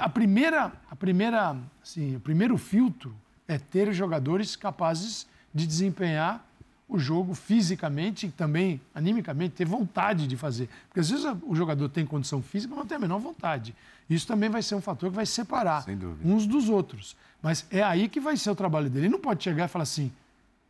a 0.01 0.09
primeira, 0.09 0.73
a 0.91 0.97
primeira, 0.97 1.57
assim, 1.83 2.17
o 2.17 2.21
primeiro 2.21 2.57
filtro 2.57 3.15
é 3.47 3.59
ter 3.59 3.93
jogadores 3.93 4.57
capazes 4.57 5.27
de 5.55 5.67
desempenhar 5.67 6.45
o 6.89 6.99
jogo 6.99 7.35
fisicamente 7.35 8.27
e 8.27 8.31
também 8.31 8.81
animicamente, 8.95 9.55
ter 9.55 9.65
vontade 9.65 10.27
de 10.27 10.37
fazer. 10.37 10.69
Porque 10.89 11.01
às 11.01 11.11
vezes 11.11 11.25
o 11.43 11.55
jogador 11.55 11.89
tem 11.89 12.05
condição 12.05 12.43
física, 12.43 12.71
mas 12.71 12.81
não 12.81 12.87
tem 12.87 12.97
a 12.97 13.01
menor 13.01 13.19
vontade. 13.19 13.75
Isso 14.09 14.27
também 14.27 14.51
vai 14.51 14.63
ser 14.63 14.75
um 14.75 14.81
fator 14.81 15.09
que 15.09 15.17
vai 15.17 15.27
separar 15.27 15.85
uns 16.23 16.47
dos 16.47 16.69
outros. 16.69 17.17
Mas 17.43 17.67
é 17.71 17.83
aí 17.83 18.09
que 18.09 18.21
vai 18.21 18.37
ser 18.37 18.51
o 18.51 18.55
trabalho 18.55 18.91
dele. 18.91 19.07
Ele 19.07 19.13
não 19.13 19.21
pode 19.21 19.43
chegar 19.43 19.65
e 19.65 19.69
falar 19.69 19.85
assim: 19.85 20.13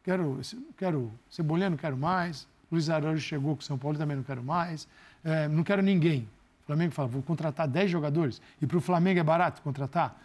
quero, 0.05 0.41
quero 0.77 1.13
Cebolinha, 1.29 1.71
não 1.71 1.77
quero 1.77 1.97
mais. 1.97 2.47
Luiz 2.71 2.89
Araújo 2.89 3.21
chegou 3.21 3.57
com 3.57 3.63
o 3.63 3.65
São 3.65 3.79
Paulo, 3.79 3.99
também 3.99 4.17
não 4.17 4.23
quero 4.23 4.43
mais. 4.43 4.87
É, 5.25 5.49
não 5.49 5.65
quero 5.65 5.83
ninguém. 5.83 6.29
O 6.63 6.67
Flamengo 6.67 6.93
fala: 6.93 7.09
vou 7.09 7.23
contratar 7.23 7.67
10 7.67 7.91
jogadores. 7.91 8.41
E 8.61 8.67
para 8.67 8.77
o 8.77 8.81
Flamengo 8.81 9.19
é 9.19 9.25
barato 9.25 9.63
contratar? 9.63 10.21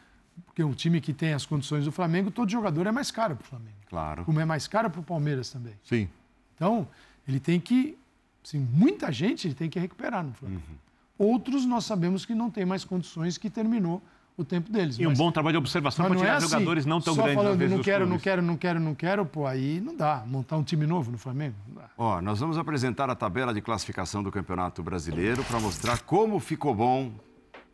Porque 0.46 0.64
o 0.64 0.74
time 0.74 1.02
que 1.02 1.14
tem 1.14 1.34
as 1.34 1.46
condições 1.46 1.86
do 1.86 1.92
Flamengo, 1.92 2.32
todo 2.32 2.50
jogador 2.50 2.88
é 2.88 2.92
mais 2.92 3.12
caro 3.12 3.36
para 3.36 3.44
o 3.44 3.48
Flamengo. 3.48 3.78
Claro. 3.90 4.26
Como 4.26 4.40
é 4.40 4.46
mais 4.46 4.68
caro 4.68 4.90
para 4.90 5.02
o 5.02 5.04
Palmeiras 5.04 5.50
também. 5.50 5.74
Sim. 5.84 6.08
Então, 6.56 6.88
ele 7.28 7.40
tem 7.40 7.60
que. 7.60 7.98
Assim, 8.44 8.60
muita 8.60 9.12
gente 9.12 9.48
ele 9.48 9.56
tem 9.56 9.70
que 9.70 9.80
recuperar 9.80 10.24
no 10.24 10.34
Flamengo. 10.34 10.62
Uhum. 10.70 10.78
Outros 11.34 11.66
nós 11.66 11.84
sabemos 11.84 12.26
que 12.26 12.34
não 12.34 12.50
tem 12.50 12.66
mais 12.66 12.86
condições, 12.86 13.38
que 13.38 13.50
terminou 13.50 14.02
o 14.40 14.46
tempo 14.46 14.72
deles. 14.72 14.98
E 14.98 15.06
um 15.06 15.14
bom 15.14 15.32
trabalho 15.32 15.54
de 15.54 15.58
observação 15.58 16.06
para 16.06 16.16
tirar 16.16 16.30
é 16.30 16.36
assim, 16.38 16.48
jogadores 16.48 16.86
não 16.86 17.02
tão 17.02 17.14
só 17.14 17.24
grandes. 17.24 17.44
Falando, 17.44 17.68
não 17.68 17.80
quero, 17.80 18.08
não 18.08 18.18
quero, 18.18 18.42
não 18.42 18.56
quero, 18.56 18.80
não 18.80 18.96
quero, 18.96 19.26
pô, 19.26 19.46
aí 19.46 19.82
não 19.82 19.96
dá. 19.96 20.24
Montar 20.26 20.56
um 20.56 20.64
time 20.64 20.86
novo 20.88 21.12
no 21.12 21.18
Flamengo. 21.18 21.56
Ó, 21.98 22.22
nós 22.22 22.40
vamos 22.40 22.58
apresentar 22.58 23.10
a 23.10 23.16
tabela 23.16 23.54
de 23.54 23.62
classificação 23.62 24.24
do 24.24 24.32
Campeonato 24.32 24.82
Brasileiro 24.82 25.44
para 25.44 25.60
mostrar 25.60 26.00
como 26.04 26.40
ficou 26.40 26.74
bom, 26.74 27.12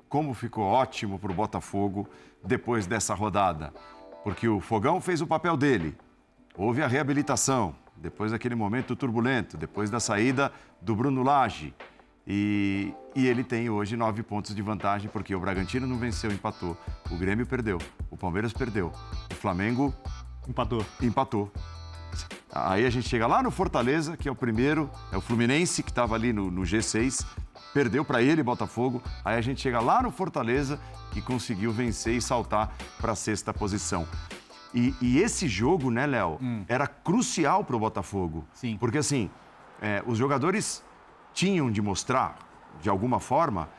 como 0.09 0.33
ficou 0.33 0.63
ótimo 0.63 1.19
para 1.19 1.31
o 1.31 1.35
Botafogo 1.35 2.09
depois 2.43 2.87
dessa 2.87 3.13
rodada. 3.13 3.71
Porque 4.23 4.47
o 4.47 4.59
Fogão 4.59 4.99
fez 4.99 5.21
o 5.21 5.27
papel 5.27 5.55
dele. 5.55 5.95
Houve 6.57 6.81
a 6.81 6.87
reabilitação, 6.87 7.75
depois 7.95 8.31
daquele 8.31 8.55
momento 8.55 8.95
turbulento, 8.95 9.55
depois 9.55 9.91
da 9.91 9.99
saída 9.99 10.51
do 10.81 10.95
Bruno 10.95 11.21
Lage. 11.21 11.75
E, 12.27 12.93
e, 13.15 13.27
ele 13.27 13.43
tem 13.43 13.69
hoje 13.69 13.95
nove 13.95 14.23
pontos 14.23 14.55
de 14.55 14.61
vantagem, 14.61 15.09
porque 15.09 15.35
o 15.35 15.39
Bragantino 15.39 15.85
não 15.85 15.97
venceu, 15.97 16.31
empatou. 16.31 16.75
O 17.11 17.15
Grêmio 17.15 17.45
perdeu. 17.45 17.77
O 18.09 18.17
Palmeiras 18.17 18.51
perdeu. 18.51 18.91
O 19.31 19.35
Flamengo 19.35 19.93
empatou. 20.47 20.83
Empatou. 21.01 21.51
Aí 22.51 22.85
a 22.85 22.89
gente 22.89 23.07
chega 23.07 23.27
lá 23.27 23.43
no 23.43 23.51
Fortaleza, 23.51 24.15
que 24.17 24.27
é 24.27 24.31
o 24.31 24.35
primeiro, 24.35 24.89
é 25.11 25.17
o 25.17 25.21
Fluminense, 25.21 25.83
que 25.83 25.91
estava 25.91 26.15
ali 26.15 26.31
no, 26.31 26.49
no 26.49 26.61
G6, 26.61 27.25
perdeu 27.73 28.05
para 28.05 28.21
ele, 28.21 28.41
Botafogo. 28.41 29.03
Aí 29.23 29.37
a 29.37 29.41
gente 29.41 29.61
chega 29.61 29.79
lá 29.79 30.01
no 30.01 30.09
Fortaleza, 30.09 30.79
que 31.11 31.21
conseguiu 31.21 31.71
vencer 31.71 32.15
e 32.15 32.21
saltar 32.21 32.73
para 32.99 33.11
a 33.11 33.15
sexta 33.15 33.53
posição. 33.53 34.07
E, 34.73 34.93
e, 35.01 35.19
esse 35.19 35.47
jogo, 35.47 35.91
né, 35.91 36.05
Léo, 36.05 36.39
hum. 36.41 36.63
era 36.67 36.87
crucial 36.87 37.63
para 37.63 37.75
o 37.75 37.79
Botafogo. 37.79 38.45
Sim. 38.53 38.77
Porque 38.77 38.97
assim, 38.97 39.29
é, 39.81 40.01
os 40.05 40.17
jogadores 40.17 40.83
tinham 41.35 41.69
de 41.69 41.81
mostrar, 41.81 42.37
de 42.81 42.89
alguma 42.89 43.19
forma, 43.19 43.69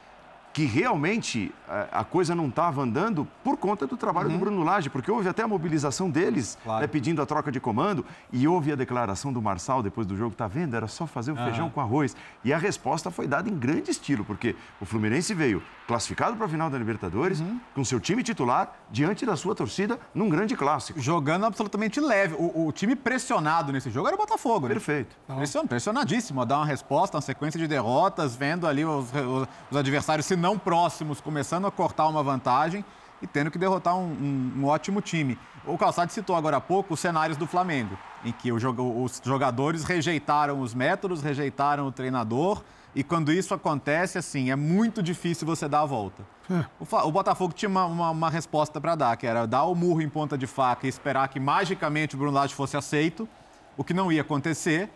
que 0.57 0.65
realmente 0.65 1.55
eh, 1.69 1.87
a 1.93 2.03
coisa 2.03 2.35
não 2.35 2.49
estava 2.49 2.81
andando 2.81 3.29
por 3.45 3.59
conta 3.59 3.87
do 3.87 3.95
trabalho 3.95 4.29
uhum. 4.29 4.37
do 4.37 4.41
Bruno 4.41 4.65
Lage, 4.65 4.89
porque 4.89 5.11
houve 5.11 5.29
até 5.29 5.43
a 5.43 5.47
mobilização 5.47 6.09
deles 6.09 6.57
claro. 6.65 6.81
né, 6.81 6.87
pedindo 6.87 7.21
a 7.21 7.27
troca 7.27 7.53
de 7.53 7.61
comando 7.61 8.03
e 8.33 8.49
houve 8.49 8.73
a 8.73 8.75
declaração 8.75 9.31
do 9.35 9.43
Marçal 9.43 9.83
depois 9.83 10.07
do 10.07 10.17
jogo, 10.17 10.35
tá 10.35 10.49
vendo? 10.49 10.75
Era 10.75 10.89
só 10.89 11.07
fazer 11.07 11.33
o 11.33 11.37
uhum. 11.37 11.45
feijão 11.45 11.69
com 11.69 11.79
arroz. 11.79 12.17
E 12.43 12.55
a 12.55 12.57
resposta 12.57 13.11
foi 13.11 13.27
dada 13.27 13.51
em 13.51 13.55
grande 13.55 13.91
estilo, 13.91 14.25
porque 14.25 14.57
o 14.81 14.87
Fluminense 14.87 15.35
veio 15.35 15.63
classificado 15.87 16.35
para 16.37 16.47
a 16.47 16.49
final 16.49 16.71
da 16.71 16.79
Libertadores, 16.79 17.41
uhum. 17.41 17.61
com 17.75 17.85
seu 17.85 18.01
time 18.01 18.23
titular, 18.23 18.75
diante 18.91 19.27
da 19.27 19.37
sua 19.37 19.55
torcida, 19.55 20.01
num 20.15 20.31
grande 20.31 20.57
clássico. 20.57 20.99
Jogando 20.99 21.45
absolutamente 21.45 22.01
leve. 22.01 22.35
O, 22.39 22.69
o 22.69 22.73
time 22.73 22.97
pressionado 22.97 23.73
nesse 23.73 23.91
jogo 23.91 24.07
era 24.07 24.17
o 24.17 24.19
Botafogo, 24.19 24.69
né? 24.69 24.73
Perfeito. 24.73 25.15
Pression, 25.27 25.67
pressionadíssimo, 25.67 26.41
a 26.41 26.47
dar 26.47 26.57
uma 26.57 26.67
resposta, 26.67 27.19
uma 27.19 27.21
sequência 27.21 27.61
de 27.61 27.69
derrotas, 27.69 28.35
vendo 28.35 28.67
ali 28.67 28.87
os, 28.87 29.13
os, 29.13 29.49
os 29.71 29.77
adversários 29.77 30.25
se 30.25 30.35
não 30.35 30.46
não 30.47 30.57
próximos, 30.57 31.21
começando 31.21 31.67
a 31.67 31.73
cortar 31.73 32.07
uma 32.07 32.23
vantagem 32.23 32.85
e 33.21 33.27
tendo 33.27 33.51
que 33.51 33.59
derrotar 33.59 33.97
um, 33.97 34.13
um, 34.13 34.53
um 34.59 34.65
ótimo 34.67 35.01
time. 35.01 35.37
O 35.65 35.77
Calçado 35.77 36.13
citou 36.13 36.37
agora 36.37 36.59
há 36.59 36.61
pouco 36.61 36.95
os 36.95 37.01
cenários 37.01 37.37
do 37.37 37.49
Flamengo, 37.49 37.99
em 38.25 38.31
que 38.31 38.53
o, 38.53 39.03
os 39.03 39.21
jogadores 39.25 39.83
rejeitaram 39.83 40.61
os 40.61 40.73
métodos, 40.73 41.21
rejeitaram 41.21 41.89
o 41.89 41.91
treinador, 41.91 42.63
e 42.95 43.03
quando 43.03 43.33
isso 43.33 43.53
acontece, 43.53 44.19
assim, 44.19 44.53
é 44.53 44.57
muito 44.57 45.03
difícil 45.03 45.45
você 45.45 45.69
dar 45.69 45.81
a 45.81 45.85
volta. 45.85 46.25
É. 46.49 46.65
O, 46.79 47.09
o, 47.09 47.11
Botafogo 47.11 47.53
tinha 47.53 47.69
uma, 47.69 47.85
uma, 47.87 48.11
uma 48.11 48.31
resposta 48.31 48.81
para 48.81 48.95
dar, 48.95 49.17
que 49.17 49.27
era 49.27 49.47
dar 49.47 49.65
o 49.65 49.75
murro 49.75 50.01
em 50.01 50.09
ponta 50.09 50.39
de 50.39 50.47
faca 50.47 50.87
e 50.87 50.89
esperar 50.89 51.27
que 51.29 51.41
magicamente 51.41 52.15
o 52.15 52.19
Bruno 52.19 52.33
Lage 52.33 52.55
fosse 52.55 52.77
aceito, 52.77 53.29
o 53.77 53.83
que 53.83 53.93
não 53.93 54.13
ia 54.13 54.21
acontecer, 54.21 54.89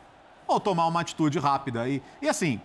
ou 0.46 0.60
tomar 0.60 0.86
uma 0.86 1.00
atitude 1.00 1.40
rápida. 1.40 1.88
E, 1.88 2.00
e 2.22 2.28
assim, 2.28 2.60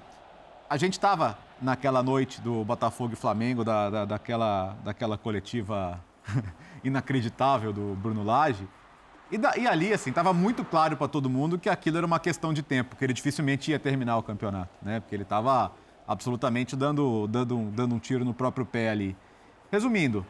a 0.70 0.78
gente 0.78 0.94
estava 0.94 1.36
naquela 1.62 2.04
noite 2.04 2.42
do 2.42 2.64
Botafogo 2.64 3.14
e 3.14 3.16
Flamengo, 3.16 3.64
da, 3.64 3.90
da 3.90 4.06
daquela, 4.06 4.76
daquela 4.84 5.18
coletiva 5.18 6.00
inacreditável 6.84 7.72
do 7.72 7.96
Bruno 7.96 8.24
Lage. 8.24 8.68
E, 9.32 9.40
e 9.60 9.68
ali, 9.68 9.92
assim, 9.94 10.12
estava 10.12 10.34
muito 10.34 10.64
claro 10.64 10.96
para 10.96 11.08
todo 11.08 11.30
mundo 11.30 11.58
que 11.58 11.70
aquilo 11.70 11.98
era 11.98 12.06
uma 12.06 12.20
questão 12.20 12.54
de 12.54 12.62
tempo, 12.62 12.96
que 12.96 13.04
ele 13.04 13.14
dificilmente 13.14 13.72
ia 13.72 13.80
terminar 13.80 14.18
o 14.18 14.24
campeonato, 14.24 14.72
né? 14.82 15.00
Porque 15.00 15.16
ele 15.16 15.24
estava 15.24 15.72
absolutamente 16.08 16.76
dando, 16.76 17.28
dando, 17.28 17.72
dando 17.72 17.96
um 17.96 18.00
tiro 18.00 18.24
no 18.24 18.34
próprio 18.34 18.66
pé 18.66 18.90
ali. 18.90 19.18
Resumindo, 19.72 20.26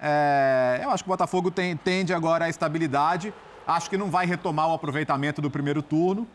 é, 0.00 0.80
eu 0.82 0.90
acho 0.90 1.04
que 1.04 1.08
o 1.08 1.12
Botafogo 1.12 1.50
tem, 1.50 1.76
tende 1.76 2.12
agora 2.12 2.46
à 2.46 2.48
estabilidade. 2.48 3.32
Acho 3.64 3.88
que 3.88 3.96
não 3.96 4.10
vai 4.10 4.26
retomar 4.26 4.68
o 4.68 4.74
aproveitamento 4.74 5.40
do 5.40 5.48
primeiro 5.48 5.80
turno, 5.80 6.26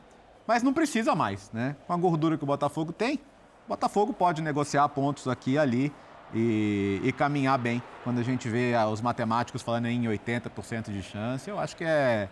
mas 0.47 0.63
não 0.63 0.71
precisa 0.71 1.13
mais, 1.13 1.51
né? 1.51 1.75
Com 1.85 1.91
a 1.91 1.97
gordura 1.97 2.37
que 2.37 2.43
o 2.45 2.47
Botafogo 2.47 2.93
tem, 2.93 3.19
o 3.67 3.69
Botafogo 3.69 4.13
pode 4.13 4.41
negociar 4.41 4.87
pontos 4.87 5.27
aqui 5.27 5.51
e 5.51 5.57
ali 5.57 5.93
e, 6.33 7.01
e 7.03 7.11
caminhar 7.11 7.59
bem. 7.59 7.83
Quando 8.01 8.19
a 8.19 8.23
gente 8.23 8.47
vê 8.47 8.73
ah, 8.73 8.87
os 8.87 9.01
matemáticos 9.01 9.61
falando 9.61 9.87
em 9.87 10.03
80% 10.03 10.89
de 10.89 11.03
chance, 11.03 11.49
eu 11.49 11.59
acho 11.59 11.75
que 11.75 11.83
é, 11.83 12.29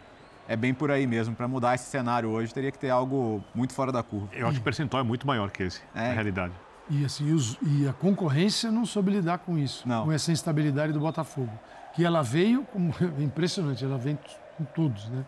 é 0.48 0.56
bem 0.56 0.74
por 0.74 0.90
aí 0.90 1.06
mesmo. 1.06 1.36
Para 1.36 1.46
mudar 1.46 1.76
esse 1.76 1.90
cenário 1.90 2.30
hoje, 2.30 2.54
teria 2.54 2.72
que 2.72 2.80
ter 2.80 2.90
algo 2.90 3.44
muito 3.54 3.74
fora 3.74 3.92
da 3.92 4.02
curva. 4.02 4.30
Eu 4.32 4.48
acho 4.48 4.56
que 4.56 4.62
o 4.62 4.64
percentual 4.64 5.02
é 5.02 5.04
muito 5.04 5.28
maior 5.28 5.52
que 5.52 5.64
esse, 5.64 5.82
é. 5.94 6.08
na 6.08 6.14
realidade. 6.14 6.54
E, 6.90 7.04
assim, 7.04 7.34
os, 7.34 7.58
e 7.62 7.86
a 7.86 7.92
concorrência 7.92 8.72
não 8.72 8.86
soube 8.86 9.12
lidar 9.12 9.40
com 9.40 9.58
isso, 9.58 9.86
não. 9.86 10.06
com 10.06 10.14
essa 10.14 10.32
instabilidade 10.32 10.94
do 10.94 11.02
Botafogo. 11.02 11.52
Que 11.94 12.06
ela 12.06 12.22
veio, 12.22 12.64
como, 12.72 12.94
é 13.20 13.22
impressionante, 13.22 13.84
ela 13.84 13.98
vem 13.98 14.18
com 14.58 14.64
todos, 14.64 15.10
né? 15.10 15.26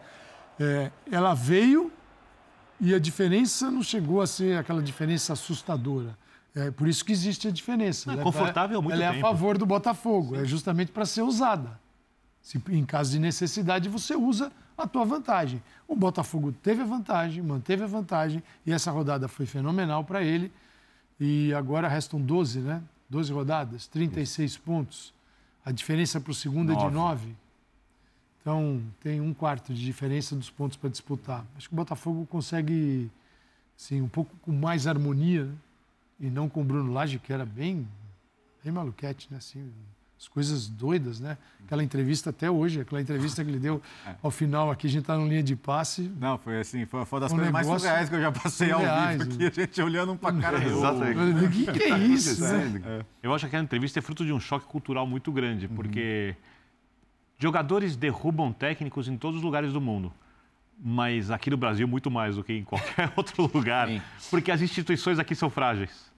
É, 0.58 0.91
ela 1.12 1.34
veio 1.34 1.91
e 2.80 2.94
a 2.94 3.00
diferença 3.00 3.72
não 3.72 3.82
chegou 3.82 4.22
a 4.22 4.28
ser 4.28 4.58
aquela 4.58 4.82
diferença 4.82 5.34
assustadora. 5.34 6.18
É 6.56 6.72
por 6.72 6.88
isso 6.88 7.06
que 7.06 7.12
existe 7.12 7.48
a 7.48 7.52
diferença. 7.52 8.12
É 8.14 8.18
confortável 8.18 8.80
há 8.80 8.82
muito 8.82 8.96
ela 8.96 9.12
tempo. 9.14 9.16
é 9.16 9.20
a 9.20 9.22
favor 9.22 9.58
do 9.58 9.66
Botafogo, 9.66 10.36
Sim. 10.36 10.42
é 10.42 10.46
justamente 10.46 10.92
para 10.92 11.06
ser 11.06 11.22
usada. 11.22 11.80
Se 12.42 12.62
em 12.70 12.86
caso 12.86 13.12
de 13.12 13.20
necessidade 13.20 13.90
você 13.90 14.16
usa 14.16 14.52
a 14.78 14.88
tua 14.88 15.04
vantagem. 15.06 15.62
O 15.88 15.96
Botafogo 15.96 16.52
teve 16.52 16.82
a 16.82 16.86
vantagem, 16.86 17.42
manteve 17.42 17.84
a 17.84 17.88
vantagem 17.88 18.44
e 18.66 18.72
essa 18.72 18.92
rodada 18.92 19.28
foi 19.28 19.46
fenomenal 19.46 20.04
para 20.04 20.22
ele. 20.24 20.52
E 21.20 21.54
agora 21.54 21.88
restam 21.88 22.22
12, 22.22 22.60
né? 22.60 22.82
12 23.10 23.34
rodadas, 23.34 23.88
36 23.88 24.52
Isso. 24.52 24.62
pontos. 24.62 25.14
A 25.66 25.72
diferença 25.72 26.20
para 26.22 26.32
o 26.32 26.34
segundo 26.36 26.74
nove. 26.74 26.86
é 26.86 26.90
de 26.90 26.96
9. 26.96 27.36
Então, 28.48 28.82
tem 29.02 29.20
um 29.20 29.34
quarto 29.34 29.74
de 29.74 29.84
diferença 29.84 30.34
dos 30.34 30.50
pontos 30.50 30.78
para 30.78 30.89
disputar. 30.89 31.45
Acho 31.58 31.68
que 31.68 31.74
o 31.74 31.76
Botafogo 31.76 32.26
consegue, 32.28 33.12
assim, 33.78 34.02
um 34.02 34.08
pouco 34.08 34.34
com 34.41 34.54
mais 34.54 34.88
harmonia, 34.88 35.43
né? 35.43 35.54
e 36.18 36.30
não 36.30 36.48
com 36.48 36.62
o 36.62 36.64
Bruno 36.64 36.93
Lage, 36.93 37.20
que 37.20 37.34
era 37.34 37.45
bem, 37.45 37.86
bem 38.64 38.72
maluquete, 38.72 39.28
né? 39.30 39.39
Assim, 39.39 39.70
as 40.18 40.30
coisas 40.30 40.66
doidas, 40.66 41.20
né? 41.20 41.38
Aquela 41.66 41.84
entrevista 41.84 42.30
até 42.30 42.50
hoje, 42.50 42.80
aquela 42.80 43.02
entrevista 43.02 43.43
que 43.43 43.52
ele 43.52 43.60
deu 43.60 43.82
é. 44.08 44.16
ao 44.24 44.32
final 44.32 44.72
aqui, 44.72 44.88
a 44.88 44.91
gente 44.91 45.02
está 45.02 45.18
no 45.18 45.28
linha 45.28 45.43
de 45.43 45.58
passe. 45.58 46.10
Não, 46.18 46.38
foi 46.38 46.62
assim, 46.62 46.86
foi, 46.86 47.04
foi 47.04 47.20
das 47.20 47.34
um 47.34 47.36
coisas 47.36 47.52
mais 47.52 47.68
surreais 47.68 48.08
que 48.08 48.16
eu 48.16 48.22
já 48.22 48.32
passei 48.32 48.72
ao 48.72 48.80
vivo 48.80 49.24
aqui, 49.24 49.45
a 49.45 49.50
gente 49.50 49.82
olhando 49.82 50.14
um 50.14 50.18
para 50.18 50.34
cara 50.39 50.58
do 50.58 50.74
outro. 50.74 51.45
O 51.45 51.52
que, 51.52 51.80
que 51.80 51.84
é 51.84 51.98
isso? 51.98 52.41
Né? 52.41 52.82
É. 52.86 53.06
Eu 53.22 53.34
acho 53.34 53.43
que 53.43 53.48
aquela 53.48 53.64
entrevista 53.64 54.00
é 54.00 54.02
fruto 54.02 54.26
de 54.26 54.32
um 54.32 54.39
choque 54.39 54.68
cultural 54.68 55.06
muito 55.06 55.34
grande, 55.34 55.68
porque 55.68 56.34
uhum 56.34 56.57
Jogadores 57.38 57.96
derrubam 57.96 58.52
técnicos 58.52 59.08
em 59.08 59.18
todos 59.18 59.38
os 59.38 59.44
lugares 59.44 59.72
do 59.72 59.80
mundo. 59.80 60.12
Mas 60.80 61.32
aqui 61.32 61.50
no 61.50 61.58
Brasil, 61.58 61.88
muito 61.88 62.10
mais 62.10 62.36
do 62.36 62.44
que 62.44 62.54
em 62.54 62.64
qualquer 62.64 63.12
outro 63.18 63.50
lugar. 63.54 63.88
Sim. 63.88 64.02
Porque 64.30 64.52
as 64.52 64.62
instituições 64.62 65.20
aqui 65.20 65.36
são 65.36 65.50
frágeis. 65.50 66.12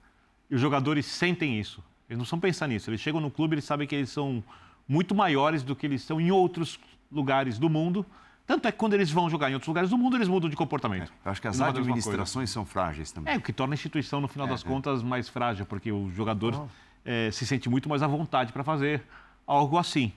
E 0.50 0.54
os 0.54 0.60
jogadores 0.60 1.06
sentem 1.06 1.58
isso. 1.58 1.82
Eles 2.08 2.18
não 2.18 2.24
são 2.24 2.40
pensar 2.40 2.66
nisso. 2.66 2.90
Eles 2.90 3.00
chegam 3.00 3.20
no 3.20 3.30
clube, 3.30 3.54
eles 3.54 3.64
sabem 3.64 3.86
que 3.86 3.94
eles 3.94 4.10
são 4.10 4.42
muito 4.88 5.14
maiores 5.14 5.62
do 5.62 5.76
que 5.76 5.86
eles 5.86 6.02
são 6.02 6.20
em 6.20 6.30
outros 6.30 6.78
lugares 7.10 7.58
do 7.58 7.70
mundo. 7.70 8.04
Tanto 8.46 8.66
é 8.66 8.72
que 8.72 8.78
quando 8.78 8.94
eles 8.94 9.10
vão 9.10 9.30
jogar 9.30 9.48
em 9.48 9.54
outros 9.54 9.68
lugares 9.68 9.90
do 9.90 9.96
mundo, 9.96 10.16
eles 10.16 10.26
mudam 10.26 10.50
de 10.50 10.56
comportamento. 10.56 11.12
É, 11.24 11.28
eu 11.28 11.30
acho 11.30 11.40
que 11.40 11.46
as 11.46 11.60
administrações 11.60 12.50
são 12.50 12.66
frágeis 12.66 13.12
também. 13.12 13.32
É, 13.32 13.36
o 13.36 13.40
que 13.40 13.52
torna 13.52 13.74
a 13.74 13.76
instituição, 13.76 14.20
no 14.20 14.26
final 14.26 14.48
é, 14.48 14.50
das 14.50 14.64
é. 14.64 14.66
contas, 14.66 15.04
mais 15.04 15.28
frágil, 15.28 15.64
porque 15.64 15.92
o 15.92 16.10
jogador 16.10 16.66
é, 17.04 17.30
se 17.30 17.46
sente 17.46 17.68
muito 17.68 17.88
mais 17.88 18.02
à 18.02 18.08
vontade 18.08 18.52
para 18.52 18.64
fazer 18.64 19.04
algo 19.46 19.78
assim. 19.78 20.12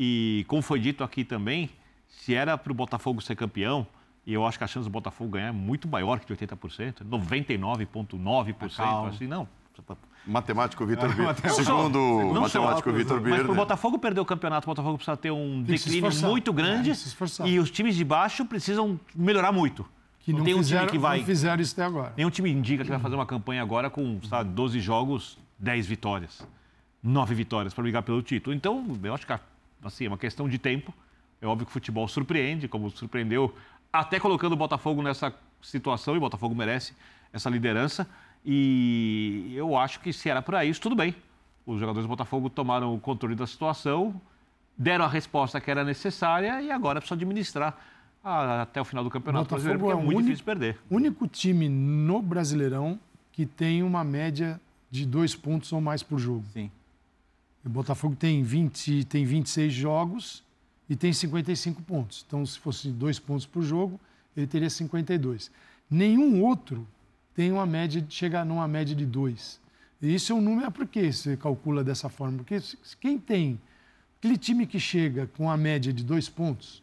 E 0.00 0.44
como 0.46 0.62
foi 0.62 0.78
dito 0.78 1.02
aqui 1.02 1.24
também, 1.24 1.68
se 2.06 2.32
era 2.32 2.56
para 2.56 2.70
o 2.70 2.74
Botafogo 2.74 3.20
ser 3.20 3.34
campeão, 3.34 3.84
e 4.24 4.32
eu 4.32 4.46
acho 4.46 4.56
que 4.56 4.62
a 4.62 4.66
chance 4.68 4.88
do 4.88 4.92
Botafogo 4.92 5.32
ganhar 5.32 5.48
é 5.48 5.52
muito 5.52 5.88
maior 5.88 6.20
que 6.20 6.26
de 6.26 6.46
80%, 6.46 7.04
99,9%, 7.04 9.08
assim, 9.08 9.26
não. 9.26 9.48
Matemático 10.24 10.86
Vitor 10.86 11.08
Birner. 11.14 11.52
Segundo 11.52 11.98
o 11.98 12.40
matemático 12.40 12.92
Vitor 12.92 13.20
Birner. 13.20 13.38
Mas 13.38 13.46
para 13.46 13.52
o 13.52 13.56
Botafogo 13.56 13.98
perder 13.98 14.20
o 14.20 14.24
campeonato, 14.24 14.68
o 14.68 14.70
Botafogo 14.70 14.98
precisa 14.98 15.16
ter 15.16 15.32
um 15.32 15.62
declínio 15.62 16.10
muito 16.22 16.52
grande. 16.52 16.90
É, 16.90 17.48
e 17.48 17.58
os 17.58 17.70
times 17.70 17.96
de 17.96 18.04
baixo 18.04 18.44
precisam 18.44 19.00
melhorar 19.14 19.50
muito. 19.50 19.84
Que 20.20 20.32
não, 20.32 20.40
não 20.40 20.44
tem 20.44 20.54
um 20.54 20.58
fizeram, 20.58 20.86
time 20.86 20.92
que 20.92 20.98
vai. 20.98 21.18
Não 21.18 21.24
fizeram 21.24 21.62
isso 21.62 21.72
até 21.72 21.84
agora. 21.84 22.12
Nenhum 22.16 22.30
time 22.30 22.50
indica 22.50 22.84
que 22.84 22.90
vai 22.90 23.00
fazer 23.00 23.14
uma 23.14 23.26
campanha 23.26 23.62
agora 23.62 23.88
com 23.88 24.20
sabe, 24.24 24.50
12 24.50 24.80
jogos, 24.80 25.38
10 25.58 25.86
vitórias. 25.86 26.46
9 27.02 27.34
vitórias 27.34 27.72
para 27.72 27.82
brigar 27.82 28.02
pelo 28.02 28.20
título. 28.20 28.54
Então, 28.54 28.84
eu 29.02 29.14
acho 29.14 29.26
que 29.26 29.32
assim, 29.82 30.06
é 30.06 30.08
uma 30.08 30.18
questão 30.18 30.48
de 30.48 30.58
tempo. 30.58 30.92
É 31.40 31.46
óbvio 31.46 31.66
que 31.66 31.70
o 31.70 31.72
futebol 31.72 32.06
surpreende, 32.08 32.66
como 32.68 32.90
surpreendeu, 32.90 33.54
até 33.92 34.18
colocando 34.18 34.52
o 34.52 34.56
Botafogo 34.56 35.02
nessa 35.02 35.32
situação, 35.62 36.14
e 36.14 36.18
o 36.18 36.20
Botafogo 36.20 36.54
merece 36.54 36.94
essa 37.32 37.48
liderança. 37.48 38.08
E 38.44 39.52
eu 39.54 39.76
acho 39.76 40.00
que 40.00 40.12
se 40.12 40.28
era 40.28 40.42
para 40.42 40.64
isso, 40.64 40.80
tudo 40.80 40.96
bem. 40.96 41.14
Os 41.66 41.78
jogadores 41.80 42.06
do 42.06 42.08
Botafogo 42.08 42.48
tomaram 42.48 42.94
o 42.94 43.00
controle 43.00 43.34
da 43.34 43.46
situação, 43.46 44.20
deram 44.76 45.04
a 45.04 45.08
resposta 45.08 45.60
que 45.60 45.70
era 45.70 45.84
necessária 45.84 46.62
e 46.62 46.70
agora 46.70 47.00
precisa 47.00 47.16
administrar 47.16 47.76
até 48.22 48.80
o 48.80 48.84
final 48.84 49.04
do 49.04 49.10
Campeonato 49.10 49.44
Botafogo 49.44 49.62
Brasileiro, 49.62 49.78
porque 49.78 49.92
é, 49.92 50.00
é 50.00 50.04
muito 50.04 50.16
único, 50.16 50.22
difícil 50.22 50.44
perder. 50.44 50.78
único 50.90 51.28
time 51.28 51.68
no 51.68 52.20
Brasileirão 52.22 52.98
que 53.32 53.46
tem 53.46 53.82
uma 53.82 54.02
média 54.02 54.60
de 54.90 55.06
dois 55.06 55.34
pontos 55.34 55.72
ou 55.72 55.80
mais 55.80 56.02
por 56.02 56.18
jogo. 56.18 56.44
Sim. 56.52 56.70
O 57.68 57.70
Botafogo 57.70 58.16
tem, 58.16 58.42
20, 58.42 59.04
tem 59.04 59.26
26 59.26 59.74
jogos 59.74 60.42
e 60.88 60.96
tem 60.96 61.12
55 61.12 61.82
pontos. 61.82 62.24
Então, 62.26 62.44
se 62.46 62.58
fosse 62.58 62.88
dois 62.88 63.18
pontos 63.18 63.44
por 63.44 63.62
jogo, 63.62 64.00
ele 64.34 64.46
teria 64.46 64.70
52. 64.70 65.50
Nenhum 65.90 66.42
outro 66.42 66.88
tem 67.34 67.52
uma 67.52 67.66
média, 67.66 68.02
chega 68.08 68.42
numa 68.42 68.66
média 68.66 68.96
de 68.96 69.04
dois. 69.04 69.60
E 70.00 70.14
isso 70.14 70.32
é 70.32 70.34
um 70.34 70.40
número, 70.40 70.72
por 70.72 70.86
que 70.86 71.12
você 71.12 71.36
calcula 71.36 71.84
dessa 71.84 72.08
forma? 72.08 72.38
Porque 72.38 72.58
quem 72.98 73.18
tem 73.18 73.60
aquele 74.18 74.38
time 74.38 74.66
que 74.66 74.80
chega 74.80 75.26
com 75.36 75.50
a 75.50 75.56
média 75.56 75.92
de 75.92 76.02
dois 76.02 76.26
pontos, 76.26 76.82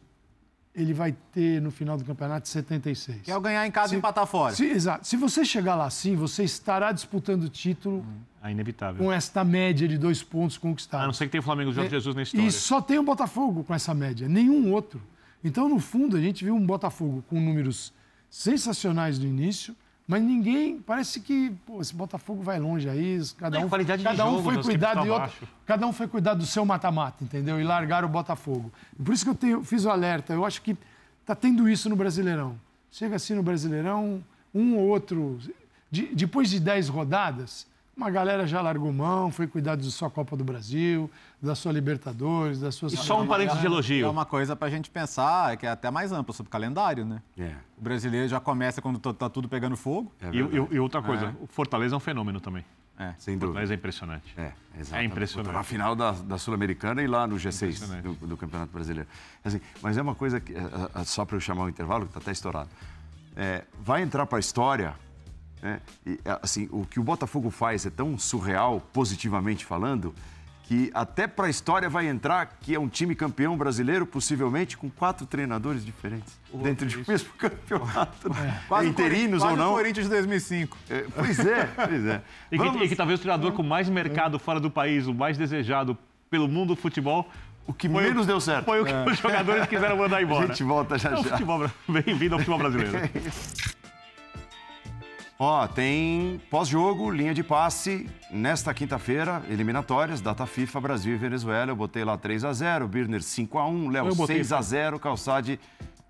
ele 0.76 0.94
vai 0.94 1.16
ter 1.32 1.62
no 1.62 1.72
final 1.72 1.98
do 1.98 2.04
campeonato 2.04 2.50
76. 2.50 3.22
Que 3.22 3.32
é 3.32 3.38
o 3.38 3.40
ganhar 3.40 3.66
em 3.66 3.72
casa 3.72 3.90
se, 3.90 3.96
e 3.96 3.98
empatar 3.98 4.28
fora. 4.28 4.54
Se, 4.54 4.66
exato. 4.66 5.08
Se 5.08 5.16
você 5.16 5.46
chegar 5.46 5.76
lá 5.76 5.86
assim, 5.86 6.16
você 6.16 6.44
estará 6.44 6.92
disputando 6.92 7.44
o 7.44 7.50
título. 7.50 8.06
É 8.44 8.52
inevitável. 8.52 9.04
Com 9.04 9.12
esta 9.12 9.44
média 9.44 9.88
de 9.88 9.98
dois 9.98 10.22
pontos 10.22 10.58
conquistados. 10.58 11.04
A 11.04 11.08
não 11.08 11.14
ser 11.14 11.26
que 11.26 11.32
tenha 11.32 11.40
o 11.40 11.44
Flamengo 11.44 11.70
de 11.70 11.78
Jorge 11.78 11.88
é, 11.88 11.98
Jesus 11.98 12.16
na 12.16 12.24
história. 12.24 12.46
E 12.46 12.52
só 12.52 12.82
tem 12.82 13.00
o 13.00 13.04
Botafogo 13.04 13.64
com 13.64 13.74
essa 13.74 13.94
média, 13.94 14.28
nenhum 14.28 14.72
outro. 14.74 15.02
Então, 15.44 15.70
no 15.70 15.80
fundo, 15.80 16.18
a 16.18 16.20
gente 16.20 16.44
viu 16.44 16.54
um 16.54 16.66
Botafogo 16.66 17.24
com 17.30 17.40
números 17.40 17.94
sensacionais 18.30 19.18
no 19.18 19.26
início, 19.26 19.76
mas 20.08 20.22
ninguém, 20.22 20.80
parece 20.80 21.20
que 21.20 21.52
pô, 21.66 21.82
esse 21.82 21.94
Botafogo 21.94 22.44
vai 22.44 22.60
longe 22.60 22.88
aí, 22.88 23.20
cada 23.38 23.58
um, 23.60 23.70
cada 24.04 24.30
um 24.30 24.44
foi 24.44 24.62
cuidar 24.62 24.94
de 25.02 25.10
outro, 25.10 25.48
cada 25.66 25.88
um 25.88 25.94
foi 25.94 26.08
cuidar 26.08 26.34
do 26.36 26.46
seu 26.46 26.64
mata-mata, 26.64 27.24
entendeu? 27.24 27.60
E 27.60 27.64
largar 27.64 28.06
o 28.06 28.08
Botafogo. 28.08 28.72
Por 29.04 29.14
isso 29.14 29.24
que 29.24 29.32
eu 29.32 29.36
tenho, 29.36 29.64
fiz 29.64 29.84
o 29.84 29.90
alerta. 29.90 30.34
Eu 30.34 30.46
acho 30.46 30.62
que 30.62 30.78
está 31.22 31.34
tendo 31.34 31.68
isso 31.68 31.90
no 31.90 31.96
Brasileirão. 31.96 32.56
Chega 32.92 33.16
assim 33.16 33.34
no 33.34 33.42
Brasileirão, 33.42 34.24
um 34.54 34.76
ou 34.78 34.88
outro, 34.88 35.40
de, 35.90 36.14
depois 36.16 36.52
de 36.52 36.60
10 36.60 36.88
rodadas, 36.88 37.66
uma 37.96 38.10
galera 38.10 38.46
já 38.46 38.62
largou 38.62 38.92
mão, 38.92 39.32
foi 39.32 39.48
cuidar 39.48 39.76
da 39.76 39.84
sua 39.84 40.10
Copa 40.10 40.36
do 40.36 40.44
Brasil, 40.44 41.10
da 41.42 41.56
sua 41.56 41.72
Libertadores, 41.72 42.60
das 42.60 42.76
suas... 42.76 42.92
E 42.94 42.98
só 42.98 43.22
um 43.22 43.28
parênteses 43.28 43.62
de 43.62 43.66
elogio. 43.66 44.06
É 44.06 44.10
uma 44.10 44.26
coisa 44.26 44.56
para 44.56 44.68
a 44.68 44.72
gente 44.72 44.90
pensar, 44.90 45.56
que 45.56 45.66
é 45.66 45.70
até 45.70 45.90
mais 45.90 46.12
ampla, 46.12 46.34
sobre 46.34 46.50
o 46.50 46.52
calendário, 46.52 47.06
né? 47.06 47.22
É. 47.38 47.54
O 47.78 47.82
brasileiro 47.82 48.28
já 48.28 48.40
começa 48.40 48.82
quando 48.82 48.98
está 49.10 49.30
tudo 49.30 49.48
pegando 49.48 49.78
fogo. 49.78 50.12
É 50.22 50.30
e, 50.30 50.76
e, 50.76 50.80
outra 50.80 51.02
coisa, 51.02 51.28
é. 51.28 51.34
o 51.42 51.48
Fortaleza 51.48 51.96
é 51.96 51.98
um 51.98 52.02
fenômeno 52.02 52.42
também. 52.42 52.66
É, 52.98 53.14
sem 53.18 53.36
dúvida. 53.36 53.48
Fortaleza 53.48 53.74
é 53.74 53.76
impressionante. 53.76 54.34
É, 54.38 54.52
É 54.92 55.04
impressionante. 55.04 55.54
Na 55.54 55.64
final 55.64 55.96
da, 55.96 56.12
da 56.12 56.38
Sul-Americana 56.38 57.02
e 57.02 57.08
lá 57.08 57.28
no 57.28 57.36
G6 57.36 58.02
do, 58.02 58.14
do, 58.14 58.38
Campeonato 58.38 58.72
Brasileiro. 58.72 59.08
Assim, 59.44 59.60
mas 59.82 59.98
é 59.98 60.02
uma 60.02 60.16
coisa 60.16 60.40
que, 60.40 60.54
é, 60.54 60.60
é, 60.60 61.04
só 61.04 61.26
para 61.26 61.36
eu 61.36 61.42
chamar 61.42 61.66
o 61.66 61.70
intervalo, 61.70 62.06
que 62.06 62.12
está 62.12 62.20
até 62.20 62.32
estourado. 62.32 62.70
É, 63.36 63.64
vai 63.82 64.02
entrar 64.02 64.26
para 64.26 64.38
a 64.38 64.40
história 64.40 64.96
né? 65.66 65.82
E, 66.06 66.20
assim, 66.44 66.70
o 66.72 66.86
que 66.86 67.00
o 67.00 67.04
Botafogo 67.04 67.50
faz 67.50 67.88
é 67.88 67.90
tão 67.90 68.20
surreal, 68.20 68.80
positivamente 68.94 69.66
falando, 69.66 70.14
que 70.62 70.92
até 70.94 71.26
para 71.26 71.48
a 71.48 71.50
história 71.50 71.90
vai 71.90 72.08
entrar 72.08 72.58
que 72.62 72.76
é 72.76 72.80
um 72.80 72.88
time 72.88 73.16
campeão 73.16 73.58
brasileiro, 73.58 74.06
possivelmente 74.06 74.78
com 74.78 74.92
quatro 74.92 75.26
treinadores 75.26 75.84
diferentes 75.84 76.40
oh, 76.54 76.58
dentro 76.60 76.86
de 76.86 76.98
um 77.00 77.04
mesmo 77.08 77.30
campeonato. 77.38 78.32
É. 78.32 78.62
Quase 78.68 78.90
interinos 78.90 79.42
quase 79.42 79.54
ou 79.54 79.58
não? 79.58 79.74
Corinthians 79.74 80.06
de 80.06 80.12
2005. 80.12 80.78
É, 80.88 81.06
pois 81.16 81.40
é, 81.40 81.64
pois 81.66 82.06
é. 82.06 82.22
e, 82.52 82.58
Vamos... 82.58 82.78
que, 82.78 82.84
e 82.84 82.90
que 82.90 82.96
talvez 82.96 83.20
o 83.20 83.24
treinador 83.24 83.52
com 83.52 83.64
mais 83.64 83.90
mercado 83.90 84.38
fora 84.38 84.60
do 84.60 84.70
país, 84.70 85.08
o 85.08 85.14
mais 85.16 85.36
desejado 85.36 85.98
pelo 86.30 86.48
mundo 86.48 86.76
do 86.76 86.82
futebol, 86.82 87.28
o 87.66 87.74
que 87.74 87.90
foi 87.90 88.04
menos 88.04 88.28
deu 88.28 88.40
certo. 88.40 88.66
Foi 88.66 88.82
o 88.82 88.86
que 88.86 88.92
é. 88.92 89.06
os 89.06 89.18
jogadores 89.18 89.66
quiseram 89.66 89.98
mandar 89.98 90.22
embora. 90.22 90.46
A 90.46 90.48
gente 90.48 90.64
volta 90.64 90.98
já 90.98 91.16
já. 91.16 91.40
Bem-vindo 91.88 92.36
ao 92.36 92.40
futebol 92.40 92.60
brasileiro. 92.60 93.00
Ó, 95.38 95.68
tem 95.68 96.40
pós-jogo, 96.50 97.12
linha 97.12 97.34
de 97.34 97.44
passe, 97.44 98.10
nesta 98.32 98.74
quinta-feira, 98.74 99.44
eliminatórias, 99.50 100.22
data 100.22 100.46
FIFA, 100.46 100.80
Brasil 100.80 101.14
e 101.14 101.18
Venezuela. 101.18 101.72
Eu 101.72 101.76
botei 101.76 102.06
lá 102.06 102.18
3 102.18 102.46
x 102.46 102.58
0 102.58 102.88
Birner 102.88 103.22
5 103.22 103.58
x 103.58 103.70
1 103.70 103.90
Léo 103.90 104.16
6 104.16 104.52
x 104.52 104.66
0 104.66 104.98
Calçade 104.98 105.60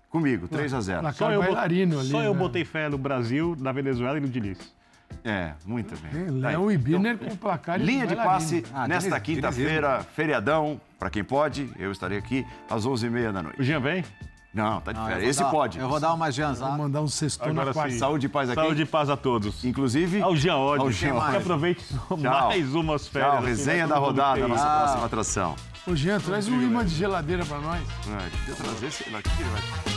comigo, 0.08 0.46
3 0.46 0.72
x 0.72 0.84
0 0.84 1.12
Só 1.12 1.32
eu, 1.32 1.58
ali, 1.58 1.90
só 2.04 2.22
eu 2.22 2.34
né? 2.34 2.38
botei 2.38 2.64
fé 2.64 2.88
no 2.88 2.96
Brasil, 2.96 3.56
na 3.58 3.72
Venezuela 3.72 4.16
e 4.16 4.20
no 4.20 4.28
Diniz. 4.28 4.76
É, 5.24 5.54
muito 5.64 5.96
bem. 5.96 6.30
Léo 6.30 6.70
e 6.70 6.78
Birner 6.78 7.14
então, 7.14 7.28
com 7.28 7.36
placar 7.36 7.80
Linha 7.80 8.06
de 8.06 8.14
passe 8.14 8.64
ah, 8.72 8.86
nesta 8.86 9.18
quinta-feira, 9.18 10.04
feriadão, 10.04 10.80
para 11.00 11.10
quem 11.10 11.24
pode, 11.24 11.68
eu 11.78 11.90
estarei 11.90 12.18
aqui 12.18 12.46
às 12.70 12.86
11h30 12.86 13.32
da 13.32 13.42
noite. 13.42 13.60
O 13.60 13.64
Jean 13.64 13.80
vem? 13.80 14.04
Não, 14.56 14.80
tá 14.80 14.90
de 14.90 15.04
férias. 15.04 15.28
Esse 15.28 15.42
dar, 15.42 15.50
pode. 15.50 15.78
Eu 15.78 15.86
vou 15.86 16.00
dar 16.00 16.14
uma 16.14 16.30
Jean. 16.30 16.54
Vou 16.54 16.72
mandar 16.72 17.02
um 17.02 17.08
sexto 17.08 17.52
na 17.52 17.72
quarta. 17.74 17.98
Saúde 17.98 18.24
e 18.24 18.28
paz 18.28 18.48
aqui. 18.48 18.60
Saúde 18.62 18.82
e 18.82 18.86
paz 18.86 19.10
a 19.10 19.16
todos. 19.16 19.62
Inclusive... 19.62 20.22
Ao 20.22 20.34
Jean 20.34 20.56
Oddi. 20.56 20.80
Ao 20.80 20.90
Jean 20.90 21.30
Que 21.30 21.36
aproveite 21.36 21.84
mais 22.18 22.74
umas 22.74 23.06
férias. 23.06 23.34
Tchau, 23.34 23.42
resenha 23.44 23.86
da 23.86 23.98
rodada, 23.98 24.48
nossa 24.48 24.64
ah. 24.64 24.78
próxima 24.78 25.04
atração. 25.04 25.54
Ô, 25.86 25.94
Jean, 25.94 26.18
traz 26.20 26.48
um 26.48 26.62
imã 26.62 26.86
de 26.86 26.94
geladeira 26.94 27.44
pra 27.44 27.58
nós. 27.58 27.82
É, 28.08 28.54
trazer, 28.54 28.90
sei 28.90 29.12
lá, 29.12 29.18
o 29.18 29.22
que 29.22 29.28
ele 29.28 29.50
vai... 29.50 29.95